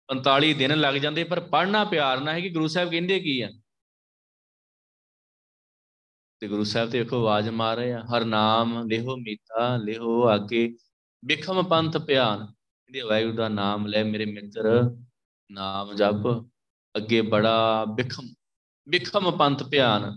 45 0.08 0.52
ਦਿਨ 0.54 0.78
ਲੱਗ 0.80 0.94
ਜਾਂਦੇ, 0.94 1.24
ਪਰ 1.24 1.40
ਪੜ੍ਹਨਾ 1.40 1.84
ਪਿਆਰ 1.84 2.20
ਨਾਲ 2.20 2.34
ਹੈ 2.34 2.40
ਕਿ 2.40 2.48
ਗੁਰੂ 2.50 2.66
ਸਾਹਿਬ 2.68 2.90
ਕਹਿੰਦੇ 2.90 3.18
ਕੀ 3.20 3.40
ਆ? 3.40 3.48
ਤੇ 6.42 6.48
ਗੁਰੂ 6.48 6.64
ਸਾਹਿਬ 6.64 6.90
ਤੇ 6.90 6.98
ਵੇਖੋ 6.98 7.16
ਆਵਾਜ਼ 7.16 7.48
ਮਾਰ 7.50 7.76
ਰਹੇ 7.76 7.92
ਆ, 7.92 8.02
ਹਰ 8.06 8.24
ਨਾਮ 8.24 8.82
ਲਿਹੋ 8.88 9.16
ਮੀਤਾ, 9.16 9.76
ਲਿਹੋ 9.76 10.22
ਆਗੇ, 10.28 10.68
ਬਿਖਮ 11.22 11.62
ਪੰਥ 11.68 11.96
ਪਿਆਨ 11.96 12.46
ਇਹਦੇ 12.88 13.00
ਵਾਹਿਗੁਰੂ 13.00 13.36
ਦਾ 13.36 13.48
ਨਾਮ 13.48 13.86
ਲੈ 13.86 14.02
ਮੇਰੇ 14.04 14.24
ਮਿੱਤਰ, 14.24 14.66
ਨਾਮ 15.50 15.94
ਜਪ, 15.94 16.28
ਅੱਗੇ 16.94 17.20
ਬੜਾ 17.22 17.84
ਬਿਖਮ 17.96 18.28
ਬਿਖਮ 18.86 19.30
ਪੰਥ 19.38 19.62
ਪਿਆਨ 19.62 20.12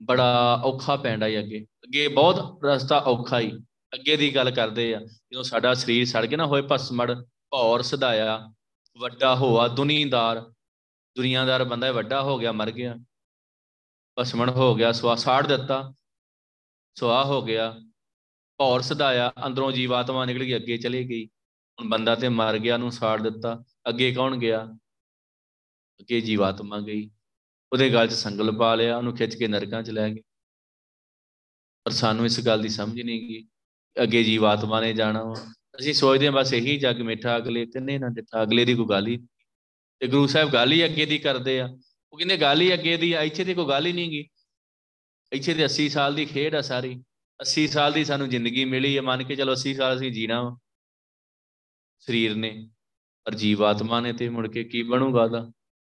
ਬੜਾ 0.00 0.60
ਔਖਾ 0.64 0.96
ਪੈਂਦਾ 0.96 1.26
ਹੀ 1.26 1.38
ਅੱਗੇ 1.38 1.64
ਅੱਗੇ 1.84 2.06
ਬਹੁਤ 2.08 2.64
ਰਸਤਾ 2.64 2.98
ਔਖਾ 3.06 3.40
ਹੀ 3.40 3.50
ਅੱਗੇ 3.92 4.16
ਦੀ 4.16 4.34
ਗੱਲ 4.34 4.50
ਕਰਦੇ 4.50 4.94
ਆ, 4.94 5.00
ਜਦੋਂ 5.00 5.42
ਸਾਡਾ 5.42 5.74
ਸਰੀਰ 5.74 6.04
ਸੜ 6.06 6.24
ਗਿਆ 6.26 6.36
ਨਾ, 6.38 6.46
ਹੋਏ 6.46 6.62
ਭਸਮੜ 6.70 7.10
ਭੌਰ 7.50 7.82
ਸਦਾਇਆ, 7.82 8.54
ਵੱਡਾ 8.98 9.36
ਹੋਆ 9.36 9.68
ਦੁਨੀਦਾਰ, 9.68 10.40
ਦੁਨੀਆਦਾਰ 11.16 11.64
ਬੰਦਾ 11.64 11.92
ਵੱਡਾ 11.92 12.22
ਹੋ 12.22 12.38
ਗਿਆ, 12.38 12.52
ਮਰ 12.52 12.70
ਗਿਆ। 12.70 12.96
ਭਸਮਣ 14.18 14.50
ਹੋ 14.50 14.74
ਗਿਆ 14.74 14.92
ਸਵਾ 14.92 15.14
ਸਾੜ 15.14 15.46
ਦਿੱਤਾ। 15.46 15.94
ਸਵਾ 16.94 17.24
ਹੋ 17.24 17.42
ਗਿਆ, 17.42 17.80
ਭੌਰ 18.58 18.80
ਸਦਾਇਆ, 18.80 19.32
ਅੰਦਰੋਂ 19.46 19.72
ਜੀਵਾਤਮਾ 19.72 20.24
ਨਿਕਲ 20.24 20.40
ਗਈ, 20.40 20.56
ਅੱਗੇ 20.56 20.76
ਚਲੀ 20.76 21.08
ਗਈ। 21.08 21.26
ਹੁਣ 21.80 21.88
ਬੰਦਾ 21.88 22.14
ਤੇ 22.14 22.28
ਮਰ 22.28 22.58
ਗਿਆ 22.58 22.76
ਨੂੰ 22.76 22.92
ਸਾੜ 22.92 23.22
ਦਿੱਤਾ। 23.22 23.64
ਅੱਗੇ 23.88 24.14
ਕੌਣ 24.14 24.36
ਗਿਆ? 24.36 24.66
ਅੱਗੇ 26.00 26.20
ਜੀਵਾਤਮਾ 26.20 26.80
ਗਈ। 26.80 27.10
ਉਹਦੇ 27.72 27.90
ਗਲ 27.90 28.08
'ਚ 28.08 28.12
ਸੰਗਲ 28.12 28.58
ਪਾ 28.58 28.74
ਲਿਆ, 28.74 28.96
ਉਹਨੂੰ 28.96 29.16
ਖਿੱਚ 29.16 29.34
ਕੇ 29.34 29.48
ਨਰਕਾਂ 29.48 29.82
'ਚ 29.82 29.90
ਲੈ 29.90 30.10
ਗਏ। 30.10 30.22
ਪਰ 31.84 31.90
ਸਾਨੂੰ 31.90 32.26
ਇਸ 32.26 32.46
ਗੱਲ 32.46 32.62
ਦੀ 32.62 32.68
ਸਮਝ 32.68 33.00
ਨਹੀਂ 33.00 33.28
ਗਈ। 33.28 33.48
ਅੱਗੇ 34.02 34.24
ਜੀਵਾਤਮਾ 34.24 34.80
ਨੇ 34.80 34.92
ਜਾਣਾ 34.92 35.24
ਵਾ। 35.24 35.54
ਅਸੀਂ 35.78 35.94
ਸੋਚਦੇ 35.94 36.26
ਹਾਂ 36.26 36.32
ਬਸ 36.32 36.52
ਇਹੀ 36.52 36.76
ਜੱਗ 36.78 37.00
ਮਿੱਠਾ 37.00 37.36
ਅਗਲੇ 37.36 37.64
ਕਿੰਨੇ 37.66 37.98
ਨਾ 37.98 38.08
ਦਿੱਤਾ 38.08 38.42
ਅਗਲੇ 38.42 38.64
ਦੀ 38.64 38.74
ਕੋਈ 38.74 38.86
ਗੱਲ 38.90 39.06
ਹੀ 39.06 39.16
ਤੇ 40.00 40.06
ਗੁਰੂ 40.06 40.26
ਸਾਹਿਬ 40.26 40.50
ਗੱਲ 40.52 40.72
ਹੀ 40.72 40.84
ਅੱਗੇ 40.84 41.06
ਦੀ 41.06 41.18
ਕਰਦੇ 41.18 41.60
ਆ। 41.60 41.66
ਉਹ 42.12 42.18
ਕਹਿੰਦੇ 42.18 42.36
ਗੱਲ 42.36 42.60
ਹੀ 42.60 42.72
ਅੱਗੇ 42.74 42.96
ਦੀ 42.96 43.14
ਇੱਥੇ 43.14 43.44
ਤੇ 43.44 43.54
ਕੋਈ 43.54 43.66
ਗੱਲ 43.68 43.86
ਹੀ 43.86 43.92
ਨਹੀਂ 43.92 44.10
ਗਈ 44.10 44.24
ਇੱਥੇ 45.32 45.54
ਤੇ 45.54 45.64
80 45.64 45.88
ਸਾਲ 45.88 46.14
ਦੀ 46.14 46.24
ਖੇਡ 46.24 46.54
ਆ 46.54 46.60
ਸਾਰੀ। 46.60 46.92
80 47.40 47.66
ਸਾਲ 47.66 47.92
ਦੀ 47.92 48.04
ਸਾਨੂੰ 48.04 48.28
ਜ਼ਿੰਦਗੀ 48.28 48.64
ਮਿਲੀ 48.64 48.96
ਹੈ 48.96 49.02
ਮੰਨ 49.02 49.24
ਕੇ 49.24 49.36
ਚਲੋ 49.36 49.52
80 49.52 49.74
ਸਾਲ 49.74 49.96
ਅਸੀਂ 49.96 50.12
ਜੀਣਾ 50.12 50.56
ਸਰੀਰ 52.00 52.34
ਨੇ, 52.34 52.68
ਪਰ 53.24 53.34
ਜੀਵਾਤਮਾ 53.34 54.00
ਨੇ 54.00 54.12
ਤੇ 54.12 54.28
ਮੁੜ 54.28 54.46
ਕੇ 54.48 54.64
ਕੀ 54.64 54.82
ਬਣੂਗਾ 54.82 55.22
ਉਹਦਾ? 55.22 55.50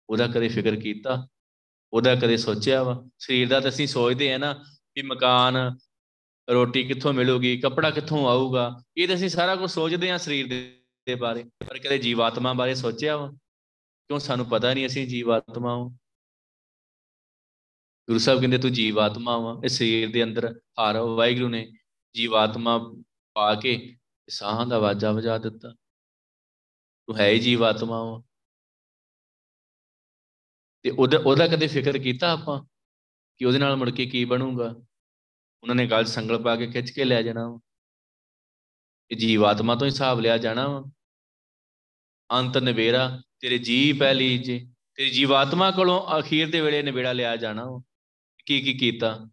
ਉਹਦਾ 0.09 0.27
ਕਦੇ 0.27 0.47
ਫਿਕਰ 0.47 0.75
ਕੀਤਾ, 0.75 1.27
ਉਹਦਾ 1.93 2.15
ਕਦੇ 2.15 2.37
ਸੋਚਿਆ 2.37 2.83
ਵਾ। 2.83 3.03
ਸਰੀਰ 3.19 3.47
ਦਾ 3.47 3.59
ਤਾਂ 3.59 3.69
ਅਸੀਂ 3.69 3.87
ਸੋਚਦੇ 3.87 4.33
ਆ 4.33 4.37
ਨਾ 4.37 4.53
ਵੀ 4.95 5.01
ਮਕਾਨ 5.01 5.57
ਰੋਟੀ 6.53 6.83
ਕਿੱਥੋਂ 6.83 7.13
ਮਿਲੂਗੀ, 7.13 7.59
ਕੱਪੜਾ 7.59 7.91
ਕਿੱਥੋਂ 7.91 8.29
ਆਊਗਾ, 8.29 8.83
ਇਹ 8.97 9.07
ਤਾਂ 9.07 9.15
ਅਸੀਂ 9.15 9.29
ਸਾਰਾ 9.29 9.55
ਕੁਝ 9.55 9.71
ਸੋਚਦੇ 9.71 10.11
ਆ 10.11 10.17
ਸਰੀਰ 10.17 10.47
ਦੇ 10.47 11.15
ਬਾਰੇ। 11.15 11.43
ਪਰ 11.43 11.77
ਕਦੇ 11.77 11.97
ਜੀਵਾਤਮਾ 11.97 12.53
ਬਾਰੇ 12.53 12.75
ਸੋਚਿਆ 12.75 13.17
ਵਾ? 13.17 13.31
ਕਿਉਂ 14.07 14.19
ਸਾਨੂੰ 14.19 14.45
ਪਤਾ 14.45 14.73
ਨਹੀਂ 14.73 14.85
ਅਸੀਂ 14.85 15.07
ਜੀਵਾਤਮਾ 15.07 15.77
ਹਾਂ 15.77 15.89
ਗੁਰੂ 18.09 18.17
ਸਾਹਿਬ 18.17 18.39
ਕਹਿੰਦੇ, 18.39 18.57
ਤੂੰ 18.57 18.73
ਜੀਵਾਤਮਾ 18.73 19.37
ਵਾ 19.37 19.61
ਇਸ 19.65 19.77
ਸਰੀਰ 19.77 20.11
ਦੇ 20.11 20.23
ਅੰਦਰ 20.23 20.59
ਹਰ 20.59 20.97
ਵਾਹਿਗੁਰੂ 20.97 21.47
ਨੇ 21.47 21.71
ਜੀਵਾਤਮਾ 22.15 22.93
ਪਾ 23.33 23.55
ਕੇ 23.55 23.97
ਸਾਹਾਂ 24.29 24.67
ਦਾ 24.67 24.79
ਵਾਜਾ 24.79 25.11
ਵਜਾ 25.11 25.37
ਦਿੱਤਾ। 25.37 25.71
ਤੂੰ 27.07 27.17
ਹੈ 27.17 27.29
ਹੀ 27.29 27.39
ਜੀਵਾਤਮਾ 27.39 28.03
ਵਾ। 28.03 28.23
ਤੇ 30.83 30.89
ਉਹਦਾ 30.89 31.17
ਉਹਦਾ 31.25 31.47
ਕਦੇ 31.47 31.67
ਫਿਕਰ 31.67 31.97
ਕੀਤਾ 31.97 32.31
ਆਪਾਂ 32.31 32.65
ਕਿ 33.37 33.45
ਉਹਦੇ 33.45 33.57
ਨਾਲ 33.57 33.75
ਮੁੜ 33.75 33.89
ਕੇ 33.89 34.05
ਕੀ 34.05 34.25
ਬਣੂਗਾ? 34.25 34.86
ਉਹਨਾਂ 35.63 35.75
ਨੇ 35.75 35.87
ਗੱਲ 35.87 36.05
ਸੰਗਲ 36.05 36.43
ਪਾ 36.43 36.55
ਕੇ 36.55 36.67
ਖਿੱਚ 36.67 36.91
ਕੇ 36.91 37.05
ਲੈ 37.05 37.21
ਜਾਣਾ 37.21 37.49
ਵਾ। 37.49 37.59
ਇਹ 39.11 39.17
ਜੀਵਾਤਮਾ 39.17 39.75
ਤੋਂ 39.75 39.87
ਹਿਸਾਬ 39.87 40.19
ਲਿਆ 40.19 40.37
ਜਾਣਾ 40.37 40.67
ਵਾ। 40.67 40.83
ਅੰਤ 42.31 42.57
ਨਵੇਰਾ, 42.57 43.21
ਤੇਰੇ 43.39 43.57
ਜੀ 43.57 43.93
ਪਹਿਲੀ 43.93 44.37
ਜੀ। 44.37 44.73
ਤੇਰੀ 44.95 45.09
ਜੀਵਾਤਮਾ 45.09 45.71
ਕੋਲੋਂ 45.71 46.19
ਅਖੀਰ 46.19 46.51
ਦੇ 46.51 46.61
ਵੇਲੇ 46.61 46.81
ਨਵੇੜਾ 46.81 47.13
ਲਿਆ 47.13 47.35
ਜਾਣਾ 47.35 47.65
ਵਾ। 47.65 47.83
ਕੀ 48.45 48.61
ਕੀ 48.61 48.73
ਕੀਤਾ? 48.73 49.29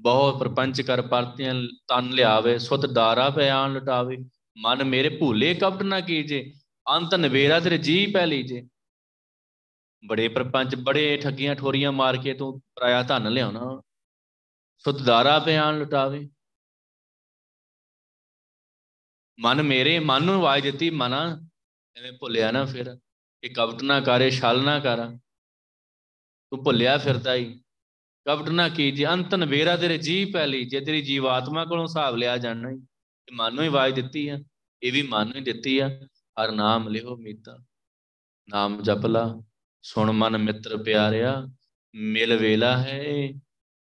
ਬਹੁਤ 0.00 0.38
ਪ੍ਰਪੰਚ 0.38 0.80
ਕਰ 0.80 1.02
ਪਰਤਿਆਂ, 1.02 1.54
ਤਨ 1.88 2.10
ਲਿਆਵੇ 2.10 2.58
ਸੁਧ 2.58 2.86
ਦਾਰਾ 2.86 3.30
ਪਿਆਨ 3.30 3.72
ਲਟਾਵੇ। 3.72 4.16
ਮਨ 4.56 4.84
ਮੇਰੇ 4.84 5.08
ਭੂਲੇ 5.08 5.54
ਕਪਟ 5.54 5.82
ਨਾ 5.82 6.00
ਕੀਜੇ। 6.00 6.52
ਅੰਤ 6.90 7.14
ਨਵੇਰਾ, 7.14 7.60
ਤੇਰੇ 7.60 7.78
ਜੀ 7.78 8.06
ਪੈ 8.06 8.26
ਲੀਜੇ 8.26 8.68
ਬੜੇ 10.04 10.28
ਪ੍ਰਪੰਚ, 10.28 10.74
ਬੜੇ 10.74 11.16
ਠੱਗੀਆਂ 11.16 11.54
ਠੋਰੀਆਂ 11.54 11.92
ਮਾਰ 11.92 12.16
ਕੇ 12.16 12.34
ਤੂੰ 12.34 12.60
ਪਰਾਇਆ 12.60 13.02
ਧਨ 13.02 13.28
ਲਿਆਉਣਾ। 13.30 13.82
ਸੁਧ 14.78 15.02
ਦਾਰਾ 15.02 15.38
ਪਿਆਨ 15.38 15.78
ਲਟਾਵੇ। 15.80 16.28
ਮਨ 19.38 19.62
ਮੇਰੇ, 19.62 19.98
ਮਨ 19.98 20.22
ਨੂੰ 20.22 20.34
ਆਵਾਜ਼ 20.34 20.62
ਦਿੱਤੀ, 20.62 20.90
ਮਨਾ। 20.90 21.48
ਐਵੇਂ 21.96 22.12
ਭੁੱਲਿਆ 22.12 22.50
ਨਾ 22.50 22.64
ਫਿਰ 22.64 22.98
ਇਹ 23.44 23.50
ਕਪਟ 23.50 23.82
ਨਾ 23.82 24.00
ਕਰੇ, 24.00 24.30
ਛਲ 24.30 24.62
ਨਾ 24.64 24.78
ਕਰ। 24.80 24.96
ਤੂੰ 26.52 26.64
ਭੁੱਲਿਆ 26.64 26.98
ਫਿਰਦਾ 26.98 27.34
ਹੀ 27.34 27.62
ਕਪਟ 28.26 28.48
ਨਾ 28.48 28.68
ਕੀਜੇ 28.68 29.06
ਅੰਤਨ 29.06 29.44
ਵੇਰਾ 29.44 29.76
ਤੇਰੇ 29.76 29.98
ਜੀ 29.98 30.24
ਪਹਿਲੀ 30.24 30.64
ਜੇ 30.64 30.80
ਤੇਰੀ 30.80 31.02
ਜੀਵਾਤਮਾ 31.02 31.64
ਕੋਲੋਂ 31.64 31.84
ਹਿਸਾਬ 31.84 32.16
ਲਿਆ 32.16 32.36
ਜਾਣਾ 32.36 32.70
ਹੀ 32.70 32.78
ਤੇ 33.26 33.32
ਮਨ 33.32 33.54
ਨੂੰ 33.54 33.64
ਹੀ 33.64 33.68
ਆਵਾਜ਼ 33.68 33.94
ਦਿੱਤੀ 33.94 34.28
ਆ, 34.28 34.38
ਇਹ 34.82 34.92
ਵੀ 34.92 35.02
ਮਨ 35.02 35.26
ਨੂੰ 35.26 35.36
ਹੀ 35.36 35.40
ਦਿੱਤੀ 35.40 35.78
ਆ। 35.78 35.88
ਹਰ 36.36 36.52
ਨਾਮ 36.52 36.88
ਲਿਓ 36.88 37.16
ਮੀਤਾ, 37.16 37.58
ਨਾਮ 38.48 38.82
ਜਪ 38.82 39.06
ਲਾ। 39.06 39.42
ਸੁਣ 39.86 40.10
ਮਨ 40.12 40.36
ਮਿੱਤਰ 40.38 40.76
ਪਿਆਰਿਆ, 40.82 41.32
ਮਿਲ 41.94 42.36
ਵੇਲਾ 42.36 42.76
ਹੈ 42.78 43.02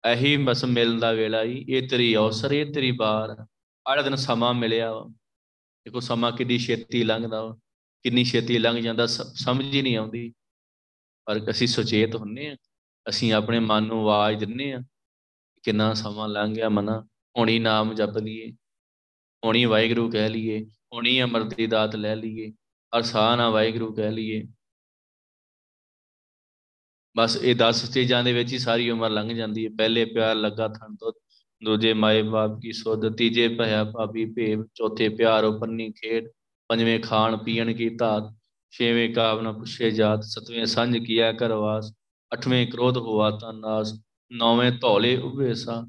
ਇਹੀ 0.04 0.36
ਬਸ 0.38 0.64
ਮਿਲਣ 0.66 1.00
ਦਾ 1.00 1.12
ਵੇਲਾ 1.12 1.42
ਹੀ 1.44 1.66
ਇਹ 1.70 1.88
ਤੇਰੀ 1.88 2.16
ਅਵਸਰ 2.16 2.52
ਇਹ 2.52 2.72
ਤੇਰੀ 2.74 2.92
ਬਾਰ। 2.92 3.36
ਆੜਾ 3.86 4.02
ਦਿਨ 4.02 4.16
ਸਮਾਂ 4.16 4.54
ਮਿਲਿਆ 4.54 4.92
ਵਾ। 4.94 5.04
ਦੇਖੋ 5.86 6.00
ਸਮਾਂ 6.00 6.32
ਕਿੰਨੀ 6.32 6.58
ਛੇਤੀ 6.58 7.04
ਲੰਘਦਾ 7.04 7.42
ਵਾ, 7.44 7.58
ਕਿੰਨੀ 8.06 8.24
ਛੇਤੀ 8.24 8.58
ਲੰਘ 8.58 8.80
ਜਾਂਦਾ 8.80 9.06
ਸਮਝ 9.08 9.66
ਹੀ 9.66 9.82
ਨਹੀਂ 9.82 9.98
ਆਉਂਦੀ। 9.98 10.34
ਪਰ 11.28 11.40
ਅਸੀਂ 11.52 11.68
ਸੁਚੇਤ 11.68 12.16
ਹੁੰਨੇ 12.16 12.48
ਆ, 12.50 12.56
ਅਸੀਂ 13.06 13.32
ਆਪਣੇ 13.34 13.60
ਮਨ 13.60 13.84
ਨੂੰ 13.84 14.00
ਆਵਾਜ਼ 14.02 14.40
ਦਿੰਨੇ 14.40 14.72
ਆ, 14.74 14.82
ਕਿੰਨਾ 15.64 15.94
ਸਮਾਂ 15.94 16.28
ਲੰਘ 16.30 16.56
ਗਿਆ 16.56 16.70
ਮਨਾ, 16.70 17.00
ਹੁਣੀ 17.38 17.60
ਨਾਮ 17.60 17.94
ਜਪ 17.94 18.18
ਲਈਏ, 18.18 18.52
ਹੁਣੀ 19.44 19.64
ਵਾਹਿਗੁਰੂ 19.66 20.10
ਕਹਿ 20.12 20.30
ਲਈਏ, 20.30 20.60
ਹੁਣੀ 20.94 21.22
ਅਮਰਤ 21.24 21.56
ਦੀ 21.56 21.68
ਦਾਤ 21.68 21.96
ਲੈ 21.96 22.16
ਲਈਏ 22.16 22.50
ਹਰ 22.94 23.02
ਸਾਹ 23.04 23.38
ਨਾਲ 23.38 23.52
ਵਾਹਿਗੁਰੂ 23.52 23.94
ਕਹਿ 23.94 24.12
ਲਈਏ। 24.12 24.44
ਬਸ 27.16 27.36
ਇਹ 27.38 27.56
10 27.56 27.84
ਸਟੇਜਾਂ 27.86 28.24
ਦੇ 28.24 28.34
ਵਿੱਚ 28.34 28.52
ਹੀ 28.54 28.58
ਸਾਰੀ 28.58 28.90
ਉਮਰ 28.90 29.10
ਲੰਘ 29.10 29.34
ਜਾਂਦੀ 29.34 29.66
ਹੈ 29.66 29.72
ਪਹਿਲੇ 29.78 30.06
ਪਿਆਰ 30.06 30.36
ਲੱਗਾ 30.36 30.68
ਥਣ 30.70 30.96
ਤੋਂ 30.96 31.12
ਦੂਜੇ 31.62 31.94
ਮਾਏ 31.94 32.22
ਬਾਪ 32.22 32.60
ਕੀ 32.62 32.72
ਸੁਧ 32.72 33.10
ਤੀਜੇ 33.16 33.48
ਭਇਆ 33.48 33.84
ਭਾਬੀ 33.84 34.26
ਭੇਵ 34.26 34.64
ਚੌਥੇ 34.76 35.10
ਪਿਆਰ 35.10 35.44
ਉਪਰਨੀ 35.44 35.92
ਖੇਡ 35.92 36.28
ਪੰਜਵੇਂ 36.70 37.00
ਖਾਣ 37.00 37.38
ਪੀਣ 37.38 37.74
ਕੀ 37.74 37.90
ਧਾਤ 37.90 38.34
ਛੇਵੇਂ 38.74 39.10
ਕਾਵਨਾ 39.14 39.52
ਪੁੱਛੇ 39.52 39.92
ਜਾਤ 39.92 40.24
ਸਤਵੇਂ 40.24 40.66
ਸੰਜ 40.66 40.98
ਕੀਆ 40.98 41.32
ਕਰਵਾਸ 41.32 41.92
ਅਠਵੇਂ 42.32 42.66
ਕ੍ਰੋਧ 42.68 42.98
ਹੋਆ 42.98 43.30
ਤਾਂ 43.32 43.54
ਨਾਸ 43.54 43.94
ਨੌਵੇਂ 44.32 44.72
ਧੌਲੇ 44.72 45.16
ਉਭੇ 45.18 45.54
ਸਾ 45.54 45.84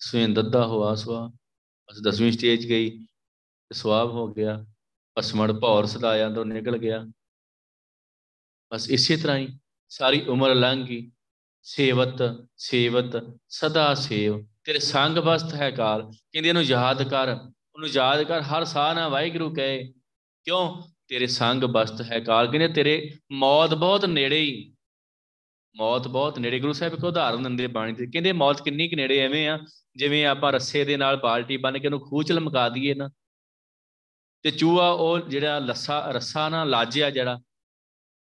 ਸਵੇਂ 0.00 0.28
ਦੱਦਾ 0.28 0.66
ਹੋਆ 0.66 0.94
ਸਵਾ 0.94 1.26
ਬਸ 1.88 2.00
ਦਸਵੀਂ 2.02 2.32
ਸਟੇਜ 2.32 2.66
ਗਈ 2.66 2.90
ਸਵਾਬ 3.70 4.10
ਹੋ 4.10 4.26
ਗਿਆ 4.28 4.64
ਪਸਮੜ 5.16 5.50
ਭੌਰ 5.52 5.86
ਸਦਾਇਆ 5.86 6.28
ਤੋਂ 6.30 6.44
ਨਿਕਲ 6.44 6.78
ਗਿਆ 6.78 7.04
ਬਸ 8.72 8.88
ਇਸੇ 8.90 9.16
ਤਰ੍ਹਾਂ 9.16 9.36
ਹੀ 9.38 9.46
ਸਾਰੀ 9.88 10.20
ਉਮਰ 10.20 10.54
ਲੰਘ। 10.54 10.86
ਗਈ 10.86 11.10
ਸੇਵਤ 11.62 12.46
ਸੇਵਤ, 12.56 13.38
ਸਦਾ 13.48 13.94
ਸੇਵ। 13.94 14.46
ਤੇਰੇ 14.64 14.78
ਸੰਗ 14.78 15.18
ਬਸਤ 15.18 15.54
ਹੈ 15.54 15.70
ਕਾਲ। 15.70 16.12
ਕਹਿੰਦੇ 16.32 16.48
ਇਹਨੂੰ 16.48 16.62
ਯਾਦ 16.62 17.02
ਕਰ। 17.02 17.32
ਉਹਨੂੰ 17.74 17.88
ਯਾਦ 17.88 18.22
ਕਰ। 18.22 18.40
ਹਰ 18.40 18.64
ਸਾਹ 18.64 18.94
ਨਾਲ 18.94 19.10
ਵਾਹਿਗੁਰੂ 19.10 19.54
ਕਹੇ, 19.54 19.92
ਕਿਉਂ? 20.44 20.82
ਤੇਰੇ 21.08 21.26
ਸੰਗ 21.26 21.64
ਬਸਤ 21.64 22.02
ਹੈ 22.02 22.20
ਕਾਲ। 22.20 22.46
ਕਹਿੰਦੇ, 22.46 22.68
ਤੇਰੇ 22.68 23.10
ਮੌਤ 23.32 23.74
ਬਹੁਤ 23.74 24.04
ਨੇੜੇ 24.04 24.40
ਹੀ। 24.40 24.74
ਮੌਤ 25.76 26.08
ਬਹੁਤ 26.08 26.38
ਨੇੜੇ। 26.38 26.60
ਗੁਰੂ 26.60 26.72
ਸਾਹਿਬ 26.72 26.94
ਇੱਕ 26.94 27.04
ਉਦਾਹਰਨ 27.04 27.42
ਦਿੰਦੇ 27.42 27.66
ਬਾਣੀ 27.66 27.94
ਤੇ 27.94 28.06
ਕਹਿੰਦੇ, 28.06 28.32
ਮੌਤ 28.32 28.62
ਕਿੰਨੀ 28.62 28.88
ਕਿ 28.88 28.96
ਨੇੜੇ 28.96 29.18
ਐਵੇਂ 29.18 29.48
ਆ, 29.48 29.58
ਜਿਵੇਂ 29.96 30.26
ਆਪਾਂ 30.26 30.52
ਰੱਸੇ 30.52 30.84
ਦੇ 30.84 30.96
ਨਾਲ 30.96 31.16
ਬਾਲਟੀ 31.16 31.56
ਬੰਨ 31.56 31.78
ਕੇ 31.78 31.86
ਉਹਨੂੰ 31.86 32.00
ਖੂਹ 32.00 32.22
ਚ 32.22 32.32
ਲਮਕਾ 32.32 32.68
ਦਈਏ 32.68 32.94
ਨਾ। 32.94 33.10
ਤੇ 34.42 34.50
ਚੂਹਾ 34.50 34.90
ਉਹ 34.90 35.18
ਜਿਹੜਾ 35.18 35.58
ਲੱਸਾ, 35.58 36.10
ਰੱਸਾ 36.10 36.48
ਨਾ 36.48 36.64
ਲਾਜਿਆ 36.64 37.10
ਜਿਹੜਾ 37.10 37.40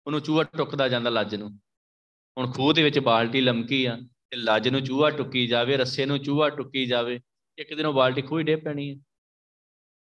ਉਹਨੂੰ 0.07 0.21
ਚੂਹਾ 0.21 0.43
ਟੁੱਕਦਾ 0.43 0.87
ਜਾਂਦਾ 0.87 1.09
ਲੱਜ 1.09 1.35
ਨੂੰ। 1.35 1.49
ਹੁਣ 2.37 2.51
ਖੂਹ 2.51 2.73
ਦੇ 2.73 2.83
ਵਿੱਚ 2.83 2.99
ਬਾਲਟੀ 2.99 3.41
ਲਮਕੀ 3.41 3.83
ਆ 3.85 3.95
ਤੇ 3.95 4.37
ਲੱਜ 4.37 4.67
ਨੂੰ 4.69 4.83
ਚੂਹਾ 4.83 5.09
ਟੁੱਕੀ 5.09 5.45
ਜਾਵੇ, 5.47 5.77
ਰੱਸੇ 5.77 6.05
ਨੂੰ 6.05 6.19
ਚੂਹਾ 6.19 6.49
ਟੁੱਕੀ 6.49 6.85
ਜਾਵੇ, 6.85 7.19
ਇੱਕ 7.57 7.73
ਦਿਨ 7.73 7.85
ਉਹ 7.85 7.93
ਬਾਲਟੀ 7.93 8.21
ਖੂਹ 8.21 8.39
ਹੀ 8.39 8.43
ਡੇ 8.43 8.55
ਪੈਣੀ 8.57 8.89
ਹੈ 8.89 8.95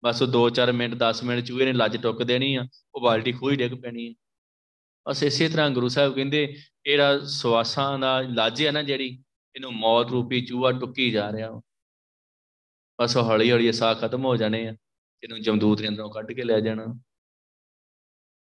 ਬਸ 0.02 0.22
ਉਹ 0.22 0.28
2-4 0.28 0.72
ਮਿੰਟ 0.72 0.94
10 0.98 1.22
ਮਿੰਟ 1.24 1.44
ਚੂਹੇ 1.46 1.64
ਨੇ 1.64 1.72
ਲੱਜ 1.72 1.96
ਟੁੱਕ 2.02 2.22
ਦੇਣੀ 2.22 2.54
ਆ, 2.54 2.66
ਉਹ 2.94 3.00
ਬਾਲਟੀ 3.00 3.32
ਖੂਹ 3.32 3.50
ਹੀ 3.50 3.56
ਡਿੱਗ 3.56 3.72
ਪੈਣੀ 3.82 4.08
ਹੈ 4.08 4.14
ਬਸ 5.06 5.22
ਇਸੇ 5.22 5.48
ਤਰ੍ਹਾਂ 5.48 5.70
ਗੁਰੂ 5.70 5.88
ਸਾਹਿਬ 5.88 6.14
ਕਹਿੰਦੇ 6.14 6.42
ਇਹੜਾ 6.86 7.18
ਸਵਾਸਾਂ 7.28 7.98
ਦਾ 7.98 8.20
ਲੱਜ 8.20 8.64
ਹੈ 8.66 8.70
ਨਾ 8.72 8.82
ਜਿਹੜੀ, 8.82 9.22
ਇਹਨੂੰ 9.54 9.72
ਮੌਤ 9.74 10.10
ਰੂਪੀ 10.10 10.40
ਚੂਹਾ 10.46 10.72
ਟੁੱਕੀ 10.72 11.10
ਜਾ 11.10 11.30
ਰਿਹਾ 11.32 11.60
ਬਸ 12.98 13.16
ਹੌਲੀ 13.16 13.50
ਹੌਲੀ 13.50 13.72
ਸਾਹ 13.72 13.94
ਖਤਮ 13.94 14.24
ਹੋ 14.24 14.36
ਜਾਣੇ 14.36 14.66
ਆ, 14.68 14.74
ਇਹਨੂੰ 15.22 15.40
ਜਮਦੂਤ 15.42 15.80
ਨੇ 15.80 15.88
ਅੰਦਰੋਂ 15.88 16.10
ਕੱਢ 16.10 16.32
ਕੇ 16.32 16.42
ਲੈ 16.42 16.60
ਜਾਣਾ। 16.60 16.84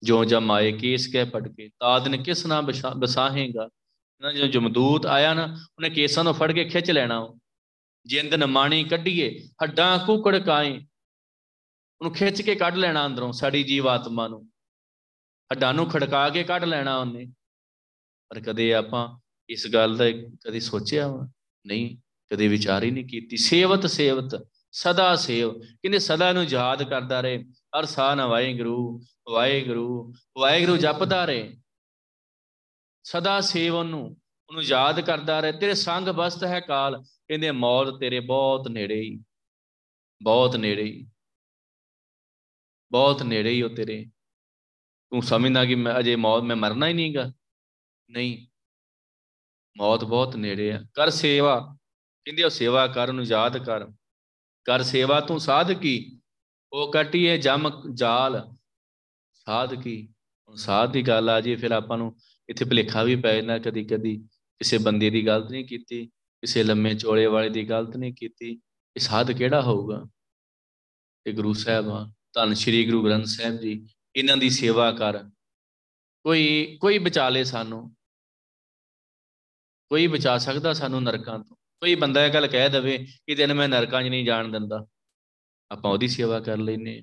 ਜੋ 0.03 0.25
ਜਮਾਏ 0.25 0.73
ਕੇਸ 0.73 1.13
ਕਹਿ 1.13 1.25
ਪੜ 1.25 1.49
ਕੇ 1.49 1.69
ਤਾਦਨ 1.69 2.23
ਕਿਸ 2.23 2.47
ਨਾ 2.47 2.61
ਬਸਾਹੇਗਾ? 2.97 3.69
ਨਾ 4.21 4.33
ਜਦੋਂ 4.33 4.49
ਜਮਦੂਤ 4.49 5.07
ਆਇਆ 5.07 5.35
ਨਾ, 5.35 5.45
ਉਹਨੇ 5.45 5.91
ਕੇਸਾਂ 5.91 6.25
ਨੂੰ 6.25 6.35
ਫੜ 6.35 6.53
ਕੇ 6.53 6.65
ਖਿੱਚ 6.65 6.91
ਲੈਣਾ 6.91 7.35
ਜਿੰਦ 8.07 8.35
ਨਮਾਣੀ 8.35 8.85
ਕੱਢੀਏ, 8.85 9.41
ਹੱਡਾਂ 9.63 9.99
ਕੁਕੜ 9.99 10.39
ਕਾਏ 10.39 10.77
ਉਹਨੂੰ 12.01 12.13
ਖਿੱਚ 12.13 12.43
ਕੇ 12.43 12.55
ਕੱਢ 12.55 12.77
ਲੈਣਾ 12.77 13.07
ਅੰਦਰੋਂ 13.07 13.33
ਸਾਡੀ 13.33 13.63
ਜੀਵ 13.63 13.89
ਆਤਮਾ 13.89 14.29
ਨੂੰ। 14.29 14.47
ਹੱਡਾਂ 15.53 15.75
ਨੂੰ 15.75 15.91
ਖੜਕਾ 15.91 16.31
ਕੇ 16.31 16.45
ਕੱਢ 16.45 16.65
ਲੈਣਾ 16.65 16.99
ਉਹਨੇ। 16.99 17.27
ਪਰ 18.29 18.41
ਕਦੇ 18.41 18.75
ਆਪਾਂ 18.75 19.19
ਇਸ 19.49 19.67
ਗੱਲ 19.67 19.97
ਦਾ 19.97 20.11
ਕਦੇ 20.11 20.61
ਸੋਚਿਆ 20.61 21.29
ਨਹੀਂ, 21.67 21.97
ਕਦੇ 22.33 22.49
ਵਿਚਾਰ 22.49 22.83
ਹੀ 22.83 22.91
ਨਹੀਂ 22.91 23.05
ਕੀਤੀ। 23.05 23.37
ਸੇਵਤ 23.37 23.87
ਸੇਵਤ, 23.87 24.49
ਸਦਾ 24.73 25.17
ਸੇਵ। 25.17 25.61
ਕਹਿੰਦੇ 25.61 25.99
ਸਦਾ 25.99 26.33
ਨੂੰ 26.33 26.45
ਯਾਦ 26.45 26.83
ਕਰਦਾ 26.83 27.21
ਰਹੇ, 27.21 27.45
ਹਰ 27.79 27.85
ਸਾਹ 27.85 28.17
ਨਾ 28.17 28.27
ਵਾਹਿਗੁਰੂ 28.27 29.03
ਵਾਹਿਗੁਰੂ 29.31 30.15
ਵਾਹਿਗੁਰੂ 30.39 30.77
ਜਪਦਾ 30.77 31.25
ਰਹੇ। 31.25 31.57
ਸਦਾ 33.03 33.41
ਸੇਵ 33.41 33.75
ਉਹਨੂੰ 33.75 34.05
ਉਹਨੂੰ 34.49 34.63
ਯਾਦ 34.63 35.01
ਕਰਦਾ 35.01 35.41
ਰਹੇ। 35.41 35.53
ਤੇਰੇ 35.53 35.75
ਸੰਗ 35.75 36.09
ਬਸਤ 36.09 36.45
ਹੈ 36.45 36.61
ਕਾਲ, 36.61 37.03
ਕਹਿੰਦੇ 37.03 37.51
ਮੌਤ 37.51 38.01
ਤੇਰੇ 38.01 38.21
ਬਹੁਤ 38.21 38.69
ਨੇੜੇ 38.69 39.01
ਹੀ 39.01 39.25
ਬਹੁਤ 40.23 40.57
ਨੇੜੇ 40.57 40.83
ਹੀ 40.83 41.11
ਬਹੁਤ 42.93 43.23
ਨੇੜੇ 43.23 43.51
ਹੀ 43.51 43.63
ਉਹ 43.63 43.71
ਤੇਰੇ। 43.71 44.07
ਤੂੰ 45.11 45.23
ਸਮਝਦਾ 45.23 45.65
ਕਿ 45.65 45.75
ਮੈਂ 45.75 45.99
ਅਜੇ 45.99 46.17
ਮੌਤ, 46.17 46.43
ਮੈਂ 46.43 46.57
ਮਰਨਾ 46.57 46.89
ਹੀ 46.89 46.93
ਨਹੀਂਗਾ। 46.93 47.33
ਨਹੀਂ, 48.11 48.47
ਮੌਤ 49.79 50.05
ਬਹੁਤ 50.05 50.37
ਨੇੜੇ 50.37 50.73
ਆ। 50.73 50.83
ਕਰ 50.95 51.11
ਸੇਵਾ। 51.11 51.77
ਕਹਿੰਦੇ 52.25 52.43
ਉਹ 52.43 52.51
ਸੇਵਾ 52.51 52.87
ਕਰ 52.87 53.13
ਨੂੰ 53.13 53.25
ਯਾਦ 53.25 53.65
ਕਰ। 53.65 53.87
ਕਰ 54.65 54.83
ਸੇਵਾ 54.83 55.21
ਤੂੰ 55.21 55.41
ਸਾਧ 55.41 55.73
ਕੀ? 55.73 56.21
ਉਹ 56.73 56.93
ਕਟੀਏ 56.93 57.39
ਜਮ 57.39 57.71
ਜਾਲ। 57.95 58.58
ਸਾਧ 59.49 59.83
ਕੀ? 59.83 60.09
ਸਾਧ 60.55 60.93
ਦੀ 60.93 61.03
ਗੱਲ 61.03 61.31
ਆ 61.31 61.41
ਜੀ, 61.41 61.57
ਫਿਰ 61.57 61.71
ਆਪਾਂ 61.71 61.99
ਨੂੰ 61.99 62.17
ਇੱਥੇ 62.49 62.65
ਭਲੇਖਾ 62.65 63.03
ਵੀ 63.03 63.17
ਪੈ 63.17 63.37
ਜਾਂਦਾ 63.37 63.59
ਕਦੀ 63.59 63.85
ਕਦੀ। 63.85 64.17
ਕਿਸੇ 64.59 64.79
ਬੰਦੇ 64.79 65.11
ਦੀ 65.11 65.27
ਗਲਤ 65.27 65.51
ਨਹੀਂ 65.51 65.65
ਕੀਤੀ, 65.65 66.07
ਕਿਸੇ 66.07 66.63
ਲੰਮੇ 66.63 66.95
ਚੋਲੇ 66.95 67.27
ਵਾਲੇ 67.27 67.49
ਦੀ 67.49 67.69
ਗਲਤ 67.71 67.97
ਨਹੀਂ 67.97 68.15
ਕੀਤੀ। 68.15 68.51
ਇਹ 68.97 69.01
ਸਾਧ 69.01 69.33
ਕਿਹੜਾ 69.33 69.63
ਹੋਊਗਾ? 69.63 70.07
ਇਹ 71.27 71.35
ਗੁਰੂ 71.35 71.53
ਸਾਹਿਬ 71.53 71.89
ਆ। 71.89 72.13
ਧੰਨ 72.33 72.55
ਸ਼੍ਰੀ 72.55 72.87
ਗੁਰੂ 72.87 73.05
ਗ੍ਰੰਥ 73.05 73.25
ਸਾਹਿਬ 73.25 73.57
ਜੀ, 73.57 73.87
ਇਹਨਾਂ 74.17 74.37
ਦੀ 74.37 74.51
ਸੇਵਾ 74.51 74.93
ਕਰ। 74.93 75.25
ਕੋਈ 76.23 76.79
ਕੋਈ 76.81 76.99
ਬਚਾ 76.99 77.29
ਲੇ 77.29 77.45
ਸਾਨੂੰ। 77.45 77.97
ਕੋਈ 79.89 80.07
ਬਚਾ 80.07 80.39
ਸਕਦਾ 80.39 80.73
ਸਾਨੂੰ 80.73 81.03
ਨਰਕਾਂ 81.03 81.39
ਤੋਂ? 81.39 81.57
ਕੋਈ 81.57 81.95
ਬੰਦਾ 81.95 82.27
ਇਹ 82.27 82.33
ਗੱਲ 82.33 82.47
ਕਹਿ 82.47 82.69
ਦਵੇ 82.69 83.07
ਕਿ 83.27 83.35
ਤੈਨੂੰ 83.35 83.57
ਮੈਂ 83.57 83.69
ਨਰਕਾਂ 83.69 84.03
'ਚ 84.03 84.07
ਨਹੀਂ 84.07 84.27
ਜਾਣ 84.27 84.49
ਦਿੰਦਾ। 84.49 84.87
ਆਪਾਂ 85.71 85.91
ਉਹਦੀ 85.93 86.09
ਸੇਵਾ 86.09 86.41
ਕਰ 86.41 86.57
ਲੈਨੇ 86.57 87.03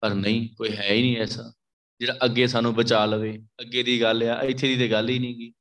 ਪਰ 0.00 0.14
ਨਹੀਂ 0.14 0.54
ਕੋਈ 0.54 0.76
ਹੈ 0.76 0.92
ਹੀ 0.92 1.02
ਨਹੀਂ 1.02 1.16
ਐਸਾ। 1.16 1.52
ਜਿਹੜਾ 2.00 2.18
ਅੱਗੇ 2.24 2.46
ਸਾਨੂੰ 2.46 2.74
ਬਚਾ 2.74 3.04
ਲਵੇ 3.06 3.38
ਅੱਗੇ 3.60 3.82
ਦੀ 3.82 4.00
ਗੱਲ 4.02 4.22
ਆ 4.22 4.42
ਇੱਥੇ 4.42 4.68
ਦੀ 4.68 4.76
ਤੇ 4.76 4.90
ਗੱਲ 4.90 5.08
ਹੀ 5.08 5.18
ਨਹੀਂਗੀ। 5.18 5.52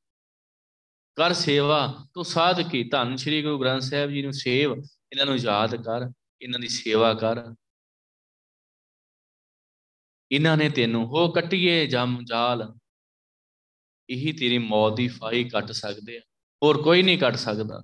ਕਰ 1.16 1.34
ਸੇਵਾ 1.34 2.08
ਤੂੰ 2.14 2.26
ਸਾਧ 2.26 2.72
ਕੀ? 2.72 2.84
ਧੰਨ 2.84 3.16
ਸ਼੍ਰੀ 3.16 3.42
ਗੁਰੂ 3.42 3.60
ਗ੍ਰੰਥ 3.60 3.82
ਸਾਹਿਬ 3.82 4.12
ਜੀ 4.12 4.22
ਨੂੰ 4.22 4.34
ਸੇਵ 4.34 4.72
ਇਹਨਾਂ 5.12 5.26
ਨੂੰ 5.26 5.38
ਯਾਦ 5.38 5.76
ਕਰ 5.76 6.12
ਇਹਨਾਂ 6.42 6.60
ਦੀ 6.60 6.68
ਸੇਵਾ 6.68 7.14
ਕਰ। 7.14 7.56
ਇਹਨਾਂ 10.32 10.58
ਨੇ 10.58 10.70
ਤੈਨੂੰ 10.70 11.06
ਹੋ 11.08 11.32
ਕੱਟੀਏ 11.32 11.88
ਜਮ 11.88 12.26
ਜਾਲ। 12.26 12.74
ਇਹੀ 14.10 14.34
ਤੇਰੀ 14.34 14.58
ਮੌਤ 14.58 14.96
ਦੀ 14.96 15.08
ਫਾਹੀ 15.08 15.50
ਕੱਟ 15.50 15.72
ਸਕਦੇ 15.72 16.18
ਆ। 16.18 16.22
ਹੋਰ 16.64 16.82
ਕੋਈ 16.82 17.04
ਨਹੀਂ 17.04 17.18
ਕੱਟ 17.18 17.36
ਸਕਦਾ। 17.36 17.84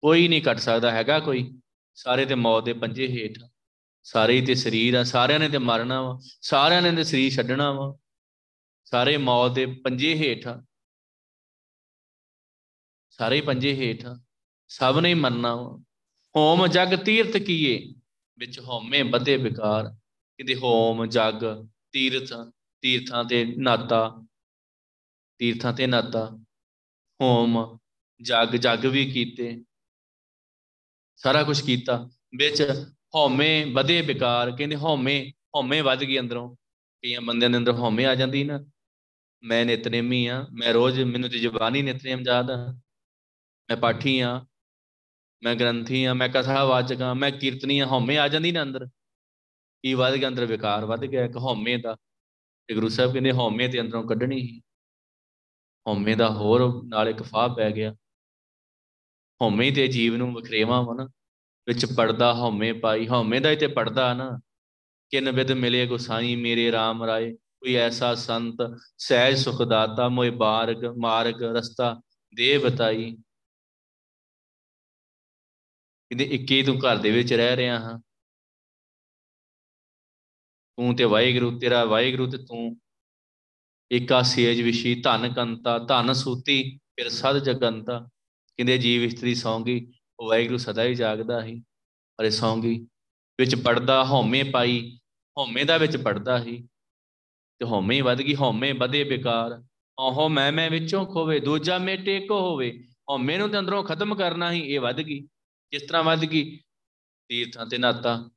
ਕੋਈ 0.00 0.28
ਨਹੀਂ 0.28 0.42
ਕੱਟ 0.42 0.58
ਸਕਦਾ 0.58 0.90
ਹੈਗਾ 0.90 1.20
ਕੋਈ? 1.20 1.60
ਸਾਰੇ 1.94 2.26
ਤੇ 2.26 2.34
ਮੌਤ 2.34 2.64
ਦੇ 2.64 2.72
ਪੰਜੇ 2.72 3.08
ਹੇਠ। 3.08 3.49
ਸਾਰੇ 4.04 4.40
ਹੀ 4.40 4.46
ਤੇ 4.46 4.54
ਸਰੀਰ 4.54 4.94
ਆ 4.94 5.04
ਸਾਰਿਆਂ 5.04 5.38
ਨੇ 5.38 5.48
ਤੇ 5.48 5.58
ਮਰਨਾ 5.58 6.00
ਵਾ 6.02 6.18
ਸਾਰਿਆਂ 6.40 6.82
ਨੇ 6.82 6.92
ਤੇ 6.92 7.04
ਸਰੀਰ 7.04 7.32
ਛੱਡਣਾ 7.32 7.72
ਵਾ। 7.72 7.96
ਸਾਰੇ 8.84 9.16
ਮੌਤ 9.16 9.52
ਦੇ 9.52 9.66
ਪੰਜੇ 9.66 10.14
ਹੇਠ 10.14 10.48
ਸਾਰੇ 13.10 13.40
ਪੰਜੇ 13.40 13.74
ਹੇਠ 13.74 14.06
ਸਭ 14.68 14.98
ਨੇ 15.02 15.14
ਮਰਨਾ 15.14 15.54
ਵਾ। 15.54 15.82
ਹੋਮ 16.36 16.66
ਜਗ 16.66 16.96
ਤੀਰਥ 16.96 17.36
ਕੀਏ 17.36 17.94
ਵਿੱਚ 18.38 18.60
ਹਉਮੈ 18.60 19.02
ਬਦੇ 19.02 19.36
ਵਿਕਾਰ। 19.36 19.88
ਕਿਤੇ 20.38 20.54
ਹੋਮ 20.54 21.06
ਜਗ 21.06 21.66
ਤੀਰਥ 21.92 22.32
ਤੀਰਥਾਂ 22.80 23.24
ਤੇ 23.24 23.44
ਨਾਤਾ 23.58 24.22
ਤੀਰਥਾਂ 25.38 25.72
ਤੇ 25.72 25.86
ਨਾਤਾ। 25.86 26.24
ਹੋਮ 27.20 27.78
ਜਗ 28.22 28.56
ਜਗ 28.56 28.86
ਵੀ 28.86 29.10
ਕੀਤੇ। 29.12 29.64
ਸਾਰਾ 31.16 31.42
ਕੁਝ 31.44 31.60
ਕੀਤਾ। 31.60 32.08
ਵਿੱਚ 32.36 32.62
ਹਉਮੈ 33.14 33.64
ਵਧੇ 33.72 34.02
ਵਿਕਾਰ 34.02 34.50
ਕਹਿੰਦੇ 34.50 34.76
ਹਉਮੈ 34.76 35.24
ਹਉਮੈ 35.56 35.82
ਵੱਧ 35.82 36.00
ਗਈ 36.00 36.18
ਅੰਦਰੋਂ। 36.18 36.56
ਕਈਆਂ 37.02 37.20
ਬੰਦਿਆਂ 37.20 37.50
ਦੇ 37.50 37.56
ਅੰਦਰ 37.56 37.72
ਹਉਮੈ 37.72 38.04
ਆ 38.04 38.14
ਜਾਂਦੀ 38.14 38.44
ਨਾ। 38.44 38.64
ਮੈਂ 39.42 39.66
ਨਿਤਨੇਮੀ 39.66 40.26
ਆ, 40.26 40.46
ਮੈਂ 40.52 40.72
ਰੋਜ਼ 40.72 41.00
ਮੈਨੂੰ 41.00 41.30
ਤੇ 41.30 41.38
ਜ਼ਬਾਨੀ 41.38 41.82
ਨਿਤਨੇਮ 41.82 42.22
ਯਾਦ 42.26 42.50
ਆ। 42.50 42.72
ਮੈਂ 43.70 43.76
ਪਾਠੀ 43.76 44.20
ਆ, 44.20 44.46
ਮੈਂ 45.42 45.54
ਗ੍ਰੰਥੀ 45.54 46.04
ਆ, 46.04 46.14
ਮੈਂ 46.14 46.28
ਕਥਾ 46.28 46.64
ਵਾਚਕ 46.64 47.02
ਆ, 47.02 47.14
ਮੈਂ 47.14 47.30
ਕੀਰਤਨੀ 47.30 47.78
ਆ, 47.78 47.86
ਹਉਮੈ 47.86 48.16
ਆ 48.16 48.28
ਜਾਂਦੀ 48.28 48.52
ਨਾ 48.52 48.62
ਅੰਦਰ। 48.62 48.86
ਕੀ 49.82 49.94
ਵੱਧ 49.94 50.14
ਗਿਆ 50.14 50.28
ਅੰਦਰ? 50.28 50.46
ਵਿਕਾਰ 50.46 50.84
ਵੱਧ 50.84 51.00
ਗਿਆ, 51.00 51.24
ਇੱਕ 51.24 51.36
ਹਉਮੈ 51.36 51.76
ਦਾ। 51.76 51.96
ਤੇ 52.66 52.74
ਗੁਰੂ 52.74 52.88
ਸਾਹਿਬ 52.88 53.12
ਕਹਿੰਦੇ 53.12 53.32
ਹਉਮੈ 53.32 53.68
ਤੇ 53.68 53.80
ਅੰਦਰੋਂ 53.80 54.08
ਕੱਢਣੀ 54.08 54.40
ਹੀ 54.40 54.60
ਹਉਮੈ 55.88 56.14
ਦਾ 56.14 56.30
ਹੋਰ 56.30 56.82
ਨਾਲ 56.84 57.08
ਇੱਕ 57.08 57.22
ਫਾਹ 57.22 57.48
ਪੈ 57.48 57.70
ਗਿਆ। 57.70 57.92
ਹਉਮੈ 59.42 59.70
ਤੇ 59.70 59.88
ਜੀਵ 59.88 60.16
ਨੂੰ 60.16 60.34
ਵਖਰੇਵਾ 60.34 60.80
ਵਾ 60.80 60.94
ਨਾ। 60.94 61.08
ਵਿੱਚ 61.70 61.86
ਪੜਦਾ 61.86 62.34
ਹਉਮੈ 62.34 62.72
ਪਾਈ, 62.72 63.08
ਹਉਮੈ 63.08 63.40
ਦਾ 63.40 63.50
ਹੀ 63.50 63.56
ਤੇ 63.56 63.66
ਪੜਦਾ 63.66 64.14
ਨਾ। 64.14 64.40
ਕਿਨ 65.10 65.30
ਵਿਦ 65.30 65.52
ਮਿਲੇ 65.52 65.86
ਗੁਸਾਈ 65.86 66.36
ਮੇਰੇ 66.36 66.70
RAM 66.70 67.06
ਰਾਏ, 67.06 67.32
ਕੋਈ 67.32 67.74
ਐਸਾ 67.74 68.14
ਸੰਤ 68.14 68.56
ਸਹਿਜ 68.98 69.38
ਸੁਖ 69.38 69.62
ਦਾਤਾ 69.62 70.08
ਮੋਇ 70.08 70.30
ਬਾਰਗ 70.30 70.84
ਮਾਰਗ 70.98 71.42
ਰਸਤਾ 71.42 72.00
ਦੇ 72.34 72.58
ਬਤਾਈ 72.58 73.16
ਇਹਦੇ 76.12 76.24
ਇੱਕੇ 76.24 76.62
ਤੂੰ 76.62 76.78
ਘਰ 76.78 76.96
ਦੇ 76.96 77.10
ਵਿੱਚ 77.10 77.32
ਰਹਿ 77.32 77.56
ਰਿਹਾ 77.56 77.78
ਹਾਂ। 77.78 77.98
ਤੂੰ 80.76 80.96
ਤੇ 80.96 81.04
ਵਾਹਿਗੁਰੂ, 81.04 81.58
ਤੇਰਾ 81.58 81.84
ਵਾਹਿਗੁਰੂ 81.84 82.30
ਤੇ 82.30 82.38
ਤੂੰ 82.38 82.80
ਏਕਾ 83.92 84.22
ਸੇਜ 84.22 84.62
ਵਿਸ਼ੀ 84.62 85.00
ਧਨ 85.00 85.34
ਕੰਤਾ, 85.34 85.78
ਧਨ 85.78 86.12
ਸੂਤੀ, 86.12 86.78
ਫਿਰ 86.96 87.08
ਸਦ 87.08 87.38
ਜਗੰਤਾ। 87.38 88.08
ਕਹਿੰਦੇ 88.56 88.78
ਜੀਵ 88.78 89.02
ਇਸਤਰੀ 89.02 89.34
ਸੌਂਗੀ 89.34 89.86
ਉਹ 89.86 89.99
ਵਾਹਿਗੁਰੂ 90.20 90.58
ਸਦਾ 90.58 90.84
ਹੀ 90.84 90.94
ਜਾਗਦਾ 90.94 91.40
ਸੀ 91.42 91.62
ਅਰੇ 92.20 92.30
ਸੌਂਗੀ 92.30 92.86
ਵਿੱਚ 93.38 93.54
ਪੜਦਾ 93.54 94.04
ਹਉਮੈ 94.04 94.42
ਪਾਈ, 94.52 94.98
ਹਉਮੈ 95.38 95.64
ਦਾ 95.64 95.76
ਵਿੱਚ 95.78 95.96
ਪੜਦਾ 95.96 96.42
ਸੀ, 96.44 96.68
ਤੇ 97.58 97.66
ਹਉਮੈ 97.66 97.94
ਹੀ 97.94 98.00
ਵੱਧ 98.00 98.22
ਗਈ, 98.22 98.34
ਹਉਮੈ 98.34 98.72
ਵਧੇ 98.72 99.04
ਬੇਕਾਰ 99.04 99.62
ਆਹੋ 99.98 100.28
ਮੈਂ 100.28 100.52
ਮੈਂ 100.52 100.70
ਵਿੱਚੋਂ 100.70 101.06
ਖੋਵੇ, 101.06 101.40
ਦੂਜਾ 101.40 101.78
ਮੇਟੇ 101.78 102.26
ਕੋ 102.26 102.40
ਹੋਵੇ 102.40 102.88
ਹਉਮੈ 103.10 103.38
ਨੂੰ 103.38 103.50
ਤੇ 103.50 103.58
ਅੰਦਰੋਂ 103.58 103.84
ਖਤਮ 103.84 104.14
ਕਰਨਾ 104.14 104.52
ਹੀ 104.52 104.60
ਇਹ 104.60 104.80
ਵੱਧ 104.80 105.00
ਗਈ, 105.00 105.20
ਕਿਸ 105.72 105.82
ਤਰ੍ਹਾਂ 105.82 106.02
ਵੱਧ 106.04 106.24
ਗਈ? 106.24 106.58
ਤੀਰਥਾਂ 107.28 107.66
ਤੇ 107.66 107.78
ਨਾਤਾ, 107.78 108.30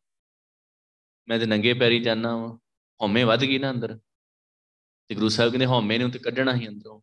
ਮੈਂ 1.28 1.40
ਤੇ 1.40 1.46
ਨੰਗੇ 1.46 1.74
ਪੈਰੀ 1.74 2.00
ਜਾਣਾ 2.00 2.36
ਵਾ, 2.38 2.60
ਹਉਮੈ 3.02 3.24
ਵੱਧ 3.24 3.44
ਗਈ 3.44 3.58
ਨਾ 3.58 3.72
ਅੰਦਰ, 3.72 4.00
ਤੇ 5.10 5.16
ਗੁਰੂ 5.16 5.30
ਸਾਹਿਬ 5.30 5.52
ਕਹਿੰਦੇ 5.52 5.66
ਹਉਮੈ 5.66 5.98
ਨੂੰ 5.98 6.12
ਤੇ 6.12 6.20
ਕੱਢਣਾ 6.20 6.56
ਹੀ 6.56 6.68
ਅੰਦਰੋਂ, 6.68 7.02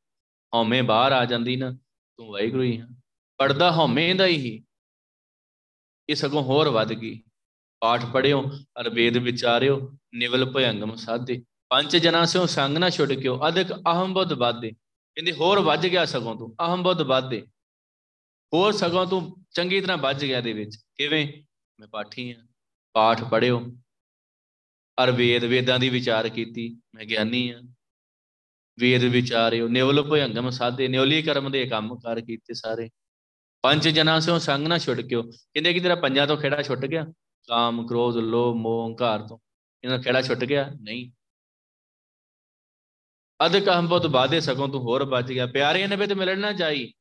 ਹਉਮੈ 0.54 0.82
ਬਾਹਰ 0.82 1.12
ਆ 1.12 1.24
ਜਾਂਦੀ 1.24 1.56
ਨਾ, 1.56 1.70
ਤੂੰ 2.18 2.26
ਵਾਹਿਗੁਰੂ 2.26 2.62
ਹੀ 2.62 2.80
ਹਾਂ 2.80 2.88
ਪੜਦਾ 3.38 3.70
ਹਉਮੈ 3.70 4.14
ਦਾ 4.14 4.26
ਹੀ 4.26 4.64
ਇਹ 6.10 6.14
ਸਗੋਂ 6.16 6.42
ਹੋਰ 6.42 6.68
ਵੱਧ 6.68 6.92
ਗਈ। 6.92 7.18
ਪਾਠ 7.82 8.04
ਪੜਿਓ 8.12 8.42
ਅਰ 8.80 8.88
ਵੇਦ 8.90 9.16
ਵਿਚਾਰਿਓ, 9.16 9.76
ਨਿਵਲ 10.14 10.44
ਭਯੰਗਮ 10.52 10.94
ਸਾਧੇ। 10.96 11.42
ਪੰਜ 11.70 11.96
ਜਨਾਂ 11.96 12.24
ਸਿਓ 12.26 12.46
ਸੰਗ 12.46 12.76
ਨਾ 12.76 12.88
ਛੁੱਟ 12.90 13.12
ਕਿਓ, 13.12 13.38
ਅਧਿਕ 13.48 13.72
ਅਹਮ 13.72 14.14
ਬੁੱਧ 14.14 14.32
ਬਾਦੇ 14.34 14.70
ਕਹਿੰਦੇ 14.70 15.32
ਹੋਰ 15.32 15.60
ਵੱਜ 15.60 15.86
ਗਿਆ 15.86 16.04
ਸਗੋਂ 16.04 16.34
ਤੂੰ 16.36 16.54
ਅਹਮ 16.60 16.82
ਬੁੱਧ 16.82 17.02
ਬਾਦੇ 17.02 17.40
ਹੋਰ 18.52 18.72
ਸਗੋਂ 18.72 19.06
ਤੂੰ 19.06 19.20
ਚੰਗੀ 19.52 19.80
ਤਰ੍ਹਾਂ 19.80 19.96
ਵੱਜ 19.98 20.24
ਗਿਆ 20.24 20.40
ਦੇ 20.40 20.52
ਵਿੱਚ। 20.52 20.76
ਕਿਵੇਂ? 20.96 21.26
ਮੈਂ 21.78 21.88
ਪਾਠੀ 21.88 22.30
ਆ 22.30 22.42
ਪਾਠ 22.94 23.22
ਪੜਿਓ 23.24 23.60
ਅਰ 24.98 25.10
ਵੇਦ 25.10 25.44
ਵੇਦਾਂ 25.44 25.78
ਦੀ 25.78 25.88
ਵਿਚਾਰ 25.88 26.28
ਕੀਤੀ, 26.28 26.68
ਮੈਂ 26.94 27.04
ਗਿਆਨੀ 27.04 27.48
ਆ 27.50 27.60
ਵੇਦ 28.78 29.04
ਵਿਚਾਰਿਓ, 29.04 29.68
ਨਿਵਲ 29.68 30.02
ਭਯੰਗਮ 30.02 30.50
ਸਾਧੇ। 30.50 30.88
ਨਿਉਲੀ 30.88 31.22
ਕਰਮ 31.22 31.50
ਦੇ 31.50 31.66
ਕੰਮ 31.66 31.96
ਕਰ 31.96 32.20
ਕੀਤੇ 32.20 32.54
ਸਾਰੇ। 32.54 32.88
ਪੰਜ 33.62 33.88
ਜਨਾਂ 33.88 34.20
ਸਿਓ 34.20 34.38
ਸੰਗ 34.38 34.66
ਨਾ 34.66 34.78
ਛੁੱਟ 34.78 35.00
ਕਿਓ। 35.00 35.22
ਕਹਿੰਦੇ 35.22 35.72
ਕਿ 35.72 35.80
ਤੇਰਾ 35.80 35.94
ਪੰਜਾਂ 35.94 36.26
ਤੋਂ 36.26 36.36
ਖੇੜਾ 36.36 36.62
ਛੁੱਟ 36.62 36.86
ਗਿਆ? 36.86 37.06
ਕਾਮ, 37.48 37.86
ਕ੍ਰੋਧ, 37.86 38.16
ਲੋਭ, 38.16 38.56
ਮੋਹ 38.56 38.88
ਹੰਕਾਰ 38.88 39.26
ਤੋਂ। 39.26 39.38
ਇਹਨਾਂ 39.84 39.98
ਦਾ 39.98 40.02
ਖੇੜਾ 40.02 40.22
ਛੁੱਟ 40.22 40.44
ਗਿਆ? 40.44 40.70
ਨਹੀਂ। 40.80 41.10
ਅਧਿਕ 43.46 43.68
ਹਮ 43.68 43.88
ਬਹੁਤ 43.88 44.06
ਬਾਦੇ 44.06 44.40
ਸਕੋਂ 44.40 44.68
ਤੂੰ 44.68 44.80
ਹੋਰ 44.80 45.04
ਬਚ 45.04 45.26
ਗਿਆ। 45.26 45.46
ਪਿਆਰੇ 45.46 45.86
ਨਬੇ 45.86 46.06
ਤੇ 46.06 46.14
ਮਿਲਣ 46.14 46.38
ਨਾ 46.38 46.52
ਜਾਈ। 46.52 46.92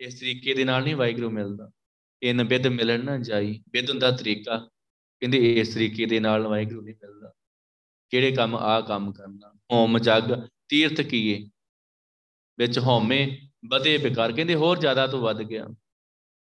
ਇਸ 0.00 0.20
ਤਰੀਕੇ 0.20 0.54
ਦੇ 0.54 0.64
ਨਾਲ 0.64 0.82
ਨਹੀਂ 0.82 0.96
ਵਾਹਿਗੁਰੂ 0.96 1.30
ਮਿਲਦਾ। 1.30 1.70
ਇਹ 2.22 2.34
ਨਬੇ 2.34 2.58
ਤੇ 2.58 2.68
ਮਿਲਣ 2.68 3.04
ਨਾ 3.04 3.18
ਜਾਈ। 3.18 3.62
ਬਿਦ 3.68 3.90
ਹੁੰਦਾ 3.90 4.10
ਤਰੀਕਾ। 4.10 4.56
ਕਹਿੰਦੇ 5.20 5.60
ਇਸ 5.60 5.74
ਤਰੀਕੇ 5.74 6.06
ਦੇ 6.06 6.20
ਨਾਲ 6.20 6.46
ਵਾਹਿਗੁਰੂ 6.46 6.82
ਨਹੀਂ 6.82 6.94
ਮਿਲਦਾ। 6.94 7.32
ਕਿਹੜੇ 8.10 8.32
ਕੰਮ 8.32 8.56
ਆ 8.56 8.80
ਕੰਮ 8.80 9.12
ਕਰਨਾ? 9.12 9.52
ਹੋਮ 9.72 9.98
ਜਗ, 9.98 10.48
ਤੀਰਥ 10.68 11.00
ਕੀਏ। 11.00 11.48
ਵਿੱਚ 12.58 12.78
ਹਉਮੈ 12.78 13.28
ਬਦੇ 13.64 13.98
ਬਿਕਾਰ 13.98 14.32
ਕਹਿੰਦੇ 14.32 14.54
ਹੋਰ 14.54 14.78
ਜ਼ਿਆਦਾ 14.78 15.06
ਤੋਂ 15.06 15.20
ਵੱਧ 15.20 15.42
ਗਿਆ। 15.42 15.66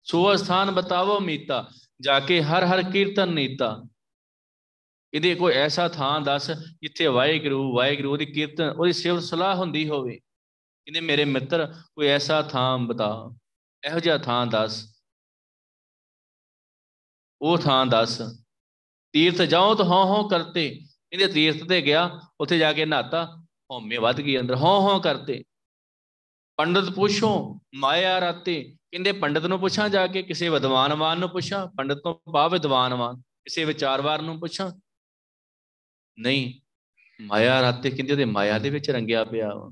ਸੋ 0.09 0.35
ਸਥਾਨ 0.35 0.71
ਬਤਾਵੋ 0.71 1.19
ਮੀਤਾ, 1.19 1.69
ਜਾ 2.01 2.19
ਕੇ 2.19 2.41
ਹਰ 2.41 2.65
ਹਰ 2.65 2.91
ਕੀਰਤਨ 2.91 3.29
ਨੀਤਾ। 3.29 3.83
ਇਹਦੇ 5.13 5.35
ਕੋਈ 5.35 5.53
ਐਸਾ 5.53 5.87
ਥਾਂ 5.87 6.21
ਦੱਸ 6.21 6.51
ਜਿੱਥੇ 6.51 7.07
ਵਾਹਿਗੁਰੂ 7.07 7.75
ਵਾਹਿਗੁਰੂ 7.75 8.17
ਦੀ 8.17 8.25
ਕੀਰਤਨ, 8.25 8.69
ਉਹਦੀ 8.69 8.93
ਸੇਵ 8.93 9.19
ਸਲਾਹ 9.19 9.55
ਹੁੰਦੀ 9.55 9.89
ਹੋਵੇ। 9.89 10.17
ਕਹਿੰਦੇ 10.17 11.01
ਮੇਰੇ 11.01 11.25
ਮਿੱਤਰ, 11.25 11.73
ਕੋਈ 11.95 12.07
ਐਸਾ 12.07 12.41
ਥਾਂ 12.41 12.79
ਬਤਾ 12.79 13.29
ਇਹੋ 13.87 13.99
ਜਿਹਾ 13.99 14.17
ਥਾਂ 14.17 14.47
ਦੱਸ। 14.47 15.03
ਉਹ 17.41 17.57
ਥਾਂ 17.57 17.85
ਦੱਸ। 17.85 18.21
ਤੀਰਥ 19.11 19.41
ਜਾਓ 19.41 19.75
ਤਾਂ 19.75 19.85
ਹਾਂ 19.85 20.05
ਹਾਂ 20.05 20.29
ਕਰਤੇ। 20.29 20.79
ਇਹਦੇ 21.13 21.27
ਤੀਰਥ 21.27 21.69
ਤੇ 21.69 21.81
ਗਿਆ, 21.81 22.21
ਉੱਥੇ 22.39 22.57
ਜਾ 22.57 22.73
ਕੇ 22.73 22.85
ਨਹਾਤਾ, 22.85 23.43
ਹਉਮੈ 23.71 23.97
ਵੱਧ 23.97 24.21
ਗਈ 24.21 24.39
ਅੰਦਰ, 24.39 24.55
ਹਾਂ 24.55 24.81
ਹਾਂ 24.81 24.99
ਕਰਤੇ। 24.99 25.43
ਪੰਡਤ 26.57 26.89
ਪੁੱਛੋ, 26.89 27.59
ਮਾਇਆ 27.75 28.21
ਰਾਤੇ 28.21 28.75
ਕਹਿੰਦੇ 28.91 29.11
ਪੰਡਤ 29.11 29.45
ਨੂੰ 29.45 29.59
ਪੁੱਛਾਂ 29.59 29.89
ਜਾ 29.89 30.07
ਕੇ, 30.07 30.21
ਕਿਸੇ 30.21 30.49
ਵਿਦਵਾਨਵਾਨ 30.49 31.19
ਨੂੰ 31.19 31.29
ਪੁੱਛਾਂ, 31.29 31.67
ਪੰਡਤ 31.67 31.97
ਤੋਂ 31.97 32.31
ਪਾ 32.31 32.47
ਵਿਦਵਾਨਵਾਨ, 32.47 33.15
ਕਿਸੇ 33.15 33.65
ਵਿਚਾਰਵਾਰ 33.65 34.21
ਨੂੰ 34.21 34.39
ਪੁੱਛਾਂ? 34.39 34.71
ਨਹੀਂ, 36.19 36.53
ਮਾਇਆ 37.21 37.61
ਰਾਤੇ 37.61 37.89
ਕਹਿੰਦੇ 37.89 38.11
ਉਹਦੇ 38.11 38.25
ਮਾਇਆ 38.25 38.59
ਦੇ 38.59 38.69
ਵਿੱਚ 38.69 38.89
ਰੰਗਿਆ 38.89 39.23
ਪਿਆ 39.23 39.53
ਵਾ। 39.53 39.69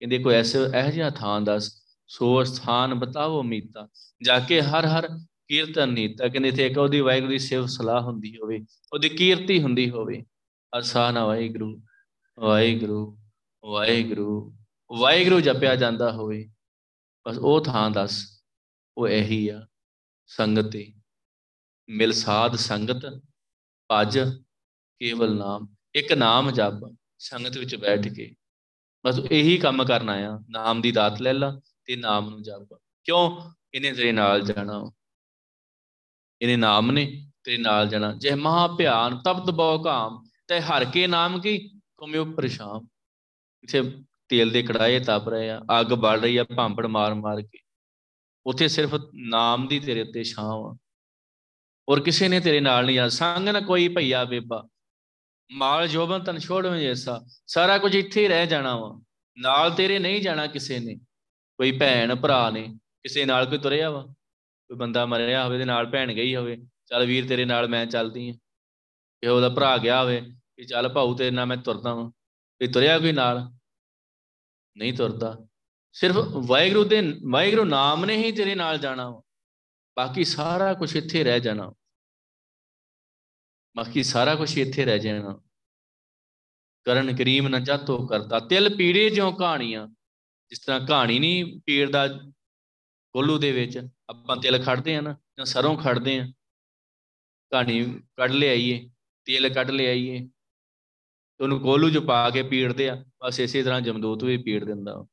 ਕਹਿੰਦੇ 0.00 0.18
ਕੋਈ 0.18 0.34
ਐਸੇ, 0.34 0.58
ਇਹ 0.58 0.92
ਜਿਹਾ 0.92 1.10
ਥਾਂ 1.10 1.40
ਦੱਸ 1.40 1.70
ਸੋ 2.08 2.44
ਸਥਾਨ 2.44 2.94
ਬਤਾਵੋ 2.94 3.42
ਮੀਤਾ। 3.42 3.88
ਜਾ 4.22 4.38
ਕੇ 4.40 4.62
ਹਰ 4.62 4.86
ਹਰ 4.86 5.08
ਕੀਰਤਨ 5.48 5.88
ਨੀਤਾ, 5.88 6.28
ਕਹਿੰਦੇ 6.28 6.50
ਤੇ 6.50 6.66
ਇੱਕ 6.66 6.78
ਉਹਦੀ 6.78 7.00
ਵਾਹਿਗੁਰੂ 7.00 7.30
ਦੀ 7.30 7.38
ਸੇਵ 7.38 7.66
ਸਲਾਹ 7.66 8.02
ਹੁੰਦੀ 8.02 8.36
ਹੋਵੇ, 8.36 8.64
ਉਹਦੀ 8.92 9.08
ਕੀਰਤੀ 9.08 9.62
ਹੁੰਦੀ 9.62 9.90
ਹੋਵੇ। 9.90 10.24
ਅਰਸਾ 10.76 11.10
ਨਾ 11.10 11.26
ਵਾਹਿਗੁਰੂ 11.26 11.82
ਵਾਹਿਗੁਰੂ 12.38 13.18
ਵਾਹਿਗੁਰੂ। 13.64 14.56
ਵਾਹਿਗੁਰੂ 14.98 15.40
ਜਪਿਆ 15.40 15.76
ਜਾਂਦਾ 15.76 16.12
ਹੋਵੇ, 16.12 16.50
ਬਸ 17.26 17.38
ਉਹ 17.38 17.64
ਥਾਂ 17.64 17.90
ਦੱਸ, 17.90 18.44
ਉਹ 18.96 19.08
ਇਹੀ 19.08 19.48
ਆ, 19.48 19.66
ਸੰਗਤ 20.26 20.72
ਮਿਲ 21.88 22.12
ਸਾਧ 22.12 22.56
ਸੰਗਤ, 22.56 23.22
ਭਜ 23.92 24.18
ਕੇਵਲ 24.98 25.36
ਨਾਮ, 25.36 25.74
ਇੱਕ 25.94 26.12
ਨਾਮ 26.12 26.50
ਜਪ, 26.50 26.96
ਸੰਗਤ 27.18 27.56
ਵਿੱਚ 27.56 27.76
ਬੈਠ 27.76 28.08
ਕੇ। 28.08 28.34
ਬਸ 29.06 29.18
ਇਹੀ 29.30 29.56
ਕੰਮ 29.56 29.84
ਕਰਨਾ 29.84 30.12
ਆ 30.12 30.38
ਨਾਮ 30.50 30.80
ਦੀ 30.80 30.92
ਦਾਤ 30.92 31.20
ਲੈ 31.20 31.32
ਲਾ 31.32 31.60
ਤੇ 31.84 31.96
ਨਾਮ 31.96 32.30
ਨੂੰ 32.30 32.42
ਜਪ। 32.42 32.80
ਕਿਉਂ? 33.04 33.50
ਇਹਨੇ 33.74 33.92
ਤੇਰੇ 33.92 34.12
ਨਾਲ 34.12 34.40
ਜਾਣਾ। 34.40 34.92
ਇਹਨੇ 36.42 36.56
ਨਾਮ 36.56 36.90
ਨੇ 36.90 37.30
ਤੇਰੇ 37.44 37.56
ਨਾਲ 37.56 37.88
ਜਾਣਾ। 37.88 38.12
ਜੇ 38.12 38.34
ਮਹਾ 38.34 38.76
ਭਿਆਨ 38.76 39.18
ਤਪਤ 39.18 39.50
ਬਹੁ 39.50 39.82
ਕਾਮ 39.82 40.24
ਤੇ 40.48 40.60
ਹਰ 40.60 40.84
ਕੇ 40.84 41.06
ਨਾਮ 41.06 41.40
ਕੀ? 41.40 41.80
ਕਮਿਓ 41.96 42.24
ਪਰੇਸ਼ਾਨ। 42.24 42.86
ਇਥੇ 43.64 43.82
ਤੇਲ 44.28 44.50
ਦੇ 44.50 44.62
ਕੜਾਏ 44.62 45.00
ਤਪ 45.00 45.28
ਰਹੇ 45.28 45.50
ਆ, 45.50 45.60
ਅੱਗ 45.80 45.86
ਬਲ 45.86 46.20
ਰਹੀ 46.20 46.36
ਆ 46.36 46.44
ਭਾਂਪੜ 46.44 46.86
ਮਾਰ 46.86 47.14
ਮਾਰ 47.14 47.42
ਕੇ। 47.42 47.58
ਉੱਥੇ 48.46 48.68
ਸਿਰਫ 48.68 48.94
ਨਾਮ 49.14 49.68
ਦੀ 49.68 49.80
ਤੇਰੇ 49.80 50.02
ਉੱਤੇ 50.02 50.24
ਛਾਂ 50.24 50.44
ਆ। 50.46 50.76
ਔਰ 51.88 52.00
ਕਿਸੇ 52.00 52.28
ਨੇ 52.28 52.40
ਤੇਰੇ 52.40 52.60
ਨਾਲ 52.60 52.86
ਨਹੀਂ 52.86 52.98
ਆ। 52.98 53.08
ਸੰਗ 53.08 53.48
ਨਾ 53.48 53.60
ਕੋਈ 53.60 53.88
ਭਈਆ 53.88 54.24
ਬੇਬਾ। 54.24 54.68
ਮਾਲ 55.52 55.88
ਜੋਬਨ 55.88 56.24
ਤਨ 56.24 56.38
ਛੋੜਵੇਂ 56.38 56.80
ਜੈਸਾ 56.80 57.24
ਸਾਰਾ 57.46 57.78
ਕੁਝ 57.78 57.94
ਇੱਥੇ 57.94 58.22
ਹੀ 58.22 58.28
ਰਹਿ 58.28 58.46
ਜਾਣਾ 58.46 58.76
ਵਾ। 58.76 59.02
ਨਾਲ 59.38 59.70
ਤੇਰੇ 59.70 59.98
ਨਹੀਂ 59.98 60.22
ਜਾਣਾ 60.22 60.46
ਕਿਸੇ 60.46 60.78
ਨੇ। 60.78 60.96
ਕੋਈ 61.56 61.72
ਭੈਣ 61.72 62.14
ਭਰਾ 62.14 62.50
ਨੇ। 62.50 62.62
ਕਿਸੇ 62.74 63.24
ਨਾਲ 63.24 63.46
ਕੋਈ 63.46 63.58
ਤੁਰਿਆ 63.58 63.90
ਵਾ। 63.90 64.02
ਕੋਈ 64.68 64.76
ਬੰਦਾ 64.76 65.06
ਮਰਿਆ 65.06 65.44
ਹੋਵੇ 65.44 65.58
ਤੇ 65.58 65.64
ਨਾਲ 65.64 65.86
ਭੈਣ 65.86 66.12
ਗਈ 66.12 66.36
ਹੋਵੇ। 66.36 66.56
ਚੱਲ 66.86 67.06
ਵੀਰ 67.06 67.28
ਤੇਰੇ 67.28 67.44
ਨਾਲ 67.44 67.68
ਮੈਂ 67.68 67.86
ਚੱਲਦੀ 67.86 68.30
ਆ। 68.30 68.32
ਕਿ 69.20 69.26
ਉਹਦਾ 69.26 69.48
ਭਰਾ 69.48 69.78
ਗਿਆ 69.78 70.02
ਹੋਵੇ 70.02 70.20
ਕਿ 70.56 70.64
ਚੱਲ 70.64 70.88
ਭਾਊ 70.88 71.14
ਤੇਰੇ 71.14 71.30
ਨਾਲ 71.30 71.46
ਮੈਂ 71.46 71.56
ਤੁਰਦਾ 71.56 71.94
ਵਾਂ। 71.94 72.10
ਇਹ 72.60 72.68
ਤੁਰਿਆ 72.68 72.98
ਕੋਈ 72.98 73.12
ਨਾਲ? 73.12 73.53
ਨਹੀਂ 74.76 74.92
ਤੁਰਦਾ। 74.92 75.46
ਸਿਰਫ 75.92 76.16
ਵਾਹਿਗੁਰੂ 76.16 76.84
ਦੇ, 76.84 77.14
ਵਾਹਿਗੁਰੂ 77.30 77.64
ਨਾਮ 77.64 78.04
ਨੇ 78.04 78.16
ਹੀ 78.16 78.32
ਤੇਰੇ 78.32 78.54
ਨਾਲ 78.54 78.78
ਜਾਣਾ 78.78 79.10
ਵਾ। 79.10 79.22
ਬਾਕੀ 79.96 80.24
ਸਾਰਾ 80.24 80.74
ਕੁਝ 80.74 80.96
ਇੱਥੇ 80.96 81.24
ਰਹਿ 81.24 81.40
ਜਾਣਾ। 81.40 81.74
ਬਾਕੀ 83.76 84.02
ਸਾਰਾ 84.02 84.34
ਕੁਝ 84.34 84.58
ਇੱਥੇ 84.58 84.84
ਰਹਿ 84.84 84.98
ਜਾਣਾ। 84.98 85.40
ਕਰਨ 86.84 87.16
ਕਰੀਮ 87.16 87.48
ਨਾ 87.48 87.58
ਜਾਤੋ 87.58 88.06
ਕਰਦਾ 88.06 88.40
ਤਿਲ 88.40 88.76
ਪੀੜੇ 88.76 89.10
ਜਿਉ 89.10 89.32
ਕਹਾਣੀਆਂ। 89.32 89.88
ਜਿਸ 90.48 90.58
ਤਰ੍ਹਾਂ 90.58 90.86
ਕਹਾਣੀ 90.86 91.18
ਨਹੀਂ 91.18 91.60
ਪੀੜ 91.66 91.90
ਦਾ 91.90 92.08
ਕੋਲੂ 93.12 93.38
ਦੇ 93.38 93.52
ਵਿੱਚ 93.52 93.88
ਆਪਾਂ 94.08 94.36
ਤਿਲ 94.36 94.64
ਖੜਦੇ 94.64 94.96
ਆ 94.96 95.00
ਨਾ, 95.00 95.12
ਜਾਂ 95.38 95.44
ਸਰੋਂ 95.44 95.78
ਖੜਦੇ 95.78 96.20
ਆ 96.20 96.26
ਕਹਾਣੀ 97.50 98.00
ਕੱਢ 98.16 98.30
ਲਿਆਈਏ, 98.30 98.90
ਤੇਲ 99.24 99.54
ਕੱਢ 99.54 99.70
ਲਿਆਈਏ। 99.70 100.28
ਉਹਨੂੰ 101.40 101.60
ਕੋਲੂ 101.60 101.90
ਚ 101.90 101.98
ਪਾ 101.98 102.30
ਕੇ 102.30 102.42
ਪੀੜਦੇ 102.42 102.88
ਆ, 102.88 103.04
ਬਸ 103.24 103.40
ਇਸੇ 103.40 103.62
ਤਰ੍ਹਾਂ 103.62 103.80
ਜਮਦੂਤ 103.80 104.24
ਵੀ 104.24 104.36
ਪੀੜ 104.36 104.64
ਦਿੰਦਾ 104.64 105.06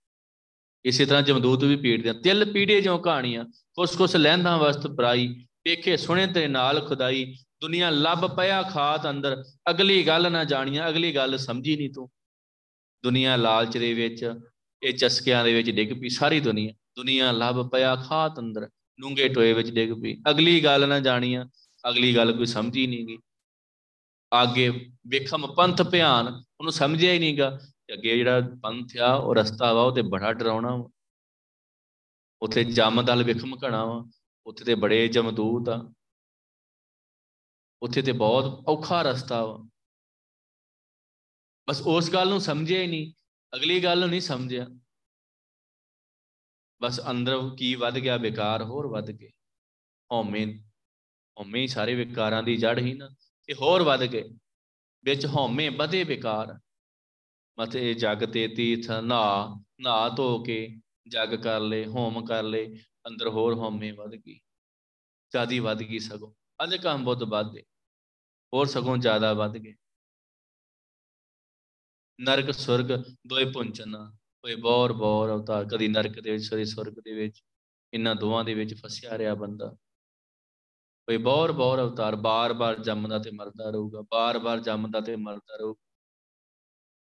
ਇਸੇ 0.86 1.06
ਤਰ੍ਹਾਂ 1.06 1.22
ਜਮਦੂਤ 1.22 1.64
ਵੀ 1.64 1.76
ਪੀੜ 1.76 2.04
ਦਿੰਦਾ। 2.04 2.22
ਤਿਲ 2.22 2.52
ਪੀੜੇ 2.52 2.82
ਜਿਉ 2.82 2.98
ਕਹਾਣੀਆਂ, 2.98 3.46
ਕੁਛ 3.46 3.96
ਕੁਛ 3.96 4.16
ਲੈਂਦਾ 4.16 4.58
ਵਸਤ 4.58 4.88
ਪਰਾਈ, 4.88 5.28
ਵੇਖੇ 5.68 5.98
ਸੁਣੇ 5.98 6.28
ਤੇ 6.28 6.48
ਨਾਲ 6.48 6.86
ਖੁਦਾਈ, 6.88 7.36
ਦੁਨੀਆ 7.62 7.90
ਲੱਭ 7.90 8.36
ਪਿਆ 8.36 8.62
ਖਾਤ 8.64 9.10
ਅੰਦਰ, 9.10 9.44
ਅਗਲੀ 9.70 10.04
ਗੱਲ 10.04 10.32
ਨਾ 10.32 10.44
ਜਾਣੀਆਂ, 10.44 10.90
ਅਗਲੀ 10.90 11.16
ਗੱਲ 11.16 11.38
ਸਮਝੀ 11.38 11.76
ਨਹੀਂ 11.76 11.90
ਤੂੰ। 11.90 12.10
ਦੁਨੀਆ 13.04 13.36
ਲਾਲਚ 13.36 13.78
ਦੇ 13.78 13.94
ਵਿੱਚ, 13.94 14.34
ਇਹ 14.84 14.94
ਚਸਕਿਆਂ 14.94 15.44
ਦੇ 15.44 15.54
ਵਿੱਚ 15.54 15.70
ਡਿੱਗ 15.72 16.02
ਪਈ 16.02 16.10
ਸਾਰੀ 16.10 16.40
ਦੁਨੀਆ। 16.40 16.74
ਦੁਨੀਆ 16.96 17.32
ਲੱਭ 17.32 17.70
ਪਿਆ 17.70 17.96
ਖਾਤ 17.96 18.40
ਅੰਦਰ, 18.40 18.70
ਨੂੰਗੇ 19.00 19.30
ਟੋਏ 19.30 19.54
ਵਿੱਚ 19.54 19.72
ਡਿੱਗ 19.72 20.02
ਪਈ। 20.02 20.18
ਅਗਲੀ 20.30 20.64
ਗੱਲ 20.64 20.88
ਨਾ 20.90 21.00
ਜਾਣੀਆਂ, 21.00 21.46
ਅਗਲੀ 21.90 22.16
ਗੱਲ 22.16 22.34
ਕੋਈ 22.34 22.46
ਸਮਝੀ 22.46 22.88
ਨਹੀਂ 22.88 23.08
ਗਈ 23.08 23.18
ਅੱਗੇ 24.44 24.70
ਵੇਖਮ 25.08 25.54
ਪੰਥ 25.54 25.82
ਭਿਆਨ, 25.82 26.28
ਉਹਨੂੰ 26.28 26.72
ਸਮਝਿਆ 26.72 27.14
ਹੀ 27.14 27.20
ਨਹੀਂਗਾ 27.20 27.50
ਕਿ 27.88 27.94
ਅੱਗੇ 27.94 28.18
ਜਿਹੜਾ 28.18 28.42
ਪੰਥ 28.64 28.98
ਆ, 28.98 29.14
ਉਹ 29.14 29.36
ਰਸਤਾ 29.36 29.74
ਵਾ 29.74 29.82
ਉਹ 29.82 29.96
ਤੇ 29.96 30.02
ਬੜਾ 30.02 30.34
ਡਰਾਉਣਾ 30.34 30.76
ਵਾ। 30.76 30.90
ਉੱਥੇ 32.42 32.64
ਜਮਦਲ 32.64 33.24
ਵੇਖਮ 33.24 33.56
ਘਣਾ 33.66 33.86
ਵਾ, 33.86 34.06
ਉੱਥੇ 34.46 34.64
ਤੇ 34.64 34.76
ਬੜੇ 34.76 35.08
ਜਮਦੂਤ 35.08 35.70
ਆ। 35.70 35.94
ਉੱਥੇ 37.82 38.02
ਤੇ 38.02 38.12
ਬਹੁਤ 38.12 38.64
ਔਖਾ 38.68 39.02
ਰਸਤਾ 39.02 39.46
ਵਾ। 39.46 39.70
ਬਸ 41.70 41.82
ਉਸ 41.82 42.14
ਗੱਲ 42.14 42.30
ਨੂੰ 42.30 42.42
ਸਮਝਿਆ 42.42 42.82
ਹੀ 42.82 42.88
ਨਹੀਂ, 42.88 43.14
ਅਗਲੀ 43.56 43.84
ਗੱਲ 43.84 44.00
ਨੂੰ 44.00 44.10
ਨਹੀਂ 44.10 44.22
ਸਮਝਿਆ। 44.22 44.68
ਬਸ 46.82 47.02
ਅੰਦਰ 47.10 47.38
ਕੀ 47.58 47.76
ਵੱਧ 47.76 47.94
ਗਿਆ 47.94 48.18
ਵਿਕਾਰ 48.18 48.64
ਹੋਰ 48.64 48.88
ਵੱਧ 48.88 49.12
ਗਏ। 49.12 49.30
ਹਉਮੈ 50.12 50.46
ਹਉਮੈ 51.40 51.60
ਹੀ 51.60 51.68
ਸਾਰੇ 51.68 51.96
ਵਿਕਾਰਾਂ 51.96 52.44
ਦੀ 52.44 52.58
ਜੜ 52.58 52.80
ਹੀ 52.80 52.94
ਨਾ। 52.94 53.10
ਇਹ 53.50 53.56
ਹੋਰ 53.56 53.84
ਵੱਧ 53.84 54.04
ਗਏ। 54.04 54.24
ਵਿੱਚ 55.04 55.26
ਹਉਮੈ 55.26 55.70
ਵਧੇ 55.70 56.04
ਵਿਕਾਰ 56.04 56.60
ਮਤੇ 57.60 57.94
ਜਗ 57.94 58.26
ਤੇ 58.26 58.48
ਤੀਰਥ 58.48 58.92
ਨਾ 58.92 59.22
ਨਾ 59.82 60.10
ਧੋ 60.10 60.44
ਕੇ 60.44 60.78
ਜਗ 61.08 61.36
ਕਰ 61.36 61.60
ਲੇ 61.60 61.86
ਹੋਮ 61.86 62.26
ਕਰ 62.26 62.44
ਲੇ 62.44 62.66
ਅੰਦਰ 63.08 63.28
ਹੋਰ 63.28 63.54
ਹਉਮੈ 63.54 63.92
ਵੱਧ 63.92 64.16
ਗਈ। 64.16 64.40
ਜਿਆਦੀ 65.32 65.60
ਵੱਧ 65.60 65.80
ਗਈ 65.84 66.00
ਸਗੋਂ। 66.00 66.34
ਅੰਧ 66.64 66.76
ਕੰਮ 66.76 67.04
ਬਹੁਤ 67.04 67.24
ਵੱਧੇ 67.24 67.64
ਹੋਰ 68.54 68.66
ਸਗੋਂ 68.66 68.98
ਜ਼ਿਆਦਾ 68.98 69.34
ਵੱਧ 69.34 69.58
ਗਏ। 69.58 69.74
ਨਰਕ, 72.20 72.52
ਸੁਰਗ 72.52 73.04
ਦੋਏ 73.28 73.46
ਪੁੰਚਨਾ। 73.52 74.18
ਕੋਈ 74.42 74.56
ਬੌਰ 74.56 74.94
ਬੌਰ 74.94 75.30
ਅਵਤਾਰ। 75.30 75.66
ਕਦੀ 75.66 75.88
ਨਰਕ 75.88 76.20
ਦੇ 76.20 76.32
ਵਿੱਚ, 76.32 76.50
ਕਦੀ 76.50 76.66
ਸੁਰਗ 76.66 76.94
ਦੇ 76.94 77.14
ਵਿੱਚ। 77.14 77.44
ਇਹਨਾਂ 77.94 78.16
ਦੋਵਾਂ 78.16 78.44
ਦੇ 78.44 78.54
ਵਿੱਚ 78.54 78.74
ਫਸਿਆ 78.74 79.18
ਰਿਹਾ 79.18 79.36
ਬੰਦਾ। 79.36 79.76
ਕੋਈ 81.12 81.18
ਬੌਰ 81.18 81.52
ਬੌਰ 81.52 81.80
ਅਵਤਾਰ 81.82 82.16
ਬਾਰ-ਬਾਰ 82.16 82.80
ਜੰਮਦਾ 82.80 83.20
ਤੇ 83.20 83.32
ਮਰਦਾ 83.32 83.70
ਰਹੂਗਾ 83.70 84.02
ਬਾਰ-ਬਾਰ 84.02 84.60
ਜੰਮਦਾ 84.60 85.02
ਤੇ 85.02 85.16
ਮਰਦਾ 85.16 85.56
ਰਹੂ। 85.56 85.76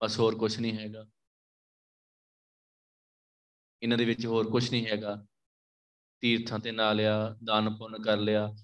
ਬਸ 0.03 0.19
ਹੋਰ 0.19 0.39
ਕੁਝ 0.39 0.59
ਨਹੀਂ 0.61 0.79
ਹੈਗਾ। 0.79 1.07
ਇਹਨਾਂ 3.83 3.99
ਦੇ 3.99 4.05
ਵਿੱਚ 4.05 4.27
ਹੋਰ 4.27 4.51
ਕੁਝ 4.51 4.71
ਨਹੀਂ 4.71 4.87
ਹੈਗਾ। 4.87 5.27
ਤੀਰਥਾਂ 6.21 6.59
ਤੇ 6.59 6.73
ਨਾ 6.73 6.93
ਲਿਆ, 6.93 7.37
ਦਾਨ 7.45 7.77
ਪੁੰਨ 7.77 8.03
ਕਰ 8.03 8.17
ਲਿਆ, 8.17 8.55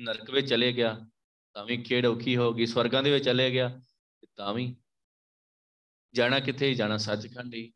ਨਰਕ 0.00 0.30
ਵਿੱਚ 0.30 0.50
ਚਲੇ 0.50 0.72
ਗਿਆ, 0.72 1.00
ਤਾਂ 1.54 1.64
ਵੀ 1.64 1.82
ਖੇੜ 1.82 2.06
ਔਖੀ 2.06 2.36
ਹੋ 2.36 2.52
ਗਈ, 2.52 2.66
ਸਵਰਗਾਂ 2.66 3.02
ਦੇ 3.02 3.10
ਵਿੱਚ 3.10 3.24
ਚਲੇ 3.24 3.50
ਗਿਆ, 3.50 3.80
ਤਾਂ 4.36 4.54
ਵੀ 4.54 4.76
ਜਾਣਾ 6.14 6.40
ਕਿੱਥੇ 6.40 6.68
ਹੀ 6.68 6.74
ਜਾਣਾ 6.74 6.96
ਸੱਚਖੰਡ 6.96 7.54
ਹੀ। 7.54 7.72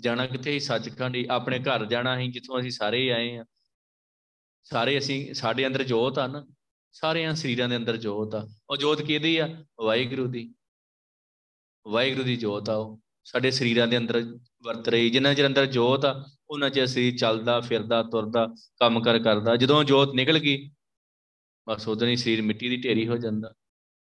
ਜਾਣਾ 0.00 0.26
ਕਿੱਥੇ 0.26 0.50
ਹੀ 0.50 0.60
ਸੱਚਖੰਡ 0.60 1.16
ਹੀ। 1.16 1.26
ਆਪਣੇ 1.30 1.58
ਘਰ 1.58 1.84
ਜਾਣਾ 1.84 2.18
ਹੀ 2.18 2.32
ਜਿੱਥੋਂ 2.32 2.60
ਅਸੀਂ 2.60 2.70
ਸਾਰੇ 2.70 3.02
ਹੀ 3.02 3.08
ਆਏ 3.08 3.36
ਆ 3.36 3.44
ਸਾਰੇ 4.72 4.98
ਅਸੀਂ, 4.98 5.34
ਸਾਡੇ 5.34 5.66
ਅੰਦਰ 5.66 5.82
ਜੋਤ 5.82 6.18
ਆ 6.18 6.26
ਨਾ, 6.26 6.46
ਸਾਰਿਆਂ 6.92 7.34
ਸਰੀਰਾਂ 7.34 7.68
ਦੇ 7.68 7.76
ਅੰਦਰ 7.76 7.96
ਜੋਤ 7.96 8.34
ਆ। 8.34 8.48
ਉਹ 8.70 8.76
ਜੋਤ 8.76 9.02
ਕਿਹਦੀ 9.02 9.36
ਆ? 9.36 9.64
ਵਾਹਿਗੁਰੂ 9.80 10.26
ਦੀ। 10.26 10.54
ਵਾਹਿਗੁਰੂ 11.88 12.24
ਦੀ 12.24 12.36
ਜੋਤ 12.36 12.70
ਆ 12.70 12.74
ਉਹ। 12.74 13.00
ਸਾਡੇ 13.24 13.50
ਸਰੀਰਾਂ 13.50 13.86
ਦੇ 13.86 13.96
ਅੰਦਰ 13.96 14.38
ਵਰਤ 14.62 14.88
ਰਹੀ। 14.88 15.10
ਜਿੰਨਾ 15.10 15.34
ਚਿਰ 15.34 15.46
ਅੰਦਰ 15.46 15.66
ਜੋਤ 15.66 16.04
ਆ, 16.04 16.30
ਉਹਨਾਂ 16.50 16.70
ਚਿਰ 16.70 16.86
ਸਰੀਰ 16.86 17.16
ਚੱਲਦਾ, 17.16 17.60
ਫਿਰਦਾ, 17.60 18.02
ਤੁਰਦਾ, 18.02 18.46
ਕੰਮ 18.78 19.02
ਕਰ 19.02 19.18
ਕਰਦਾ। 19.18 19.56
ਜਦੋਂ 19.56 19.84
ਜੋਤ 19.84 20.14
ਨਿਕਲ 20.14 20.38
ਗਈ, 20.38 20.70
ਬਸ 21.68 21.88
ਉਦੋਂ 21.88 22.08
ਹੀ 22.08 22.16
ਸਰੀਰ 22.16 22.42
ਮਿੱਟੀ 22.42 22.68
ਦੀ 22.68 22.76
ਢੇਰੀ 22.76 23.08
ਹੋ 23.08 23.16
ਜਾਂਦਾ। 23.16 23.52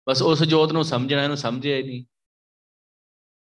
ਬਸ 0.10 0.22
ਉਸ 0.22 0.44
ਜੋਤ 0.44 0.72
ਨੂੰ 0.72 0.84
ਸਮਝਣਾ, 0.84 1.24
ਇਹਨੂੰ 1.24 1.38
ਸਮਝਿਆ 1.38 1.78
ਹੀ 1.78 1.84
ਨਹੀਂ। 1.84 2.06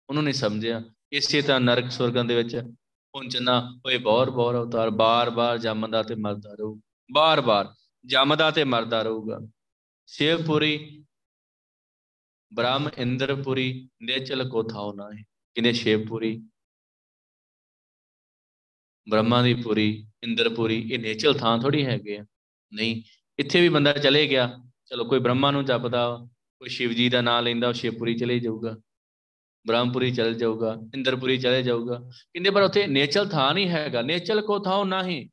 ਉਹਨੂੰ 0.09 0.25
ਨਹੀਂ 0.25 0.35
ਸਮਝਿਆ। 0.35 0.83
ਇਸੇ 1.13 1.43
ਤਰ੍ਹਾਂ 1.43 1.61
ਨਰਕ 1.61 1.91
ਸੁਰਗਾਂ 1.91 2.25
ਦੇ 2.25 2.35
ਵਿੱਚ 2.35 2.57
ਪਹੁੰਚਣਾ 3.13 3.71
ਹੋਏ 3.87 3.99
ਬੌਰ 3.99 4.31
ਬੌਰ 4.31 4.55
ਅਵਤਾਰ, 4.55 4.91
ਬਾਰ-ਬਾਰ 4.91 5.59
ਜੰਮਦਾ 5.59 6.03
ਤੇ 6.03 6.15
ਮਰਦਾ 6.15 6.55
ਰਹੂ। 6.55 6.81
ਬਾਰ-ਬਾਰ 7.13 7.75
ਜੰਮਦਾ 8.07 8.51
ਤੇ 8.51 8.65
ਮਰਦਾ 8.65 9.03
ਰਹੂਗਾ। 9.03 9.39
ਸ਼ਿਵਪੁਰੀ, 10.07 11.05
ਬ੍ਰਹਮ 12.55 12.89
ਇੰਦਰਪੁਰੀ, 12.99 13.89
ਨੇਚਲ 14.03 14.49
ਕੋ 14.49 14.63
ਥਾਉ 14.63 14.93
ਨਾ 14.93 15.11
ਹੈ 15.19 15.25
ਕਿਨੇ 15.55 15.73
ਸ਼ਿਵਪੁਰੀ? 15.73 16.43
ਬ੍ਰਹਮਾ 19.09 19.43
ਦੀ 19.43 19.55
ਪੁਰੀ, 19.55 20.07
ਇੰਦਰਪੁਰੀ, 20.23 20.93
ਇਹ 20.93 20.99
ਨੇਚਲ 20.99 21.35
ਥਾਂ 21.35 21.59
ਥੋੜੀ 21.59 21.87
ਹੈਗੇ 21.87 22.19
ਆ। 22.19 22.27
ਨਹੀਂ, 22.75 23.03
ਇੱਥੇ 23.39 23.61
ਵੀ 23.61 23.69
ਬੰਦਾ 23.69 23.93
ਚਲੇ 23.93 24.27
ਗਿਆ। 24.27 24.59
ਚਲੋ, 24.87 25.05
ਕੋਈ 25.05 25.21
ਬ੍ਰਹਮਾ 25.21 25.51
ਨੂੰ 25.51 25.65
ਜਪਦਾ, 25.65 26.29
ਕੋਈ 26.59 26.69
ਸ਼ਿਵ 26.69 26.93
ਜੀ 26.93 27.09
ਦਾ 27.09 27.21
ਨਾਮ 27.21 27.45
ਲੈਂਦਾ, 27.45 27.69
ਉਹ 27.69 27.73
ਸ਼ਿਵਪੁਰੀ 27.73 28.19
ਚਲੇ 28.19 28.41
ਜਾਊਗਾ। 28.41 28.77
ਬ੍ਰਹਮਪੁਰੀ 29.67 30.11
ਚਲੇ 30.11 30.35
ਜਾਊਗਾ, 30.35 30.77
ਇੰਦਰਪੁਰੀ 30.95 31.39
ਚਲੇ 31.39 31.63
ਜਾਊਗਾ। 31.63 31.99
ਕਹਿੰਦੇ 31.99 32.51
ਪਰ 32.51 32.63
ਉੱਥੇ 32.63 32.87
ਨੇਚਲ 32.87 33.29
ਥਾਂ 33.29 33.55
ਨਹੀਂ 33.55 33.69
ਹੈਗਾ। 33.69 34.03
ਨੇਚਲ 34.03 34.41
ਕੋ 34.41 34.59
ਥਾਉ 34.59 34.85
ਨਹੀਂ। 34.85 35.29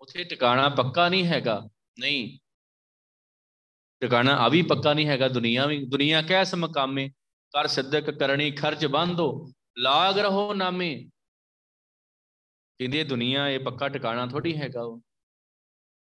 ਉੱਥੇ 0.00 0.24
ਟਿਕਾਣਾ 0.24 0.68
ਪੱਕਾ 0.68 1.08
ਨਹੀਂ 1.08 1.26
ਹੈਗਾ। 1.26 1.60
ਨਹੀਂ। 2.00 2.38
ਟਿਕਾਣਾ 4.00 4.36
ਆ 4.36 4.48
ਵੀ 4.48 4.62
ਪੱਕਾ 4.62 4.94
ਨਹੀਂ 4.94 5.06
ਹੈਗਾ 5.06 5.28
ਦੁਨੀਆ 5.28 5.66
ਵੀ 5.66 5.84
ਦੁਨੀਆ 5.86 6.22
ਕੈਸ 6.22 6.54
ਮਕਾਮੇ 6.54 7.08
ਕਰ 7.54 7.66
ਸਿੱਧਕ 7.66 8.10
ਕਰਨੀ 8.10 8.50
ਖਰਚ 8.50 8.86
ਬੰਦੋ 8.86 9.52
ਲਾਗ 9.78 10.18
ਰਹੋ 10.18 10.54
ਨਾਮੇ। 10.54 11.10
ਕਹਿੰਦੇ 12.80 13.04
ਦੁਨੀਆ 13.04 13.48
ਇਹ 13.48 13.60
ਪੱਕਾ 13.60 13.88
ਟਿਕਾਣਾ 13.88 14.26
ਥੋੜੀ 14.26 14.56
ਹੈਗਾ 14.56 14.82
ਉਹ। 14.82 14.98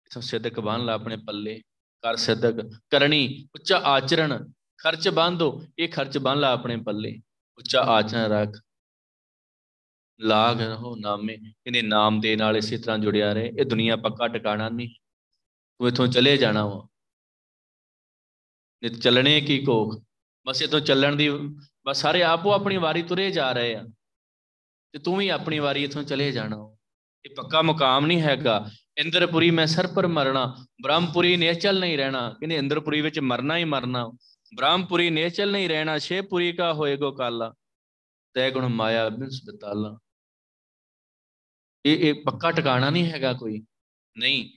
ਇਥੋਂ 0.06 0.22
ਸਿੱਧਕ 0.22 0.60
ਬੰਨ 0.60 0.84
ਲਾ 0.84 0.94
ਆਪਣੇ 0.94 1.16
ਪੱਲੇ 1.16 1.60
ਕਰ 2.04 2.16
ਸਿੱਧਕ 2.16 2.60
ਕਰਨੀ 2.90 3.48
ਉੱਚਾ 3.54 3.78
ਆਚਰਣ 3.78 4.38
ਖਰਚ 4.78 5.08
ਬੰਦੋ 5.08 5.66
ਇਹ 5.78 5.88
ਖਰਚ 5.88 6.18
ਬੰਨ 6.18 6.40
ਲਾ 6.40 6.52
ਆਪਣੇ 6.52 6.76
ਪੱਲੇ 6.76 7.20
ਉੱਚਾ 7.58 7.80
ਆਚਰਣ 7.80 8.30
ਰੱਖ। 8.30 8.63
ਲਾਗ 10.20 10.62
ਰਹੋ 10.62 10.96
ਨਾਮੇ, 10.96 11.38
ਇਹਨੇ 11.66 11.82
ਨਾਮ 11.82 12.20
ਦੇ 12.20 12.36
ਨਾਲ 12.36 12.56
ਇਸੇ 12.56 12.78
ਤਰ੍ਹਾਂ 12.78 12.98
ਜੁੜਿਆ 12.98 13.32
ਰਹੇ। 13.32 13.52
ਇਹ 13.60 13.64
ਦੁਨੀਆ 13.64 13.96
ਪੱਕਾ 13.96 14.28
ਟਿਕਾਣਾ 14.28 14.68
ਨਹੀਂ 14.68 14.88
ਤੂੰ 15.78 15.88
ਇਥੋਂ 15.88 16.06
ਚਲੇ 16.06 16.36
ਜਾਣਾ 16.36 16.66
ਵਾ। 16.66 16.88
ਨਿਤ 18.82 18.94
ਚੱਲਣੇ 18.94 19.40
ਕੀ 19.40 19.64
ਕੋਖ? 19.64 20.02
ਬਸ 20.46 20.62
ਇਥੋਂ 20.62 20.80
ਚੱਲਣ 20.80 21.16
ਦੀ, 21.16 21.30
ਬਸ 21.86 22.00
ਸਾਰੇ 22.00 22.22
ਆਪੋ 22.22 22.52
ਆਪਣੀ 22.52 22.76
ਵਾਰੀ 22.76 23.02
ਤੁਰੇ 23.02 23.30
ਜਾ 23.30 23.52
ਰਹੇ 23.52 23.74
ਆ। 23.74 23.84
ਤੇ 24.92 24.98
ਤੂੰ 24.98 25.16
ਵੀ 25.16 25.28
ਆਪਣੀ 25.28 25.58
ਵਾਰੀ 25.58 25.84
ਇਥੋਂ 25.84 26.02
ਚਲੇ 26.02 26.32
ਜਾਣਾ 26.32 26.76
ਇਹ 27.24 27.34
ਪੱਕਾ 27.34 27.62
ਮੁਕਾਮ 27.62 28.06
ਨਹੀਂ 28.06 28.22
ਹੈਗਾ। 28.22 28.70
ਇੰਦਰਪੁਰੀ 28.98 29.50
ਮੈਂ 29.50 29.66
ਸਰ 29.66 29.86
ਪਰ 29.86 30.06
ਮਰਨਾ। 30.06 30.66
ਬ੍ਰਹਮਪੁਰੀ 30.82 31.36
ਨੇਚਲ 31.36 31.80
ਨਹੀਂ 31.80 31.98
ਰਹਿਣਾ। 31.98 32.30
ਕਹਿੰਦੇ 32.30 32.56
ਇੰਦਰਪੁਰੀ 32.56 33.00
ਵਿੱਚ 33.00 33.20
ਮਰਨਾ 33.20 33.56
ਹੀ 33.56 33.64
ਮਰਨਾ। 33.64 34.08
ਬ੍ਰਹਮਪੁਰੀ 34.56 35.10
ਨੇਚਲ 35.10 35.52
ਨਹੀਂ 35.52 35.68
ਰਹਿਣਾ। 35.68 35.98
ਸ਼ੇਪੁਰੀ 35.98 36.52
ਕਾ 36.52 36.72
ਹੋਏਗੋ 36.72 37.12
ਕਾਲਾ। 37.12 37.54
ਤੈ 38.34 38.50
ਗੁਣ 38.50 38.68
ਮਾਇਆ 38.68 39.08
ਬਿਨਸ 39.08 39.40
ਬਤਾਲਾ। 39.46 39.98
ਇਹ 41.86 41.96
ਇਹ 41.98 42.14
ਪੱਕਾ 42.24 42.50
ਟਿਕਾਣਾ 42.50 42.90
ਨਹੀਂ 42.90 43.10
ਹੈਗਾ 43.12 43.32
ਕੋਈ? 43.32 43.60
ਨਹੀਂ। 44.16 44.50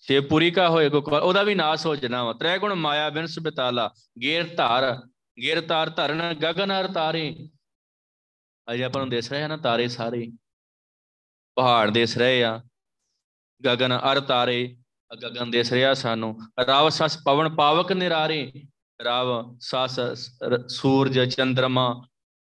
ਛੇ 0.00 0.20
ਪੂਰੀ 0.20 0.50
ਕਾ 0.50 0.68
ਹੋਏ 0.68 0.88
ਕੋ 0.90 0.98
ਉਹਦਾ 1.22 1.42
ਵੀ 1.42 1.54
ਨਾਸ 1.54 1.86
ਹੋ 1.86 1.94
ਜਣਾ 1.96 2.22
ਵਾ। 2.24 2.32
ਤ੍ਰੈ 2.32 2.58
ਗੁਣ 2.58 2.74
ਮਾਇਆ 2.74 3.10
ਬਿਨ 3.10 3.26
ਸੁਬਤਾਲਾ 3.26 3.90
ਗੇਰ 4.22 4.54
ਧਾਰ, 4.54 4.96
ਗੇਰ 5.42 5.60
ਤਾਰ 5.60 5.90
ਧਰਨ, 5.90 6.32
ਗਗਨ 6.32 6.70
ਹਰ 6.70 6.92
ਤਾਰੇ। 6.92 7.48
ਅਜੇ 8.68 8.84
ਆਪਾਂ 8.84 9.02
ਨੂੰ 9.02 9.10
ਦਿਸ 9.10 9.32
ਰਹੇ 9.32 9.42
ਆ 9.42 9.46
ਨਾ 9.46 9.56
ਤਾਰੇ 9.56 9.88
ਸਾਰੇ। 9.88 10.26
ਪਹਾੜ 11.56 11.90
ਦਿਸ 11.90 12.16
ਰਹੇ 12.18 12.44
ਆ। 12.44 12.62
ਗਗਨ 13.66 13.98
ਅਰ 14.12 14.20
ਤਾਰੇ 14.20 14.76
ਗਗਨ 15.22 15.50
ਦਿਸ 15.50 15.72
ਰਿਹਾ 15.72 15.94
ਸਾਨੂੰ। 15.94 16.38
ਰਾਵ 16.66 16.88
ਸਸ 16.88 17.18
ਪਵਨ 17.24 17.54
ਪਾਵਕ 17.54 17.92
ਨਿਰਾਰੇ। 17.92 18.52
ਰਾਵ 19.04 19.56
ਸਸ 19.60 20.00
ਸੂਰਜ 20.68 21.34
ਚੰ드ਰਮਾ 21.34 22.06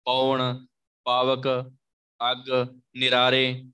ਪਵਨ 0.04 0.66
ਪਾਵਕ 1.04 1.72
ਅਗ, 2.32 2.76
ਨਿਰਾਰੇ, 2.96 3.64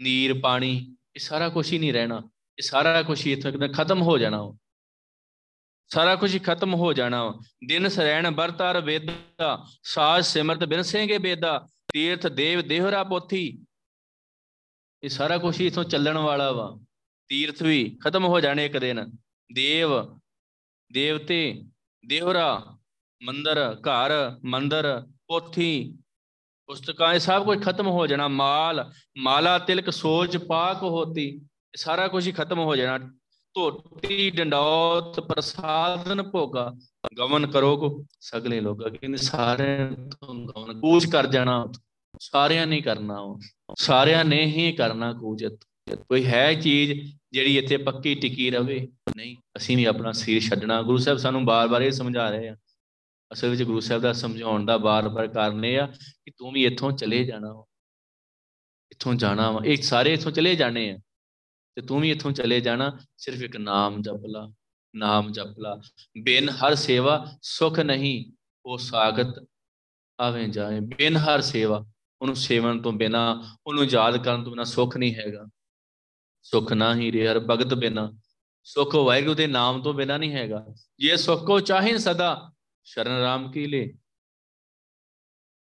ਨੀਰ, 0.00 0.40
ਪਾਣੀ, 0.40 0.96
ਇਹ 1.14 1.20
ਸਾਰਾ 1.20 1.48
ਕੁਝ 1.48 1.72
ਹੀ 1.72 1.78
ਨਹੀਂ 1.78 1.92
ਰਹਿਣਾ। 1.92 2.18
ਇਹ 2.58 2.62
ਸਾਰਾ 2.62 3.02
ਕੁਝ 3.02 3.26
ਹੀ 3.26 3.32
ਇੱਥੇ 3.32 3.52
ਖਤਮ 3.68 4.02
ਹੋ 4.02 4.18
ਜਾਣਾ 4.18 4.52
ਸਾਰਾ 5.88 6.16
ਕੁਝ 6.16 6.34
ਹੀ 6.34 6.38
ਖਤਮ 6.38 6.74
ਹੋ 6.74 6.92
ਜਾਣਾ 6.92 7.40
ਦਿਨ 7.66 7.88
ਸਰੈਣ 7.88 8.30
ਬਰਤਾਰ 8.30 8.80
ਵੇਦਾ, 8.80 9.64
ਸਾਜ 9.82 10.24
ਸਿਮਰਤ 10.24 10.64
ਬਿਨਸੇਗੇ 10.64 11.18
ਬੇਦਾ, 11.18 11.68
ਤੀਰਥ 11.92 12.26
ਦੇਵ 12.26 12.68
ਦੇਹਰਾ 12.68 13.04
ਪੋਥੀ। 13.04 13.64
ਇਹ 15.02 15.08
ਸਾਰਾ 15.08 15.38
ਕੁਝ 15.38 15.60
ਹੀ 15.60 15.66
ਇਥੋਂ 15.66 15.84
ਚੱਲਣ 15.84 16.18
ਵਾਲਾ 16.18 16.52
ਵਾ। 16.52 16.78
ਤੀਰਥ 17.28 17.62
ਵੀ 17.62 17.98
ਖਤਮ 18.04 18.24
ਹੋ 18.24 18.40
ਜਾਣੇ 18.40 18.66
ਇੱਕ 18.66 18.78
ਦਿਨ। 18.78 19.12
ਦੇਵ, 19.52 19.88
ਦੇਵਤੇ, 20.92 21.62
ਦੇਹਰਾ, 22.06 22.78
ਮੰਦਰ, 23.22 23.76
ਘਰ, 23.80 24.10
ਮੰਦਰ, 24.44 25.06
ਪੋਥੀ। 25.26 25.98
ਪੁਸਤਕਾਂ, 26.66 27.14
ਇਹ 27.14 27.18
ਸਭ 27.18 27.44
ਕੁਝ 27.44 27.62
ਖਤਮ 27.62 27.86
ਹੋ 27.86 28.06
ਜਾਣਾ। 28.06 28.28
ਮਾਲ, 28.28 28.90
ਮਾਲਾ, 29.18 29.58
ਤਿਲਕ 29.58 29.90
ਸੋਚ 29.90 30.36
ਪਾਕ 30.36 30.82
ਹੋਤੀ 30.82 31.40
ਸਾਰਾ 31.76 32.08
ਕੁਝ 32.08 32.26
ਹੀ 32.26 32.32
ਖਤਮ 32.32 32.58
ਹੋ 32.58 32.76
ਜਾਣਾ। 32.76 33.12
ਧੋਤੀ, 33.54 34.30
ਡੰਡੌਤ, 34.30 35.20
ਪ੍ਰਸਾਦਨ 35.20 36.22
ਭੋਗਾ 36.22 36.72
ਗਮਨ 37.18 37.46
ਕਰੋ 37.46 37.76
ਕੋ। 37.76 38.04
ਸਗਲੇ 38.20 38.60
ਲੋਗਾ 38.60 38.88
ਕਹਿੰਦੇ 38.88 39.16
ਸਾਰੇ 39.16 39.66
ਤੋਂ 39.86 40.34
ਗਮਨ 40.34 40.80
ਕੂਚ 40.80 41.06
ਕਰ 41.06 41.26
ਜਾਣਾ। 41.26 41.66
ਸਾਰਿਆਂ 42.20 42.66
ਨੇ 42.66 42.80
ਕਰਨਾ 42.80 43.38
ਸਾਰਿਆਂ 43.78 44.24
ਨੇ 44.24 44.44
ਹੀ 44.46 44.72
ਕਰਨਾ 44.72 45.12
ਕੂਜਤ 45.12 45.58
ਕੋਈ 45.96 46.26
ਹੈ 46.26 46.54
ਚੀਜ਼ 46.54 47.14
ਜਿਹੜੀ 47.32 47.58
ਇੱਥੇ 47.58 47.76
ਪੱਕੀ 47.76 48.14
ਟਿਕੀ 48.14 48.50
ਰਵੇ? 48.50 48.88
ਨਹੀਂ, 49.16 49.36
ਅਸੀਂ 49.56 49.76
ਵੀ 49.76 49.84
ਆਪਣਾ 49.84 50.12
ਸਿਰ 50.12 50.40
ਛੱਡਣਾ। 50.40 50.82
ਗੁਰੂ 50.82 50.98
ਸਾਹਿਬ 50.98 51.18
ਸਾਨੂੰ 51.18 51.44
ਬਾਰ-ਬਾਰ 51.44 51.82
ਇਹ 51.82 51.92
ਸਮਝਾ 51.92 52.30
ਰਹੇ 52.30 52.48
ਆ। 52.48 52.56
ਅਸਲ 53.32 53.48
ਵਿੱਚ 53.48 53.62
ਗੁਰੂ 53.62 53.80
ਸਾਹਿਬ 53.80 54.02
ਦਾ 54.02 54.12
ਸਮਝਾਉਣ 54.12 54.66
ਦਾ 54.66 54.76
ਬਾਰ-ਬਾਰ 54.76 55.28
ਕਾਰਨ 55.28 55.64
ਇਹ 55.64 55.80
ਆ 55.80 55.86
ਕਿ 56.24 56.30
ਤੂੰ 56.30 56.52
ਵੀ 56.52 56.64
ਇੱਥੋਂ 56.64 56.92
ਚਲੇ 56.92 57.24
ਜਾਣਾ 57.24 57.64
ਇੱਥੋਂ 58.92 59.14
ਜਾਣਾ 59.14 59.50
ਵਾ। 59.50 59.60
ਇਹ 59.64 59.76
ਸਾਰੇ 59.76 60.12
ਇੱਥੋਂ 60.12 60.32
ਚਲੇ 60.32 60.54
ਜਾਣੇ 60.54 60.90
ਆ। 60.90 60.98
ਤੇ 61.74 61.82
ਤੂੰ 61.82 62.00
ਵੀ 62.00 62.10
ਇੱਥੋਂ 62.10 62.32
ਚਲੇ 62.32 62.60
ਜਾਣਾ। 62.60 62.98
ਸਿਰਫ 63.16 63.42
ਇੱਕ 63.42 63.56
ਨਾਮ 63.56 64.02
ਜਪ 64.02 64.26
ਲਾ। 64.26 64.52
ਨਾਮ 64.96 65.32
ਜਪ 65.32 65.58
ਲਾ। 65.58 65.80
ਬਿਨ 66.22 66.48
ਹਰ 66.48 66.74
ਸੇਵਾ 66.74 67.26
ਸੁਖ 67.42 67.78
ਨਹੀਂ, 67.78 68.32
ਉਹ 68.66 68.78
ਸਾਗਤ 68.78 69.48
ਆਵੇਂ 70.20 70.48
ਜਾਏ। 70.48 70.80
ਬਿਨ 70.80 71.16
ਹਰ 71.16 71.40
ਸੇਵਾ, 71.40 71.86
ਉਹਨੂੰ 72.22 72.36
ਸੇਵਨ 72.36 72.82
ਤੋਂ 72.82 72.92
ਬਿਨਾ, 72.92 73.56
ਉਹਨੂੰ 73.66 73.84
ਯਾਦ 73.84 74.24
ਕਰਨ 74.24 74.44
ਤੋਂ 74.44 74.52
ਬਿਨਾ 74.52 74.64
ਸੁਖ 74.64 74.96
ਨਹੀਂ 74.96 75.14
ਹੈਗਾ। 75.14 75.46
ਸੁਖ 76.42 76.72
ਨਾ 76.72 76.94
ਹੀ 76.94 77.12
ਰੇ 77.12 77.28
ਹਰ 77.28 77.40
ਭਗਤ 77.40 77.74
ਬਿਨਾ। 77.74 78.12
ਸੁਖ 78.64 78.94
ਵਾਹਿਗੁਰੂ 78.94 79.34
ਦੇ 79.34 79.46
ਨਾਮ 79.46 79.82
ਤੋਂ 79.82 79.94
ਬਿਨਾ 79.94 80.16
ਨਹੀਂ 80.16 80.32
ਹੈਗਾ। 80.32 80.66
ਜੇ 80.98 81.16
ਸੁਖ 81.16 81.46
ਕੋ 81.46 81.60
ਚਾਹੇ 81.60 81.98
ਸਦਾ 81.98 82.52
ਸ਼ਰਨ 82.86 83.10
ਰਾਮ 83.10 83.50
ਕੀ 83.50 83.66
ਲੈ? 83.66 83.86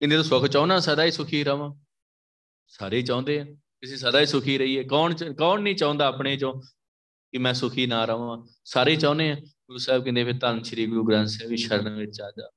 ਇਹਨੇ 0.02 0.16
ਤਾਂ 0.16 0.24
ਸੁਖ 0.24 0.46
ਚਾਹਣਾ 0.46 0.80
ਸਦਾ 0.80 1.04
ਹੀ 1.04 1.10
ਸੁਖੀ 1.10 1.44
ਰਵਾਂ। 1.44 1.74
ਸਾਰੇ 2.66 3.02
ਚਾਹੁੰਦੇ 3.02 3.40
ਆ। 3.40 3.44
ਕਿਸੇ 3.44 3.96
ਸਦਾ 3.96 4.20
ਹੀ 4.20 4.26
ਸੁਖੀ 4.26 4.58
ਰਹੀਏ। 4.58 4.84
ਕੌਣ 4.84 5.14
ਕੌਣ 5.14 5.60
ਨਹੀਂ 5.60 5.76
ਚਾਹੁੰਦਾ 5.76 6.06
ਆਪਣੇ 6.06 6.36
ਚੋਂ 6.36 6.60
ਕਿ 7.32 7.38
ਮੈਂ 7.38 7.54
ਸੁਖੀ 7.54 7.86
ਨਾ 7.86 8.04
ਰਵਾਂ? 8.04 8.46
ਸਾਰੇ 8.64 8.96
ਚਾਹੁੰਦੇ 8.96 9.30
ਆ। 9.30 9.34
ਗੁਰੂ 9.34 9.78
ਸਾਹਿਬ 9.78 10.04
ਕਹਿੰਦੇ 10.04 10.24
ਫਿਰ 10.24 10.38
ਧੰਨ 10.38 10.62
ਸ੍ਰੀ 10.62 10.86
ਗੁਰੂ 10.86 11.04
ਗ੍ਰੰਥ 11.04 11.28
ਸਾਹਿਬ 11.28 11.50
ਵੀ 11.50 11.56
ਸ਼ਰਨ 11.56 11.96
ਵਿੱਚ 11.96 12.20
ਆ 12.20 12.32
ਜਾ। 12.38 12.50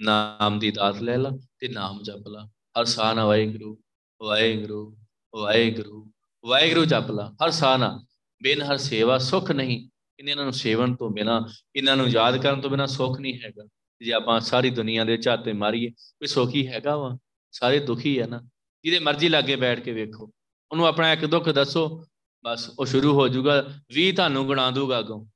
ਨਾਮ 0.00 0.58
ਦੀ 0.58 0.70
ਦਾਤ 0.70 1.02
ਲੈ 1.02 1.16
ਲਾ 1.16 1.30
ਤੇ 1.58 1.68
ਨਾਮ 1.68 2.02
ਜਪ 2.02 2.28
ਲਾ। 2.28 2.50
ਹਰ 2.80 2.84
ਸਾਹ 2.84 3.14
ਨਾਲ 3.14 3.26
ਵਾਹਿਗੁਰੂ 3.26 3.80
ਵਾਹਿਗੁਰੂ 4.22 4.98
ਵਾਹਿਗੁਰੂ 5.34 6.12
ਵਾਹਿਗੁਰੂ 6.44 6.84
ਜਪ 6.84 7.10
ਲਾ। 7.10 7.34
ਹਰ 7.44 7.50
ਸਾਹ 7.50 7.78
ਨਾਲ। 7.78 8.00
ਬਿਨ 8.42 8.62
ਹਰ 8.62 8.76
ਸੇਵਾ 8.76 9.18
ਸੁਖ 9.18 9.50
ਨਹੀਂ। 9.50 9.90
ਇਹਨਾਂ 10.18 10.44
ਨੂੰ 10.44 10.52
ਸੇਵਨ 10.52 10.96
ਤੋਂ 10.96 11.10
ਬਿਨਾ 11.10 11.48
ਇਹਨਾਂ 11.76 11.96
ਨੂੰ 11.96 12.08
ਯਾਦ 12.08 12.42
ਕਰਨ 12.42 12.60
ਤੋਂ 12.60 12.70
ਬਿਨਾ 12.70 12.86
ਸੁਖ 12.86 13.20
ਨਹੀਂ 13.20 13.40
ਹੈਗਾ। 13.40 13.68
ਜੇ 14.02 14.12
ਆਪਾਂ 14.12 14.40
ਸਾਰੀ 14.40 14.70
ਦੁਨੀਆ 14.70 15.04
ਦੇ 15.04 15.16
ਝਾਤੇ 15.16 15.52
ਮਾਰੀਏ 15.52 15.90
ਕੋਈ 15.90 16.28
ਸੁਖੀ 16.28 16.68
ਹੈਗਾ 16.68 16.96
ਵਾ, 16.96 17.18
ਸਾਰੇ 17.52 17.80
ਦੁਖੀ 17.80 18.20
ਹੈ 18.20 18.26
ਨਾ, 18.26 18.42
ਜਿਹਦੇ 18.84 18.98
ਮਰਜ਼ੀ 18.98 19.28
ਲਾਗੇ 19.28 19.56
ਬੈਠ 19.56 19.80
ਕੇ 19.80 19.92
ਵੇਖੋ, 19.92 20.30
ਉਹਨੂੰ 20.72 20.86
ਆਪਣਾ 20.86 21.12
ਇੱਕ 21.12 21.26
ਦੁੱਖ 21.26 21.48
ਦੱਸੋ, 21.48 22.06
ਬਸ 22.44 22.70
ਉਹ 22.78 22.86
ਸ਼ੁਰੂ 22.86 23.14
ਹੋ 23.14 23.28
ਜਾਊਗਾ, 23.28 23.74
ਵੀ 23.92 24.12
ਤੁਹਾਨੂੰ 24.12 24.48
ਗਣਾ 24.48 24.70
ਦੂਗਾ 24.70 24.98
ਅਗੋਂ। 24.98 25.26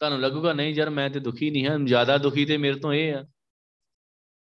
ਤੁਹਾਨੂੰ 0.00 0.20
ਲੱਗੂਗਾ, 0.20 0.52
ਨਹੀਂ 0.52 0.74
ਯਾਰ 0.74 0.90
ਮੈਂ 0.90 1.10
ਤੇ 1.10 1.20
ਦੁਖੀ 1.20 1.50
ਨਹੀਂ 1.50 1.66
ਹਾਂ, 1.66 1.78
ਜ਼ਿਆਦਾ 1.78 2.18
ਦੁਖੀ 2.18 2.44
ਤੇ 2.44 2.56
ਮੇਰੇ 2.56 2.78
ਤੋਂ 2.78 2.92
ਇਹ 2.92 3.14
ਆ। 3.14 3.22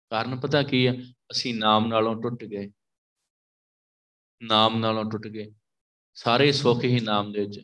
ਕਾਰਨ 0.09 0.39
ਪਤਾ 0.39 0.63
ਕੀ 0.63 0.85
ਆ, 0.85 0.93
ਅਸੀਂ 1.31 1.55
ਨਾਮ 1.55 1.87
ਨਾਲੋਂ 1.87 2.23
ਟੁੱਟ 2.23 2.43
ਗਏ। 2.43 2.71
ਨਾਮ 4.41 4.79
ਨਾਲੋਂ 4.79 5.11
ਟੁੱਟ 5.11 5.27
ਗਏ। 5.27 5.51
ਸਾਰੇ 6.13 6.51
ਸੁੱਖ 6.51 6.83
ਹੀ 6.83 6.99
ਨਾਮ 6.99 7.31
ਦੇ 7.31 7.39
ਵਿੱਚ। 7.39 7.59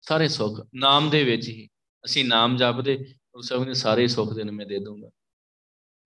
ਸਾਰੇ 0.00 0.28
ਸੁੱਖ 0.28 0.68
ਨਾਮ 0.74 1.10
ਦੇ 1.10 1.24
ਵਿੱਚ 1.24 1.48
ਹੀ। 1.48 1.68
ਅਸੀਂ 2.04 2.24
ਨਾਮ 2.24 2.56
ਜਪਦੇ 2.56 3.14
ਉਸ 3.34 3.48
ਸਭ 3.48 3.64
ਨੇ 3.64 3.74
ਸਾਰੇ 3.74 4.06
ਸੁੱਖ 4.06 4.32
ਦੇ 4.32 4.44
ਮੈਂ 4.44 4.66
ਦੇ 4.66 4.78
ਦੂੰਗਾ 4.78 5.10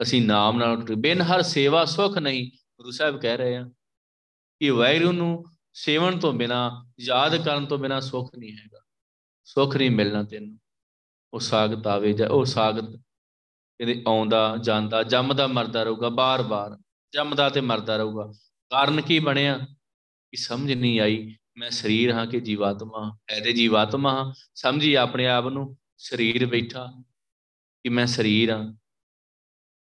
ਅਸੀਂ 0.03 0.23
ਨਾਮ 0.23 0.59
ਨਾਲ 0.59 0.77
ਬਿਨ 0.77 1.21
ਹਰ 1.21 1.43
ਸੇਵਾ 1.43 1.85
ਸੁੱਖ 1.85 2.19
ਨਹੀਂ, 2.19 2.51
ਗੁਰੂ 2.51 2.91
ਸਾਹਿਬ 2.91 3.21
ਕਹਿ 3.21 3.37
ਰਹੇ 3.37 3.57
ਆ 3.57 3.71
ਕਿ 4.61 4.71
ਵੈਰੂ 4.71 5.13
ਨੂੰ 5.13 5.45
ਸੇਵਨ 5.73 6.19
ਤੋਂ 6.19 6.33
ਬਿਨਾ, 6.33 6.91
ਯਾਦ 7.01 7.45
ਕਰਨ 7.45 7.67
ਤੋਂ 7.67 7.79
ਬਿਨਾ 7.79 8.01
ਸੁੱਖ 8.01 8.31
ਨਹੀਂ 8.39 8.53
ਹੈਗਾ। 8.53 8.79
ਸੁੱਖ 9.45 9.77
ਨਹੀਂ 9.77 9.91
ਮਿਲਣਾ 9.91 10.23
ਤੈਨੂੰ। 10.23 10.59
ਉਹ 11.35 11.41
ਸਾਗਤ 11.41 11.87
ਆਵੇ 11.87 12.13
ਜਾਂ, 12.13 12.29
ਉਹ 12.29 12.45
ਸਾਗਤ 12.45 13.03
ਇਹਦੇ 13.81 14.05
ਆਉਂਦਾ, 14.07 14.57
ਜਾਂਦਾ, 14.57 15.03
ਜੰਮਦਾ, 15.03 15.47
ਮਰਦਾ 15.47 15.83
ਰਹੂਗਾ, 15.83 16.09
ਬਾਰ-ਬਾਰ, 16.09 16.79
ਜੰਮਦਾ 17.13 17.49
ਤੇ 17.49 17.61
ਮਰਦਾ 17.61 17.97
ਰਹੂਗਾ। 17.97 18.33
ਕਾਰਨ 18.71 19.01
ਕੀ 19.01 19.19
ਬਣਿਆ? 19.19 19.59
ਕਿ 20.31 20.37
ਸਮਝ 20.37 20.73
ਨਹੀਂ 20.73 21.01
ਆਈ। 21.01 21.37
ਮੈਂ 21.57 21.71
ਸਰੀਰ 21.71 22.13
ਹਾਂ 22.13 22.27
ਕਿ 22.27 22.41
ਜੀਵਾਤਮਾ 22.41 23.19
ਹੈ 23.31 23.41
ਤੇ 23.41 23.53
ਜੀਵਾਤਮਾ 23.53 24.13
ਹਾਂ। 24.13 24.35
ਸਮਝੀ 24.55 24.95
ਆਪਣੇ 24.95 25.27
ਆਪ 25.27 25.47
ਨੂੰ, 25.47 25.77
ਸਰੀਰ 25.97 26.47
ਬੈਠਾ 26.47 27.03
ਕਿ 27.87 27.91
ਮੈਂ 27.91 28.07
ਸਰੀਰ 28.07 28.51
ਹਾਂ। 28.51 28.75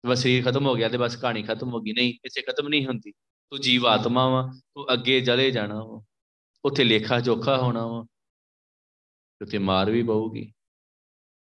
ਬਸ 0.07 0.19
ਸਰੀਰ 0.19 0.51
ਖਤਮ 0.51 0.67
ਹੋ 0.67 0.75
ਗਿਆ 0.75 0.89
ਤੇ 0.89 0.99
ਬਸ 0.99 1.17
ਕਹਾਣੀ 1.17 1.43
ਖਤਮ 1.43 1.69
ਹੋ 1.69 1.81
ਗਈ। 1.81 1.93
ਨਹੀਂ 1.93 2.15
ਇਸੇ 2.25 2.43
ਖਤਮ 2.43 2.69
ਨਹੀਂ 2.69 2.87
ਹੁੰਦੀ। 2.87 3.13
ਤੂੰ 3.51 3.61
ਜੀਵਾਤਮਾ 3.61 4.29
ਵਾ, 4.29 4.53
ਤੂੰ 4.75 4.93
ਅੱਗੇ 4.93 5.21
ਜਲੇ 5.21 5.51
ਜਾਣਾ 5.51 5.85
ਵਾ। 5.85 6.05
ਉੱਥੇ 6.65 6.85
ਲੇਖਾ 6.85 7.21
ਜੋਖਾ 7.21 7.59
ਹੋਣਾ 7.59 7.87
ਵਾ। 7.87 8.07
ਤੇ 9.51 9.59
ਮਾਰ 9.59 9.91
ਵੀ 9.91 10.03
ਪਊਗੀ। 10.03 10.53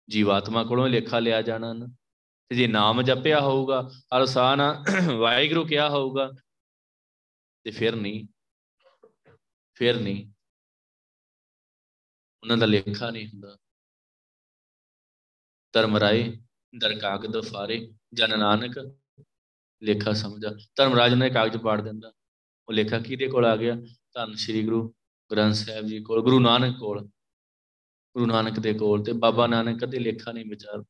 ਜੀਵਾਤਮਾ 0.10 0.64
ਕੋਲੋਂ 0.64 0.90
ਲੇਖਾ 0.90 1.20
ਲਿਆ 1.20 1.42
ਜਾਣਾ 1.42 1.74
ਨਾ। 1.74 1.88
ਤੇ 2.50 2.56
ਜੇ 2.56 2.68
ਨਾਮ 2.68 3.02
ਜਪਿਆ 3.02 3.42
ਹੋਊਗਾ, 3.42 3.90
ਅਰਸਾਨ 4.18 4.62
ਵਾਹਿਗੁਰੂ 5.18 5.66
ਕਿਹਾ 5.66 5.90
ਹੋਊਗਾ, 5.90 6.32
ਤੇ 7.64 7.72
ਫਿਰ 7.72 7.96
ਨਹੀਂ। 7.96 8.28
ਫਿਰ 9.74 10.00
ਨਹੀਂ। 10.00 10.34
ਉਹਨਾਂ 12.44 12.58
ਦਾ 12.58 12.66
ਲੇਖਾ 12.66 13.12
ਨਹੀਂ 13.12 13.28
ਹੁੰਦਾ। 13.28 13.58
ਧਰਮ 15.74 15.98
ਰਾਏ 15.98 16.38
ਦਰ 16.78 17.00
ਕਾਗਦ 17.00 17.40
ਫਾਰੇ 17.40 17.92
ਜਨ 18.14 18.40
ਨਾਨਕ 18.40 18.78
ਲੇਖਾ 19.84 20.14
ਸਮਝਾ। 20.14 20.50
ਧਰਮਰਾਜ 20.76 21.14
ਨੇ 21.14 21.30
ਕਾਗਜ਼ 21.30 21.58
ਪਾੜ 21.58 21.82
ਦਿੰਦਾ। 21.82 22.12
ਉਹ 22.68 22.74
ਲੇਖਾ 22.74 23.00
ਕਿਹਦੇ 23.00 23.28
ਕੋਲ 23.28 23.46
ਆ 23.46 23.56
ਗਿਆ? 23.56 23.76
ਧੰਨ 24.14 24.34
ਸ੍ਰੀ 24.34 24.64
ਗੁਰੂ 24.64 24.94
ਗ੍ਰੰਥ 25.32 25.54
ਸਾਹਿਬ 25.54 25.86
ਜੀ 25.86 26.04
ਕੋਲ 26.04 26.22
ਗੁਰੂ 26.22 26.40
ਨਾਨਕ 26.40 26.78
ਕੋਲ। 26.78 27.06
ਗੁਰੂ 28.16 28.26
ਨਾਨਕ 28.26 28.60
ਦੇ 28.60 28.74
ਕੋਲ 28.74 29.04
ਤੇ 29.04 29.14
ਬਾਬਾ 29.14 29.48
ਨਾਨਕ 29.48 29.86
ਕਦੇ 29.86 30.00
ਲੇਖਾ 30.00 30.32
ਨਹੀਂ 30.32 30.46
ਵਿਚਾਰ 30.46 30.84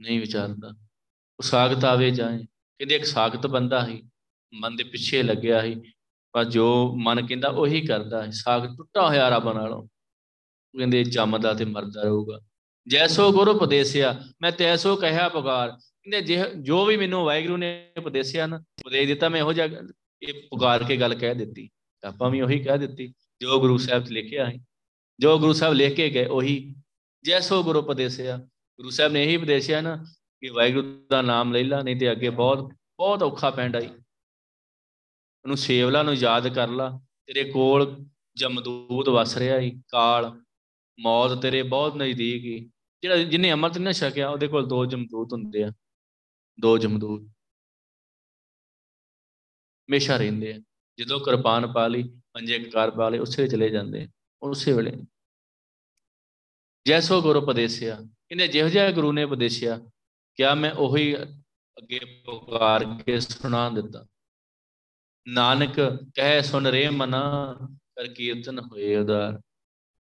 ਨਹੀਂ 0.00 0.20
ਵਿਚਾਰਦਾ। 0.20 0.68
ਉਹ 1.38 1.42
ਸਾਖਤ 1.42 1.84
ਆਵੇ 1.84 2.10
ਜਾਏ। 2.10 2.38
ਕਹਿੰਦੇ 2.44 2.96
ਇੱਕ 2.96 3.04
ਸਾਖਤ 3.04 3.46
ਬੰਦਾ 3.46 3.86
ਹੀ 3.86 4.02
ਮਨ 4.54 4.76
ਦੇ 4.76 4.84
ਪਿੱਛੇ 4.84 5.22
ਲੱਗਿਆ 5.22 5.62
ਹੀ 5.62 5.92
ਪਰ 6.32 6.44
ਜੋ 6.44 6.96
ਮਨ 6.96 7.26
ਕਹਿੰਦਾ 7.26 7.48
ਉਹੀ 7.48 7.86
ਕਰਦਾ 7.86 8.22
ਹੈ 8.22 8.30
ਸਾਖ 8.30 8.62
ਟੁੱਟਾ 8.76 9.08
ਹੋਇਆ 9.08 9.28
ਰੱਬ 9.28 9.52
ਨਾਲੋਂ। 9.52 9.88
ਕਹਿੰਦੇ 10.78 11.04
ਜੰਮਦਾ 11.04 11.54
ਤੇ 11.54 11.64
ਮਰਦਾ 11.64 12.02
ਰਹੂਗਾ। 12.02 12.40
ਜੈਸੋ 12.86 13.30
ਗੁਰੂ 13.32 13.50
ਉਪਦੇਸਿਆ, 13.50 14.14
ਮੈਂ 14.42 14.50
ਤੈਸੋ 14.52 14.96
ਕਹਿਆ 14.96 15.28
ਪੁਕਾਰ। 15.28 15.70
ਕਹਿੰਦੇ 15.70 16.36
ਜੋ 16.62 16.84
ਵੀ 16.84 16.96
ਮੈਨੂੰ 16.96 17.24
ਵਾਹਿਗੁਰੂ 17.24 17.56
ਨੇ 17.56 17.70
ਉਪਦੇਸਿਆ 17.98 18.46
ਨਾ, 18.46 18.56
ਉਪਦੇਸ਼ 18.56 19.06
ਦਿੱਤਾ, 19.08 19.28
ਮੈਂ 19.28 19.40
ਇਹੋ 19.40 19.52
ਜਿਹਾ 19.52 19.66
ਇਹ 20.22 20.34
ਪੁਕਾਰ 20.50 20.84
ਕੇ 20.84 20.96
ਗੱਲ 20.96 21.14
ਕਹਿ 21.14 21.34
ਦਿੱਤੀ। 21.34 21.68
ਆਪਾਂ 22.02 22.30
ਵੀ 22.30 22.40
ਉਹੀ 22.40 22.58
ਕਹਿ 22.58 22.78
ਦਿੱਤੀ, 22.78 23.12
ਜੋ 23.40 23.60
ਗੁਰੂ 23.60 23.78
ਸਾਹਿਬ 23.78 24.04
ਤੇ 24.04 24.14
ਲਿਖਿਆ 24.14 24.46
ਹੈ 24.46 24.54
ਜੋ 25.20 25.38
ਗੁਰੂ 25.38 25.52
ਸਾਹਿਬ 25.52 25.74
ਲਿਖ 25.74 25.94
ਕੇ 25.94 26.08
ਗਏ, 26.10 26.24
ਉਹੀ 26.26 26.74
ਜੈਸੋ 27.24 27.62
ਗੁਰੂ 27.62 27.78
ਉਪਦੇਸਿਆ। 27.78 28.36
ਗੁਰੂ 28.36 28.90
ਸਾਹਿਬ 28.90 29.12
ਨੇ 29.12 29.24
ਇਹੀ 29.24 29.36
ਉਪਦੇਸ਼ਿਆ 29.36 29.80
ਨਾ 29.80 29.96
ਕਿ 30.42 30.48
ਵਾਹਿਗੁਰੂ 30.48 31.06
ਦਾ 31.10 31.22
ਨਾਮ 31.22 31.52
ਲੈ 31.52 31.62
ਲਾ, 31.62 31.82
ਨਹੀਂ 31.82 31.96
ਤੇ 31.96 32.10
ਅੱਗੇ 32.12 32.30
ਬਹੁਤ 32.30 32.70
ਬਹੁਤ 32.98 33.22
ਔਖਾ 33.22 33.50
ਪੈਂਦਾ 33.50 33.80
ਹੀ 33.80 33.86
ਉਹਨੂੰ 33.86 35.56
ਸੇਵਲਾ 35.56 36.02
ਨੂੰ 36.02 36.14
ਯਾਦ 36.14 36.48
ਕਰ 36.48 36.68
ਲਾ। 36.68 36.88
ਤੇਰੇ 37.26 37.44
ਕੋਲ 37.50 38.04
ਜਮਦੂਤ 38.36 39.08
ਵਸ 39.08 39.36
ਰਿਹਾ 39.36 39.58
ਹੀ 39.58 39.70
ਕਾਲ। 39.88 40.30
ਮੌਤ 40.98 41.42
ਤੇਰੇ 41.42 41.62
ਬਹੁਤ 41.62 41.96
ਨਜ਼ਦੀਕ 41.96 42.44
ਹੀ। 42.44 42.70
ਜਿਹੜਾ 43.02 43.16
ਜਿਨੇ 43.16 43.52
ਅਮਰਤ 43.52 43.78
ਨਾ 43.78 43.92
ਛਕਿਆ 43.92 44.30
ਉਹਦੇ 44.30 44.48
ਕੋਲ 44.48 44.68
ਦੋ 44.68 44.86
ਜਮਦੂਤ 44.86 45.32
ਹੁੰਦੇ 45.32 45.64
ਆ। 45.64 45.72
ਦੋ 46.60 46.78
ਜਮਦੂਤ। 46.78 47.22
ਹਮੇਸ਼ਾ 49.82 50.16
ਰਹਿੰਦੇ 50.16 50.54
ਆ। 50.54 50.58
ਜਦੋਂ 50.98 51.20
ਕਿਰਪਾਨ 51.20 51.72
ਪਾ 51.72 51.88
ਲਈ, 51.88 52.02
ਪੰਜੇ 52.32 52.58
ਕਾਰ 52.58 52.90
ਪਾ 52.90 53.08
ਲਈ 53.08 53.18
ਉਸੇ 53.18 53.48
ਚਲੇ 53.48 53.68
ਜਾਂਦੇ 53.68 54.08
ਉਸੇ 54.42 54.72
ਵੇਲੇ। 54.72 54.96
ਜੈਸੋ 56.86 57.22
ਗੁਰੂ 57.22 57.40
ਉਪਦੇਸਿਆ। 57.40 57.98
ਇਹਨੇ 58.30 58.48
ਜਿਹੋ 58.48 58.68
ਜਿਹਾ 58.68 58.90
ਗੁਰੂ 58.90 59.12
ਨੇ 59.12 59.24
ਉਪਦੇਸਿਆ, 59.24 59.80
ਕਿਆ 60.34 60.54
ਮੈਂ 60.54 60.72
ਉਹੀ 60.72 61.16
ਅੱਗੇ 61.16 62.22
ਪੁਕਾਰ 62.26 63.02
ਕੇ 63.06 63.20
ਸੁਣਾ 63.20 63.70
ਦਿੱਤਾ। 63.70 64.06
ਨਾਨਕ 65.28 65.80
ਕਹਿ 66.14 66.42
ਸੁਨ 66.42 66.66
ਰੇ 66.66 66.88
ਮਨਾ, 66.88 67.54
ਕਰ 67.72 68.06
ਕੀਰਤਨ 68.06 68.58
ਹੋਏ 68.58 68.96
ਉਦਾਰ। 68.96 69.40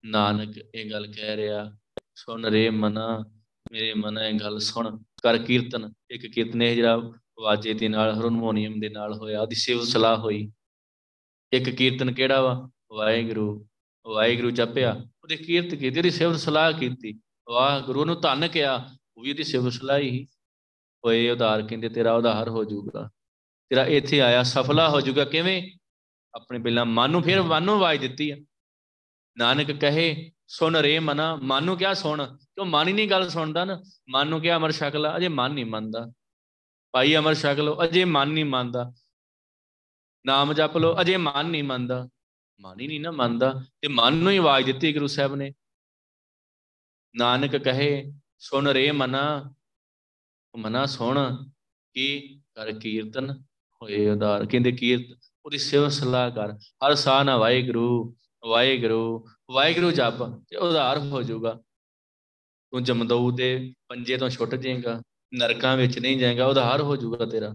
ਨਾਨਕ 0.05 0.57
ਇਹ 0.75 0.91
ਗੱਲ 0.91 1.13
ਕਹਿ 1.13 1.37
ਰਿਹਾ 1.37 1.79
ਸੁਨ 2.19 2.45
ਰੇ 2.45 2.71
ਮਨਾ, 2.71 3.25
ਮੇਰੇ 3.73 3.95
ਮਨ 3.95 4.19
ਇਹ 4.19 4.35
ਗੱਲ 4.35 4.59
ਸੁਣ। 4.59 5.03
ਕਰ 5.23 5.39
ਕੀਰਤਨ। 5.39 5.93
ਇੱਕ 6.11 6.27
ਕੀਰਤਨ 6.27 6.63
ਇਹ 6.63 6.77
ਜਿਹੜਾ 6.77 6.97
ਵਾਜੇ 7.41 7.75
ਦੇ 7.75 7.89
ਨਾਲ, 7.89 8.15
ਹਾਰਮੋਨੀਅਮ 8.15 8.81
ਦੇ 8.81 8.89
ਨਾਲ 8.89 9.15
ਹੋਇਆ, 9.15 9.41
ਉਹਦੀ 9.41 9.55
ਸੇਵ 9.55 9.81
ਸਲਾਹ 9.81 10.17
ਹੋਈ। 10.17 10.53
ਇੱਕ 11.53 11.71
ਕੀਰਤਨ 11.71 12.13
ਕਿਹੜਾ 12.13 12.41
ਵਾ? 12.41 12.71
ਵਾਹਿਗੁਰੂ। 12.93 13.69
ਵਾਹਿਗੁਰੂ 14.07 14.51
ਜਪਿਆ। 14.51 14.93
ਉਹਦੀ 14.93 15.37
ਕੀਰਤ 15.37 15.75
ਕੀਤੀ, 15.75 15.99
ਉਹਦੀ 15.99 16.11
ਸੇਵ 16.11 16.37
ਸਲਾਹ 16.37 16.73
ਕੀਤੀ। 16.73 17.21
ਵਾਹ 17.49 17.81
ਗੁਰੂ 17.81 18.05
ਨੂੰ 18.05 18.21
ਧੰਨ 18.21 18.49
ਕਿਹਾ, 18.49 18.91
ਉਹ 19.17 19.23
ਵੀ 19.23 19.31
ਉਹਦੀ 19.31 19.45
ਸੇਵ 19.45 19.69
ਸਲਾਹ 19.69 19.99
ਹੀ। 19.99 20.27
ਹੋਏ 21.07 21.31
ਉਧਾਰ, 21.31 21.63
ਕਹਿੰਦੇ 21.63 21.89
ਤੇਰਾ 21.89 22.15
ਉਧਾਰ 22.15 22.49
ਹੋ 22.49 22.65
ਜਾਊਗਾ। 22.65 23.11
ਤੇਰਾ 23.69 23.85
ਇੱਥੇ 23.85 24.21
ਆਇਆ, 24.21 24.43
ਸਫਲਾ 24.43 24.91
ਹੋ 24.91 25.01
ਜਾਊਗਾ। 25.01 25.25
ਕਿਵੇਂ? 25.25 25.71
ਆਪਣੇ 26.35 26.59
ਪਹਿਲਾਂ 26.59 26.85
ਮਨ 26.85 27.11
ਨੂੰ 27.11 27.23
ਫਿਰ 27.23 27.43
ਮਨ 27.43 27.63
ਨੂੰ 27.63 27.75
ਆਵਾਜ਼ 27.75 28.01
ਦਿੱਤੀ 28.01 28.31
ਆ। 28.31 28.37
ਨਾਨਕ 29.39 29.73
ਕਹੇ 29.73 30.33
ਸੁਣ 30.49 30.77
ਰੇ 30.77 30.99
ਮਨਾ, 30.99 31.37
ਮਨ 31.37 31.65
ਨੂੰ 31.65 31.77
ਕਿਹਾ 31.77 31.95
ਸੁਣ, 31.95 32.37
ਕਿਉਂ 32.37 32.67
ਮਨ 32.67 32.89
ਹੀ 32.89 32.93
ਨਹੀਂ 32.93 33.09
ਗੱਲ 33.09 33.29
ਸੁਣਦਾ 33.29 33.65
ਨਾ? 33.65 33.83
ਮਨ 34.09 34.29
ਨੂੰ 34.29 34.41
ਕਿਹਾ 34.41 34.57
ਅਮਰ 34.57 34.71
ਸ਼ਕਲ 34.71 35.17
ਅਜੇ 35.17 35.29
ਮਨ 35.29 35.51
ਨਹੀਂ 35.51 35.67
ਮੰਨਦਾ। 35.67 36.13
ਭਾਈ 36.93 37.17
ਅਮਰ 37.17 37.35
ਸ਼ਕਲ 37.35 37.77
ਅਜੇ 37.85 38.05
ਮਨ 38.05 38.29
ਨਹੀਂ 38.29 38.45
ਮੰਨਦਾ। 38.45 38.93
ਨਾਮ 40.27 40.53
ਜਪ 40.53 40.77
ਲੋ 40.77 41.01
ਅਜੇ 41.01 41.17
ਮਨ 41.17 41.47
ਨਹੀਂ 41.47 41.65
ਮੰਨਦਾ। 41.65 42.09
ਮਨ 42.61 42.81
ਹੀ 42.81 42.87
ਨਹੀਂ 42.87 43.01
ਨਾ 43.01 43.11
ਮੰਨਦਾ, 43.11 43.65
ਤੇ 43.81 43.89
ਮਨ 43.89 44.15
ਨੂੰ 44.15 44.33
ਹੀ 44.33 44.37
ਆਵਾਜ਼ 44.37 44.67
ਦਿੱਤੀ 44.67 44.93
ਗੁਰੂ 44.93 45.07
ਸਾਹਿਬ 45.07 45.35
ਨੇ। 45.35 45.53
ਨਾਨਕ 47.17 47.57
ਕਹੇ, 47.57 48.13
ਸੁਣ 48.39 48.69
ਰੇ 48.69 48.91
ਮਨਾ 48.91 49.55
ਮਨਾ 50.57 50.87
ਸੁਣ, 50.87 51.45
ਕੀ 51.95 52.41
ਕਰ 52.55 52.73
ਕੀਰਤਨ 52.73 53.43
ਹੋਏ 53.83 54.11
ਉਦਾਰ। 54.11 54.47
ਕਹਿੰਦੇ 54.47 54.73
ਕੀਰਤ, 54.73 55.19
ਉਹਦੀ 55.45 55.59
ਸੇਵਾ 55.59 55.89
ਸਲਾਹ 55.89 56.31
ਕਰ। 56.31 56.53
ਹਰ 56.57 56.95
ਸਾਹ 56.95 57.25
ਨਾ 57.25 57.37
ਵਾਹਿਗੁਰੂ 57.37 58.17
ਵਾਹਿਗੁਰੂ 58.45 59.29
ਵਾਹਿਗੁਰੂ 59.51 59.91
ਜਪ, 59.91 60.43
ਤੇ 60.49 60.57
ਉਧਾਰ 60.57 60.99
ਹੋ 60.99 61.23
ਜਾਊਗਾ। 61.23 61.63
ਤੂੰ 62.71 62.85
ਜਮਦਊ 62.85 63.31
ਦੇ 63.31 63.75
ਪੰਜੇ 63.89 64.17
ਤੋਂ 64.17 64.29
ਛੁੱਟ 64.29 64.55
ਜਾਏਗਾ, 64.55 65.03
ਨਰਕਾਂ 65.35 65.77
ਵਿੱਚ 65.77 65.99
ਨਹੀਂ 65.99 66.19
ਜਾਏਗਾ, 66.19 66.47
ਉਧਾਰ 66.47 66.83
ਹੋ 66.83 66.97
ਜਾਊਗਾ 66.97 67.27
ਤੇਰਾ। 67.27 67.55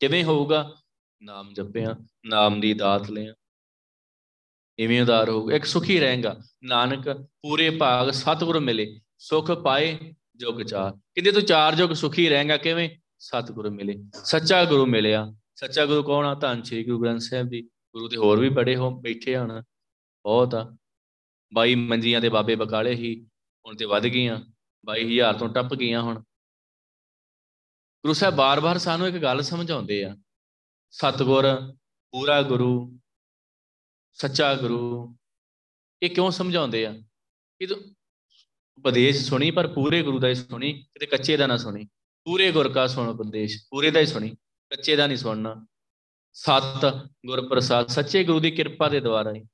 ਕਿਵੇਂ 0.00 0.24
ਹੋਊਗਾ? 0.24 0.74
ਨਾਮ 1.22 1.54
ਜਪਿਆ, 1.54 1.96
ਨਾਮ 2.26 2.60
ਦੀ 2.60 2.74
ਦਾਤ 2.74 3.10
ਲਿਆ। 3.10 3.34
ਇਵੇਂ 4.78 5.02
ਉਧਾਰ 5.02 5.28
ਹੋਊਗਾ। 5.28 5.56
ਇੱਕ 5.56 5.64
ਸੁਖੀ 5.64 6.00
ਰਹੇਗਾ। 6.00 6.40
ਨਾਨਕ, 6.64 7.08
ਪੂਰੇ 7.42 7.70
ਭਾਗ 7.70 8.10
ਸਤਿਗੁਰ 8.10 8.60
ਮਿਲੇ। 8.60 9.00
ਸੁਖ 9.18 9.50
ਪਾਏ, 9.50 10.14
ਜੁਗ 10.36 10.62
ਚਾਰ 10.62 10.92
ਕਿਤੇ 11.14 11.32
ਤੂੰ 11.32 11.42
ਚਾਰ 11.42 11.74
ਜੁਗ 11.74 11.90
ਸੁਖੀ 11.90 12.28
ਰਹੇਗਾ, 12.28 12.56
ਕਿਵੇਂ? 12.56 12.90
ਸਤਿਗੁਰੂ 13.18 13.70
ਮਿਲੇ। 13.70 13.94
ਸੱਚਾ 14.14 14.64
ਗੁਰੂ 14.64 14.86
ਮਿਲਿਆ। 14.86 15.34
ਸੱਚਾ 15.54 15.86
ਗੁਰੂ 15.86 16.02
ਕੌਣ 16.02 16.26
ਆ? 16.26 16.34
ਧੰਨ 16.34 16.62
ਸ੍ਰੀ 16.62 16.84
ਗੁਰੂ 16.84 17.02
ਗ੍ਰੰਥ 17.02 17.20
ਸਾਹਿਬ 17.20 17.48
ਜੀ। 17.48 17.62
ਗੁਰੂ 17.62 18.08
ਤੇ 18.08 18.16
ਹੋਰ 18.16 18.40
ਵੀ 18.40 18.48
ਬੜੇ 18.48 18.76
ਹੋ, 18.76 19.00
ਬੈਠੇ 19.00 19.36
ਹਨ। 19.36 19.62
ਬਹੁਤ 20.24 20.54
ਆ। 20.54 20.76
22 21.52 21.74
ਮੰਜੀਆਂ 21.74 22.20
ਦੇ 22.20 22.28
ਬਾਬੇ 22.28 22.56
ਬਕਾਲੇ 22.56 22.94
ਹੀ 22.94 23.26
ਹੁਣ 23.66 23.76
ਤੇ 23.76 23.84
ਵੱਧ 23.84 24.02
ਗਈਆਂ 24.02 24.40
22000 24.84 25.34
ਤੋਂ 25.34 25.48
ਟੱਪ 25.48 25.74
ਗਈਆਂ 25.74 26.02
ਹੁਣ। 26.02 26.20
ਗੁਰੂ 28.04 28.12
ਸਾਹਿਬ 28.12 28.34
ਬਾਰ-ਬਾਰ 28.34 28.78
ਸਾਨੂੰ 28.78 29.08
ਇੱਕ 29.08 29.16
ਗੱਲ 29.16 29.42
ਸਮਝਾਉਂਦੇ 29.42 30.04
ਆ, 30.04 30.16
ਸਤਗੁਰ, 30.90 31.72
ਪੂਰਾ 32.12 32.42
ਗੁਰੂ, 32.42 32.98
ਸੱਚਾ 34.12 34.54
ਗੁਰੂ, 34.54 35.16
ਇਹ 36.02 36.10
ਕਿਉਂ 36.10 36.30
ਸਮਝਾਉਂਦੇ 36.30 36.86
ਆ? 36.86 36.92
ਕਿ 37.58 37.66
ਤੂੰ 37.66 37.78
ਉਪਦੇਸ਼ 38.78 39.28
ਸੁਣੀ, 39.28 39.50
ਪਰ 39.50 39.68
ਪੂਰੇ 39.68 40.02
ਗੁਰੂ 40.02 40.18
ਦਾ 40.18 40.28
ਹੀ 40.28 40.34
ਸੁਣੀ, 40.34 40.72
ਕਿਤੇ 40.72 41.06
ਕੱਚੇ 41.06 41.36
ਦਾ 41.36 41.46
ਨਾ 41.46 41.56
ਸੁਣੀ। 41.56 41.84
ਪੂਰੇ 42.24 42.52
ਗੁਰ 42.52 42.72
ਕਾ 42.72 42.86
ਸੁਣ 42.86 43.08
ਉਪਦੇਸ਼, 43.08 43.64
ਪੂਰੇ 43.70 43.90
ਦਾ 43.90 44.00
ਹੀ 44.00 44.06
ਸੁਣੀ, 44.06 44.30
ਕੱਚੇ 44.70 44.96
ਦਾ 44.96 45.06
ਨਹੀਂ 45.06 45.16
ਸੁਣਨਾ। 45.16 45.66
ਸਤ 46.32 46.84
ਗੁਰ 47.26 47.48
ਪ੍ਰਸਾਦ 47.48 47.86
ਸੱਚੇ 47.86 48.24
ਗੁਰੂ 48.24 48.40
ਦੀ 48.40 48.50
ਕਿਰਪਾ 48.50 48.88
ਦੇ 48.88 49.00
ਦੁਆਰਾ 49.00 49.32
ਹੀ। 49.32 49.44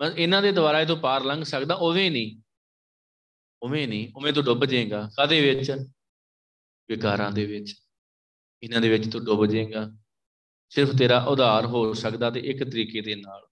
ਬਸ 0.00 0.12
ਇਹਨਾਂ 0.16 0.42
ਦੇ 0.42 0.52
ਦੁਆਰਾ 0.52 0.80
ਇਹ 0.80 0.86
ਤੋਂ 0.86 0.96
ਪਾਰ 0.96 1.24
ਲੰਘ 1.24 1.44
ਸਕਦਾ, 1.44 1.74
ਉਵੇਂ 1.74 2.10
ਨਹੀਂ। 2.10 2.42
ਉਵੇਂ 3.62 3.88
ਨਹੀਂ, 3.88 4.12
ਉਵੇਂ 4.16 4.32
ਤੂੰ 4.32 4.44
ਡੁੱਬ 4.44 4.64
ਜਾਏਗਾ। 4.64 5.10
ਕਾਦੇ 5.16 5.54
ਵਿੱਚ? 5.54 5.70
ਵਿਕਾਰਾਂ 6.88 7.32
ਦੇ 7.32 7.46
ਵਿੱਚ। 7.46 7.74
ਇਹਨਾਂ 8.62 8.80
ਦੇ 8.80 8.88
ਵਿੱਚ 8.88 9.12
ਤੂੰ 9.12 9.24
ਡੁੱਬ 9.24 9.46
ਜਾਏਗਾ। 9.46 9.90
ਸਿਰਫ 10.70 10.90
ਤੇਰਾ 10.98 11.24
ਉਧਾਰ 11.24 11.66
ਹੋ 11.66 11.92
ਸਕਦਾ 11.92 12.30
ਤੇ 12.30 12.40
ਇੱਕ 12.40 12.64
ਤਰੀਕੇ 12.64 13.00
ਦੇ 13.00 13.14
ਨਾਲ। 13.14 13.46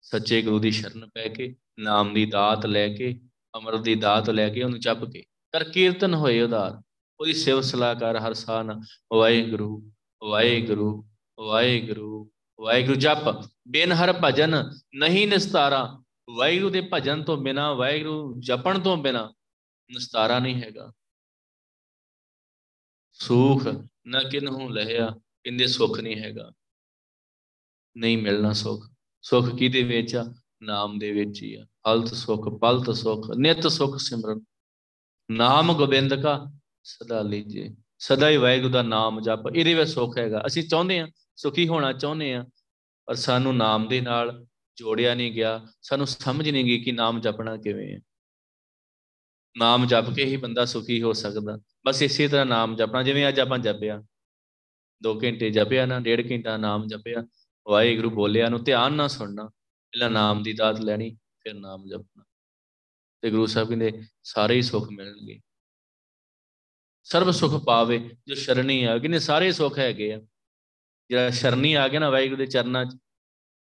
ਸੱਚੇ 0.00 0.42
ਗੁਰੂ 0.42 0.58
ਦੀ 0.58 0.70
ਸ਼ਰਨ 0.70 1.08
ਪੈ 1.08 1.28
ਕੇ, 1.28 1.56
ਨਾਮ 1.78 2.14
ਦੀ 2.14 2.26
ਦਾਤ 2.26 2.66
ਲੈ 2.66 2.94
ਕੇ, 2.94 3.20
ਅਮਰ 3.56 3.76
ਦੀ 3.76 3.94
ਦਾਤ 3.94 4.30
ਲੈ 4.30 4.48
ਕੇ 4.48 4.62
ਉਹਨੂੰ 4.62 4.80
ਚੱਪ 4.80 5.04
ਕੇ। 5.04 5.22
ਕਰ 5.22 5.64
ਕੀਰਤਨ 5.64 6.14
ਹੋਏ 6.14 6.40
ਉਧਾਰ। 6.40 6.82
ਉਹਦੀ 7.20 7.32
ਸੇਵ 7.32 7.60
ਸਲਾਹ 7.60 7.94
ਕਰ 7.94 8.16
ਹਰ 8.16 8.32
ਸਾਨ 8.32 8.80
ਵਾਹਿਗੁਰੂ 9.12 9.92
ਵਾਹਿਗੁਰੂ 10.22 11.08
ਵਾਹਿਗੁਰੂ। 11.40 12.30
ਵਾਹਿਗੁਰੂ 12.60 12.94
ਜਪ 12.94 13.50
ਬਿਨ 13.68 13.92
ਹਰ 13.92 14.14
ਭਜਨ 14.24 14.70
ਨਹੀਂ 14.94 15.28
ਨਿਸਤਾਰਾ। 15.28 16.02
ਵਾਹਿਗੁਰੂ 16.30 16.70
ਦੇ 16.70 16.88
ਭਜਨ 16.92 17.22
ਤੋਂ 17.22 17.36
ਬਿਨਾ, 17.36 17.72
ਵਾਹਿਗੁਰੂ 17.72 18.34
ਜਪਣ 18.38 18.78
ਤੋਂ 18.78 18.96
ਬਿਨਾ 18.96 19.34
ਨਿਸਤਾਰਾ 19.90 20.38
ਨਹੀਂ 20.38 20.62
ਹੈਗਾ। 20.62 20.92
ਸੁਖ 23.12 23.66
ਨਾ 24.06 24.22
ਕਿਨਹੂ 24.22 24.68
ਲਹਿਆ 24.68 25.10
ਕਿੰਦੇ 25.44 25.66
ਸੁਖ 25.66 26.00
ਨਹੀਂ 26.00 26.16
ਹੈਗਾ। 26.16 26.52
ਨਹੀਂ 27.96 28.18
ਮਿਲਣਾ 28.18 28.52
ਸੁਖ। 28.52 28.86
ਸੁਖ 29.22 29.54
ਕਿਹਦੇ 29.54 29.82
ਵਿੱਚ 29.82 30.16
ਆ? 30.16 30.34
ਨਾਮ 30.62 30.98
ਦੇ 30.98 31.12
ਵਿੱਚ 31.12 31.42
ਹੀ 31.42 31.54
ਆ। 31.54 31.64
ਹਲਤ 31.64 32.14
ਸੁਖ, 32.14 32.60
ਪਲਤ 32.60 32.90
ਸੁਖ, 32.90 33.30
ਨਿਤ 33.36 33.66
ਸੁਖ 33.66 33.98
ਸਿਮਰਨ। 33.98 34.40
ਨਾਮ 35.30 35.72
ਗੋਬਿੰਦ 35.72 36.22
ਕਾ 36.22 36.46
ਸਦਾ 36.84 37.22
ਲੀਜੇ। 37.22 37.76
ਸਦਾ 37.98 38.28
ਹੀ 38.28 38.36
ਵਾਹਿਗੁਰੂ 38.36 38.72
ਦਾ 38.72 38.82
ਨਾਮ 38.82 39.20
ਜਪ। 39.20 39.56
ਇਹਦੇ 39.56 39.74
ਵਿੱਚ 39.74 39.90
ਸੁਖ 39.90 40.18
ਹੈਗਾ। 40.18 40.42
ਅਸੀਂ 40.46 40.68
ਚਾਹੁੰਦੇ 40.68 41.00
ਆ 41.00 41.08
ਸੁਖੀ 41.36 41.68
ਹੋਣਾ 41.68 41.92
ਚਾਹੁੰਦੇ 41.92 42.34
ਆ 42.34 42.44
ਪਰ 43.06 43.14
ਸਾਨੂੰ 43.14 43.56
ਨਾਮ 43.56 43.88
ਦੇ 43.88 44.00
ਨਾਲ 44.00 44.46
ਜੋੜਿਆ 44.76 45.14
ਨਹੀਂ 45.14 45.32
ਗਿਆ, 45.32 45.66
ਸਾਨੂੰ 45.82 46.06
ਸਮਝ 46.06 46.50
ਨਹੀਂ 46.50 46.64
ਗਈ 46.64 46.84
ਕਿ 46.84 46.92
ਨਾਮ 46.92 47.20
ਜਪਣਾ 47.20 47.56
ਕਿਵੇਂ 47.56 47.94
ਹੈ। 47.94 48.00
ਨਾਮ 49.58 49.86
ਜਪ 49.86 50.10
ਕੇ 50.10 50.24
ਹੀ 50.24 50.36
ਬੰਦਾ 50.36 50.64
ਸੁਖੀ 50.64 51.02
ਹੋ 51.02 51.12
ਸਕਦਾ। 51.12 51.58
ਬਸ 51.86 52.02
ਇਸੇ 52.02 52.28
ਤਰ੍ਹਾਂ 52.28 52.46
ਨਾਮ 52.46 52.76
ਜਪਣਾ, 52.76 53.02
ਜਿਵੇਂ 53.02 53.28
ਅੱਜ 53.28 53.40
ਆਪਾਂ 53.40 53.58
ਜਪਿਆ। 53.58 54.02
2 55.02 55.20
ਘੰਟੇ 55.22 55.50
ਜਪਿਆ 55.50 55.86
ਨਾ, 55.86 56.00
ਡੇਢ 56.00 56.30
ਘੰਟਾ 56.30 56.56
ਨਾਮ 56.56 56.86
ਜਪਿਆ। 56.86 57.26
ਵਾਹਿਗੁਰੂ 57.68 58.10
ਬੋਲਿਆ 58.10 58.48
ਨੂੰ 58.48 58.64
ਧਿਆਨ 58.64 58.92
ਨਾਲ 58.92 59.08
ਸੁਣਨਾ, 59.08 59.46
ਪਹਿਲਾਂ 59.46 60.10
ਨਾਮ 60.10 60.42
ਦੀ 60.42 60.52
ਦਾਤ 60.52 60.80
ਲੈਣੀ, 60.80 61.16
ਫਿਰ 61.40 61.54
ਨਾਮ 61.54 61.88
ਜਪਣਾ। 61.88 62.24
ਤੇ 63.22 63.30
ਗੁਰੂ 63.30 63.46
ਸਾਹਿਬ 63.46 63.68
ਕਹਿੰਦੇ, 63.68 64.02
ਸਾਰੇ 64.22 64.54
ਹੀ 64.54 64.62
ਸੁੱਖ 64.62 64.90
ਮਿਲਣਗੇ। 64.90 65.40
ਸਰਬ 67.02 67.30
ਸੁਖ 67.30 67.64
ਪਾਵੇ 67.64 68.10
ਜੋ 68.26 68.34
ਸ਼ਰਣੀ 68.34 68.84
ਆ। 68.84 68.98
ਕਹਿੰਦੇ, 68.98 69.18
ਸਾਰੇ 69.18 69.52
ਸੁੱਖ 69.52 69.78
ਹੈਗੇ 69.78 70.12
ਆ। 70.12 70.20
ਜਿਹੜਾ 71.10 71.30
ਸ਼ਰਣੀ 71.30 71.74
ਆ 71.74 71.88
ਗਿਆ 71.88 72.00
ਨਾ 72.00 72.10
ਵਾਹਿਗੁਰੂ 72.10 72.36
ਦੇ 72.36 72.46
ਚਰਨਾਂ 72.46 72.84
'ਚ, 72.84 72.96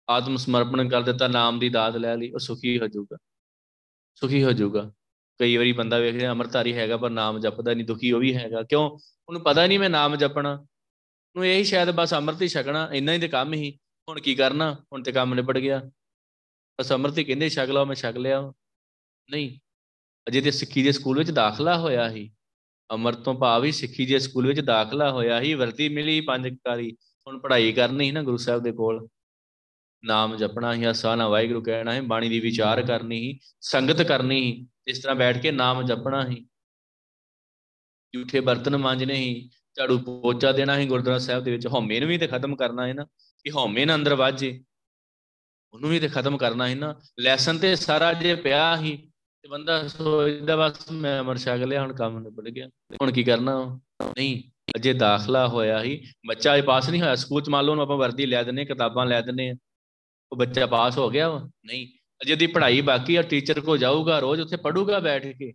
ਆਤਮ 0.10 0.38
ਸਮਰਪਣ 0.38 0.90
ਕਰ 0.90 1.02
ਦਿੱਤਾ, 1.02 1.28
ਨਾਮ 1.28 1.60
ਦੀ 1.60 1.70
ਦਾਤ 1.70 1.96
ਲੈ 1.96 2.18
ਲਈ, 2.18 2.32
ਉਹ 2.32 2.40
ਸੁਖੀ 2.40 2.80
ਹੋ 2.80 2.88
ਜਾਊਗਾ। 2.88 3.18
ਸੁਖੀ 4.16 4.44
ਹੋ 4.44 4.52
ਜਾਊਗਾ। 4.52 4.94
ਕਈ 5.40 5.58
ਵਾਰੀ 5.58 5.72
ਬੰਦਾ 5.72 5.98
ਵੇਖਦੇ 5.98 6.28
ਅਮਰਤਾਰੀ 6.28 6.74
ਹੈਗਾ 6.74 6.98
ਪਰ 6.98 7.10
ਨਾਮ 7.10 7.40
ਜਪਦਾ 7.40 7.74
ਨਹੀਂ, 7.74 7.86
ਦੁਖੀ 7.86 8.12
ਉਹ 8.12 8.20
ਵੀ 8.20 8.36
ਹੈਗਾ। 8.36 8.64
ਕਿਉਂ? 8.64 8.90
ਉਹਨੂੰ 9.30 9.44
ਪਤਾ 9.44 9.68
ਨਹੀਂ 9.68 9.80
ਮੈਂ 9.80 9.90
ਨਾਮ 9.90 10.16
ਜਪਣਾ। 10.16 10.66
ਨੂੰ 11.36 11.46
ਇਹੀ 11.46 11.64
ਸ਼ਾਇਦ 11.64 11.92
ਬਸ 11.92 12.14
ਅੰਮ੍ਰਿਤ 12.14 12.42
ਹੀ 12.42 12.48
ਛਕਣਾ, 12.48 12.90
ਇੰਨਾ 12.94 13.14
ਹੀ 13.14 13.20
ਤੇ 13.20 13.28
ਕੰਮ 13.28 13.54
ਹੀ। 13.54 13.80
ਹੁਣ 14.10 14.20
ਕੀ 14.20 14.36
ਕਰਨਾ? 14.36 14.74
ਹੁਣ 14.74 15.04
ਤੇ 15.04 15.12
ਕੰਮ 15.12 15.34
ਨਿਬੜ 15.34 15.58
ਗਿਆ। 15.58 15.92
ਬਸ 16.80 16.92
ਅੰਮ੍ਰਿਤ 16.94 17.18
ਹੀ 17.18 17.24
ਕਹਿੰਦੇ, 17.24 17.50
ਛਕ 17.50 17.70
ਲਓ, 17.70 17.86
ਮੈਂ 17.86 17.96
ਛਕ 17.96 18.18
ਲਿਆ। 18.18 18.54
ਨਹੀਂ। 19.32 19.60
ਅਜੇ 20.28 20.42
ਤੇ 20.42 20.52
ਸਿੱਖੀ 20.52 20.84
ਦੇ 20.84 20.92
ਸਕੂਲ 20.92 21.18
ਵਿੱਚ 21.18 21.32
ਦਾਖਲਾ 21.32 21.78
ਹੋਇਆ 21.78 22.10
ਹੀ 22.10 22.32
ਅਮਰਤ 22.94 23.18
ਤੋਂ 23.18 23.34
ਭਾਵ 23.34 23.64
ਹੀ 23.64 23.72
ਸਿੱਖੀ 23.72 24.06
ਦੇ 24.06 24.20
ਸਕੂਲ 24.20 24.48
ਵਿੱਚ 24.48 24.60
ਦਾਖਲਾ 24.60 25.12
ਹੋਇਆ 25.12 25.42
ਹੀ 25.42 25.54
ਵਰਦੀ 25.54 25.90
ਮਿਲੀ 25.90 26.22
ਪੰਜ 26.22 26.48
ਕਾਰੀ। 26.48 26.98
ਹੁਣ 27.28 27.40
ਪੜ੍ਹਾਈ 27.40 27.72
ਕਰਨੀ 27.74 28.06
ਸੀ 28.06 28.12
ਨਾ 28.12 28.22
ਗੁਰੂ 28.24 28.38
ਸਾਹਿਬ 28.38 28.62
ਦੇ 28.64 28.72
ਕੋਲ, 28.72 29.08
ਨਾਮ 30.04 30.36
ਜਪਣਾ 30.36 30.74
ਹੀ 30.74 30.84
ਆਸਾਨਾ 30.84 31.28
ਵਾਹਿਗੁਰੂ 31.28 31.62
ਕਹਿਣਾ 31.64 31.94
ਹੈ 31.94 32.02
ਬਾਣੀ 32.02 32.30
ਦੀ 32.30 32.40
ਵਿਚਾਰ 32.40 32.82
ਕਰਨੀ 32.82 33.20
ਹੀ 33.20 33.40
ਸੰਗਤ 33.62 34.02
ਕਰਨੀ 34.02 34.40
ਹੀ 34.42 34.68
ਇਸ 34.88 35.00
ਤਰ੍ਹਾਂ 35.00 35.16
ਬੈਠ 35.16 35.42
ਕੇ 35.42 35.52
ਨਾਮ 35.52 35.82
ਜਪਣਾ 35.86 36.26
ਹੀ 36.28 36.46
ਝੂਠੇ 38.14 38.40
ਬਰਤਨ 38.40 38.78
ਮਾਂਜਨੇ 38.78 39.16
ਹੀ 39.16 39.50
ਝਾੜੂ 39.78 39.98
ਪੋਚਾ 39.98 40.52
ਦੇਣਾ 40.52 40.78
ਹੀ 40.78 40.86
ਗੁਰਦੁਆਰਾ 40.88 41.20
ਸਾਹਿਬ 41.20 41.44
ਦੇ 41.44 41.52
ਵਿੱਚ, 41.52 41.68
ਹਉਮੈ 41.68 42.00
ਨੂੰ 42.00 42.10
ਵੀ 42.10 42.18
ਤੇ 42.18 42.28
ਖਤਮ 42.28 42.56
ਕਰਨਾ 42.56 42.88
ਹੈ 42.88 42.94
ਨਾ, 42.94 43.06
ਕਿ 43.46 43.52
ਹਉਮੈ 43.52 43.86
ਨਾ 43.86 43.96
ਅੰਦਰ 43.96 44.16
ਵਾਜੇ, 44.16 44.64
ਉਹਨੂੰ 45.74 45.90
ਵੀ 45.90 46.00
ਤੇ 46.00 46.08
ਖਤਮ 46.08 46.38
ਕਰਨਾ 46.38 46.68
ਹੈ 46.68 46.76
ਨਾ। 46.76 46.94
ਲੈਸਨ 47.20 47.58
ਤੇ 47.58 47.76
ਸਾਰਾ 47.76 48.14
ਜੇ 48.14 48.36
ਪਿਆ 48.36 48.76
ਹੀ 48.78 48.96
ਤੇ 49.44 49.50
ਬੰਦਾ 49.50 49.88
ਸੋਚਦਾ 49.88 50.56
ਬਸ 50.56 50.92
ਮੈਂ 50.92 51.20
ਅਮਰ 51.22 51.38
ਛਕ 51.38 51.64
ਲਿਆ, 51.68 51.82
ਹੁਣ 51.82 51.94
ਕੰਮ 51.94 52.20
ਨਿਬੜ 52.20 52.50
ਗਿਆ 52.50 52.68
ਹੁਣ 53.02 53.12
ਕੀ 53.12 53.24
ਕਰਨਾ 53.24 53.80
ਨਹੀਂ। 54.18 54.44
ਅਜੇ 54.78 54.94
ਦਾਖਲਾ 54.94 55.48
ਹੋਇਆ 55.48 55.82
ਹੀ। 55.84 56.04
ਬੱਚਾ 56.28 56.56
ਇਹ 56.58 56.64
ਪਾਸ 56.64 56.90
ਨਹੀਂ 56.90 57.02
ਹੋਇਆ। 57.02 57.16
ਸਕੂਲ 57.16 57.42
ਚ 57.42 57.50
ਮੰਨ 57.50 57.66
ਲਓ 57.66 57.82
ਆਪਾਂ 57.82 57.98
ਵਰਦੀ 57.98 58.26
ਲੈ 58.26 58.44
ਦਿੰਨੇ 58.44 58.66
ਕਿਤਾਬਾਂ 58.66 59.06
ਲੈ 59.06 59.22
ਦਿੰਨੇ 59.22 59.52
ਉਹ 60.32 60.38
ਬੱਚਾ 60.38 60.66
ਪਾਸ 60.66 60.98
ਹੋ 60.98 61.10
ਗਿਆ 61.10 61.30
ਵਾ। 61.30 61.50
ਨਹੀਂ, 61.66 61.88
ਅਜੇ 62.22 62.36
ਦੀ 62.36 62.48
ਪੜ੍ਹਾਈ 62.48 62.82
ਬਾਕੀ 62.82 63.16
ਆ। 63.16 63.22
ਟੀਚਰ 63.22 63.60
ਕੋ 63.60 63.78
ਜਾਊਗਾ, 63.78 64.20
ਰੋਜ਼ 64.20 64.42
ਉੱਥੇ 64.42 64.58
ਪੜੂਗਾ 64.58 65.00
ਬੈਠ 65.00 65.28
ਕੇ। 65.28 65.54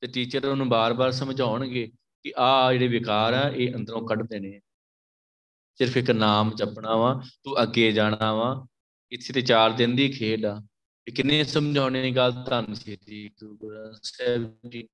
ਤੇ 0.00 0.06
ਟੀਚਰ 0.06 0.44
ਉਹਨੂੰ 0.44 0.68
ਬਾਰ-ਬਾਰ 0.68 1.12
ਸਮਝਾਉਣਗੇ 1.12 1.86
ਕਿ 2.22 2.32
ਆ 2.38 2.72
ਜਿਹੜੇ 2.72 2.88
ਵਿਕਾਰ 2.88 3.34
ਆ, 3.34 3.48
ਇਹ 3.48 3.74
ਅੰਦਰੋਂ 3.74 4.08
ਕੱਢ 4.08 4.22
ਦੇਣੇ 4.22 4.60
ਸਿਰਫ 5.74 5.96
ਇੱਕ 5.96 6.10
ਨਾਮ 6.10 6.54
ਜਪਣਾ 6.54 6.96
ਵਾ, 6.96 7.22
ਤੂੰ 7.44 7.62
ਅੱਗੇ 7.62 7.92
ਜਾਣਾ 7.92 8.34
ਵਾ। 8.34 8.66
ਇੱਥੇ 9.12 9.32
ਤੇ 9.32 9.42
4 9.42 9.72
ਦਿਨ 9.72 9.96
ਦੀ 9.96 10.08
ਖੇਡ 10.08 10.44
ਆ। 10.44 10.62
ਕਿੰਨੇ 11.16 11.44
ਸਮਝਾਉਣੇ 11.44 12.02
ਦੀ 12.02 12.16
ਗੱਲ? 12.16 12.32
ਧੰਨ 12.32 12.74
ਸ੍ਰੀ 12.74 13.30
ਗੁਰੂ 13.38 13.56
ਗ੍ਰੰਥ 13.56 13.98
ਸਾਹਿਬ 14.02 14.58
ਜੀ। 14.68 14.88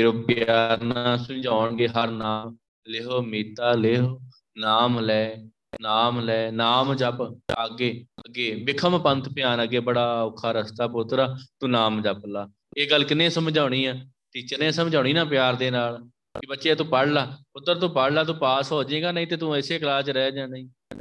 ਫਿਰ 0.00 0.06
ਉਹ 0.06 0.22
ਪਿਆਰ 0.22 0.82
ਨਾਲ 0.82 1.18
ਸਮਝਾਉਣਗੇ 1.18 1.88
ਹਰ 1.88 2.10
ਨਾਮ। 2.10 2.56
ਲਿਓ 2.88 3.20
ਮੀਤਾ 3.22 3.72
ਲਿਓ 3.72 4.20
ਨਾਮ 4.58 5.00
ਲੈ 5.00 5.36
ਨਾਮ 5.82 6.20
ਲੈ, 6.20 6.50
ਨਾਮ 6.50 6.94
ਜਪ 6.94 7.22
ਅੱਗੇ 7.64 8.04
ਅੱਗੇ। 8.20 8.54
ਵਿਖਮ 8.64 8.98
ਪੰਥ 8.98 9.28
ਪਿਆਨ 9.28 9.62
ਅੱਗੇ, 9.62 9.80
ਬੜਾ 9.80 10.22
ਔਖਾ 10.22 10.52
ਰਸਤਾ 10.52 10.86
ਪੁੱਤਰਾ, 10.86 11.26
ਤੂੰ 11.60 11.70
ਨਾਮ 11.70 12.00
ਜਪ 12.02 12.26
ਲਾ। 12.26 12.48
ਇਹ 12.76 12.90
ਗੱਲ 12.90 13.04
ਕਿਨੇ 13.04 13.28
ਸਮਝਾਉਣੀ 13.28 13.84
ਆ? 13.84 13.94
ਟੀਚਰ 14.32 14.58
ਨੇ 14.58 14.70
ਸਮਝਾਉਣੀ 14.70 15.12
ਨਾ 15.12 15.24
ਪਿਆਰ 15.24 15.54
ਦੇ 15.54 15.70
ਨਾਲ 15.70 15.98
ਕਿ 16.40 16.46
ਬੱਚੇ 16.46 16.74
ਤੂੰ 16.74 16.86
ਪੜ 16.86 17.06
ਲਾ, 17.08 17.24
ਪੁੱਤਰ 17.52 17.74
ਤੂੰ 17.74 17.90
ਪੜ 17.90 18.10
ਲਾ, 18.12 18.24
ਤੂੰ 18.24 18.36
ਪਾਸ 18.36 18.72
ਹੋ 18.72 18.82
ਜਾਏਗਾ, 18.84 19.12
ਨਹੀਂ 19.12 19.26
ਤੇ 19.26 19.36
ਤੂੰ 19.36 19.54
ਐਸੇ 19.56 19.78
ਕਲਾਸ 19.78 20.04
'ਚ 20.04 20.10
ਰਹਿ 20.10 20.32
ਜਾਣਾ 20.32 20.56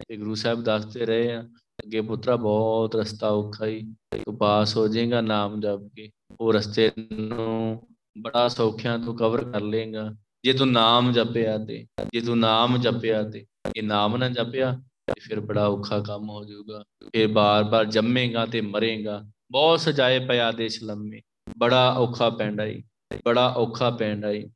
ਤੇ 0.09 0.17
ਗੁਰੂ 0.17 0.35
ਸਾਹਿਬ 0.35 0.63
ਦੱਸਦੇ 0.63 1.05
ਰਹੇ 1.05 1.33
ਆ, 1.33 1.41
ਅੱਗੇ 1.83 2.01
ਪੁੱਤਰਾ 2.01 2.35
ਬਹੁਤ 2.35 2.95
ਰਸਤਾ 2.95 3.29
ਔਖਾ 3.29 3.65
ਹੀ 3.65 3.81
ਤੂੰ 4.25 4.37
ਪਾਸ 4.37 4.77
ਹੋ 4.77 4.87
ਜਾਏਗਾ 4.87 5.21
ਨਾਮ 5.21 5.59
ਜਪ 5.59 5.87
ਕੇ। 5.95 6.09
ਉਹ 6.41 6.53
ਰਸਤੇ 6.53 6.91
ਨੂੰ 7.11 7.88
ਬੜਾ 8.17 8.47
ਸੌਖਿਆਂ 8.47 8.99
ਤੂੰ 8.99 9.17
ਕਵਰ 9.17 9.51
ਕਰ 9.51 9.61
ਲੇਗਾ 9.61 10.15
ਜੇ 10.43 10.53
ਤੂੰ 10.53 10.71
ਨਾਮ 10.71 11.11
ਜਪਿਆ 11.11 11.57
ਤੇ, 11.57 11.87
ਜੇ 12.13 12.21
ਤੂੰ 12.21 12.39
ਨਾਮ 12.39 12.77
ਜਪਿਆ 12.77 13.23
ਤੇ 13.23 13.45
ਇਹ 13.75 13.83
ਨਾਮ 13.83 14.17
ਨਾ 14.17 14.29
ਜਪਿਆ 14.29 14.81
ਤੇ 15.05 15.21
ਫਿਰ 15.21 15.39
ਬੜਾ 15.39 15.67
ਔਖਾ 15.67 15.99
ਕੰਮ 15.99 16.29
ਹੋ 16.29 16.45
ਜਾਊਗਾ। 16.45 16.83
ਫਿਰ 17.03 17.27
ਬਾਰ-ਬਾਰ 17.27 17.85
ਜੰਮੇਗਾ 17.85 18.45
ਤੇ 18.45 18.61
ਮਰੇਗਾ। 18.61 19.23
ਬਹੁਤ 19.51 19.79
ਸਜਾਏ 19.79 20.19
ਪਿਆ 20.19 20.51
ਦੇਸ਼ 20.51 20.83
ਲੰਮੇ। 20.83 21.21
ਬੜਾ 21.57 21.95
ਔਖਾ 21.97 22.29
ਪੈਂਦਾ 22.29 22.65
ਈ 22.65 22.83
ਬੜਾ 23.25 23.53
ਔਖਾ 23.57 23.89
ਪੈਂਦਾ 23.89 24.31
ਈ 24.31 24.49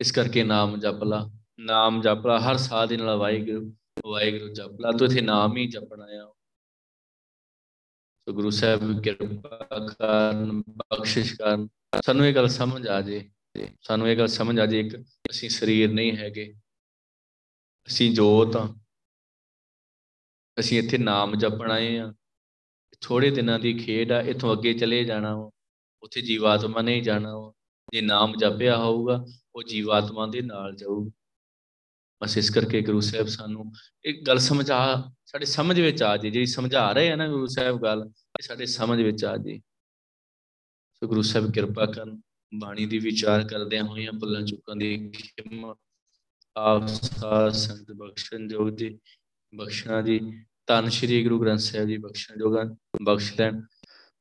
ਇਸ 0.00 0.12
ਕਰਕੇ 0.12 0.44
ਨਾਮ 0.44 0.76
ਜਪ 0.76 1.04
ਲਾ। 1.04 1.30
ਨਾਮ 1.60 2.00
ਜਪ 2.00 2.26
ਲਾ। 2.26 2.40
ਹਰ 2.40 2.56
ਸਾਹ 2.56 2.86
ਦੇ 2.86 2.96
ਨਾਲ 2.96 3.16
ਵਾਹਿਗੁਰੂ 3.16 3.74
ਵਾਹਿਗੁਰੂ 4.06 4.52
ਜਪ 4.52 4.80
ਲਾ। 4.80 4.92
ਤੂੰ 4.92 5.08
ਇਥੇ 5.08 5.20
ਨਾਮ 5.20 5.56
ਹੀ 5.56 5.66
ਜਪਣਾ 5.66 6.04
ਆ। 6.04 6.32
ਸੋ 8.26 8.32
ਗੁਰੂ 8.32 8.50
ਸਾਹਿਬ 8.50 9.00
ਕਿਰਪਾ 9.02 9.78
ਕਰਨ, 9.88 10.62
ਬਖਸ਼ਿਸ਼ 10.68 11.34
ਕਰਨ 11.34 11.66
ਸਾਨੂੰ 12.04 12.26
ਇਹ 12.26 12.34
ਗੱਲ 12.34 12.48
ਸਮਝ 12.48 12.86
ਆ 12.86 13.00
ਜੇ 13.02 13.30
ਸਾਨੂੰ 13.82 14.08
ਇਹ 14.08 14.16
ਗੱਲ 14.16 14.26
ਸਮਝ 14.26 14.58
ਆ 14.60 14.66
ਜੇ 14.66 14.80
ਇੱਕ 14.80 14.96
ਅਸੀਂ 15.30 15.48
ਸਰੀਰ 15.50 15.92
ਨਹੀਂ 15.92 16.16
ਹੈਗੇ, 16.16 16.44
ਅਸੀਂ 17.88 18.10
ਜੋਤ 18.14 18.56
ਆ 18.56 18.74
ਅਸੀਂ 20.56 20.78
ਇੱਥੇ 20.78 20.98
ਨਾਮ 20.98 21.34
ਜਪਣ 21.34 21.70
ਆਏ 21.70 21.98
ਆ 21.98 22.12
ਥੋੜੇ 23.00 23.30
ਦਿਨਾਂ 23.30 23.58
ਦੀ 23.58 23.72
ਖੇਡ 23.78 24.12
ਆ, 24.12 24.20
ਇਥੋਂ 24.20 24.52
ਅੱਗੇ 24.52 24.74
ਚਲੇ 24.74 25.02
ਜਾਣਾ 25.04 25.34
ਵਾ। 25.36 25.50
ਉੱਥੇ 26.02 26.20
ਜੀਵਾਤਮਾ 26.20 26.82
ਨਹੀਂ 26.82 27.02
ਜਾਣਾ 27.02 27.36
ਵਾ। 27.38 27.52
ਜੇ 27.92 28.00
ਨਾਮ 28.00 28.36
ਜਪਿਆ 28.36 28.76
ਹੋਊਗਾ, 28.76 29.24
ਉਹ 29.54 29.62
ਜੀਵਾਤਮਾ 29.62 30.26
ਦੇ 30.26 30.42
ਨਾਲ 30.42 30.76
ਜਾਊ 30.76 31.08
ਬਸ 32.22 32.38
ਇਸ 32.38 32.50
ਕਰਕੇ 32.50 32.82
ਗੁਰੂ 32.82 33.00
ਸਾਹਿਬ 33.00 33.26
ਸਾਨੂੰ 33.26 33.72
ਇੱਕ 34.04 34.26
ਗੱਲ 34.26 34.38
ਸਮਝਾ, 34.38 35.10
ਸਾਡੇ 35.26 35.44
ਸਮਝ 35.44 35.80
ਵਿੱਚ 35.80 36.02
ਆ 36.02 36.16
ਜੇ, 36.16 36.30
ਜਿਹੜੀ 36.30 36.46
ਸਮਝਾ 36.46 36.92
ਰਹੇ 36.92 37.12
ਆ 37.12 37.16
ਨਾ 37.16 37.28
ਗੁਰੂ 37.28 37.46
ਸਾਹਿਬ 37.46 37.82
ਗੱਲ, 37.82 38.10
ਇਹ 38.16 38.42
ਸਾਡੇ 38.42 38.66
ਸਮਝ 38.66 39.02
ਵਿੱਚ 39.02 39.24
ਆ 39.24 39.36
ਜੇ। 39.36 39.60
ਸੋ 40.94 41.08
ਗੁਰੂ 41.08 41.22
ਸਾਹਿਬ 41.22 41.52
ਕਿਰਪਾ 41.52 41.86
ਕਰਨ, 41.86 42.20
ਬਾਣੀ 42.54 42.86
ਦੀ 42.86 42.98
ਵਿਚਾਰ 42.98 43.48
ਕਰਦਿਆਂ 43.48 43.84
ਹੋਈਆਂ 43.84 44.12
ਭੁੱਲਾਂ 44.12 44.42
ਚੁੱਕਾਂ 44.42 44.76
ਦੀ 44.76 45.10
ਖਿਮਾ 45.10 45.74
ਆਪ 46.56 46.86
ਸਾਧ 46.86 47.52
ਸੰਤ 47.52 47.92
ਬਖਸ਼ਣ 47.92 48.48
ਜੋਗ 48.48 48.68
ਦੀ 48.68 48.98
ਬਖਸ਼ਣਾ 49.54 50.02
ਜੀ, 50.02 50.44
ਧੰਨ 50.66 50.88
ਸ਼੍ਰੀ 50.88 51.22
ਗੁਰੂ 51.22 51.40
ਗ੍ਰੰਥ 51.40 51.58
ਸਾਹਿਬ 51.58 51.88
ਜੀ 51.88 51.96
ਬਖਸ਼ਣ 51.96 52.38
ਜੋਗਾਂ, 52.38 52.64
ਬਖਸ਼ 53.02 53.40
ਲੈਣ। 53.40 53.62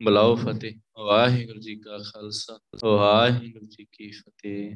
ਬਲਾਓ 0.04 0.36
ਫਤਿਹ। 0.36 0.76
ਵਾਹਿਗੁਰੂ 0.97 1.60
ਜੀ 1.60 1.76
ਕਾ 1.76 1.97
ਖਾਲਸਾ, 1.97 2.60
ਵਾਹਿਗੁਰੂ 2.84 3.66
ਜੀ 3.66 3.88
ਕੀ 3.91 4.12
ਫਤਿਹ। 4.12 4.76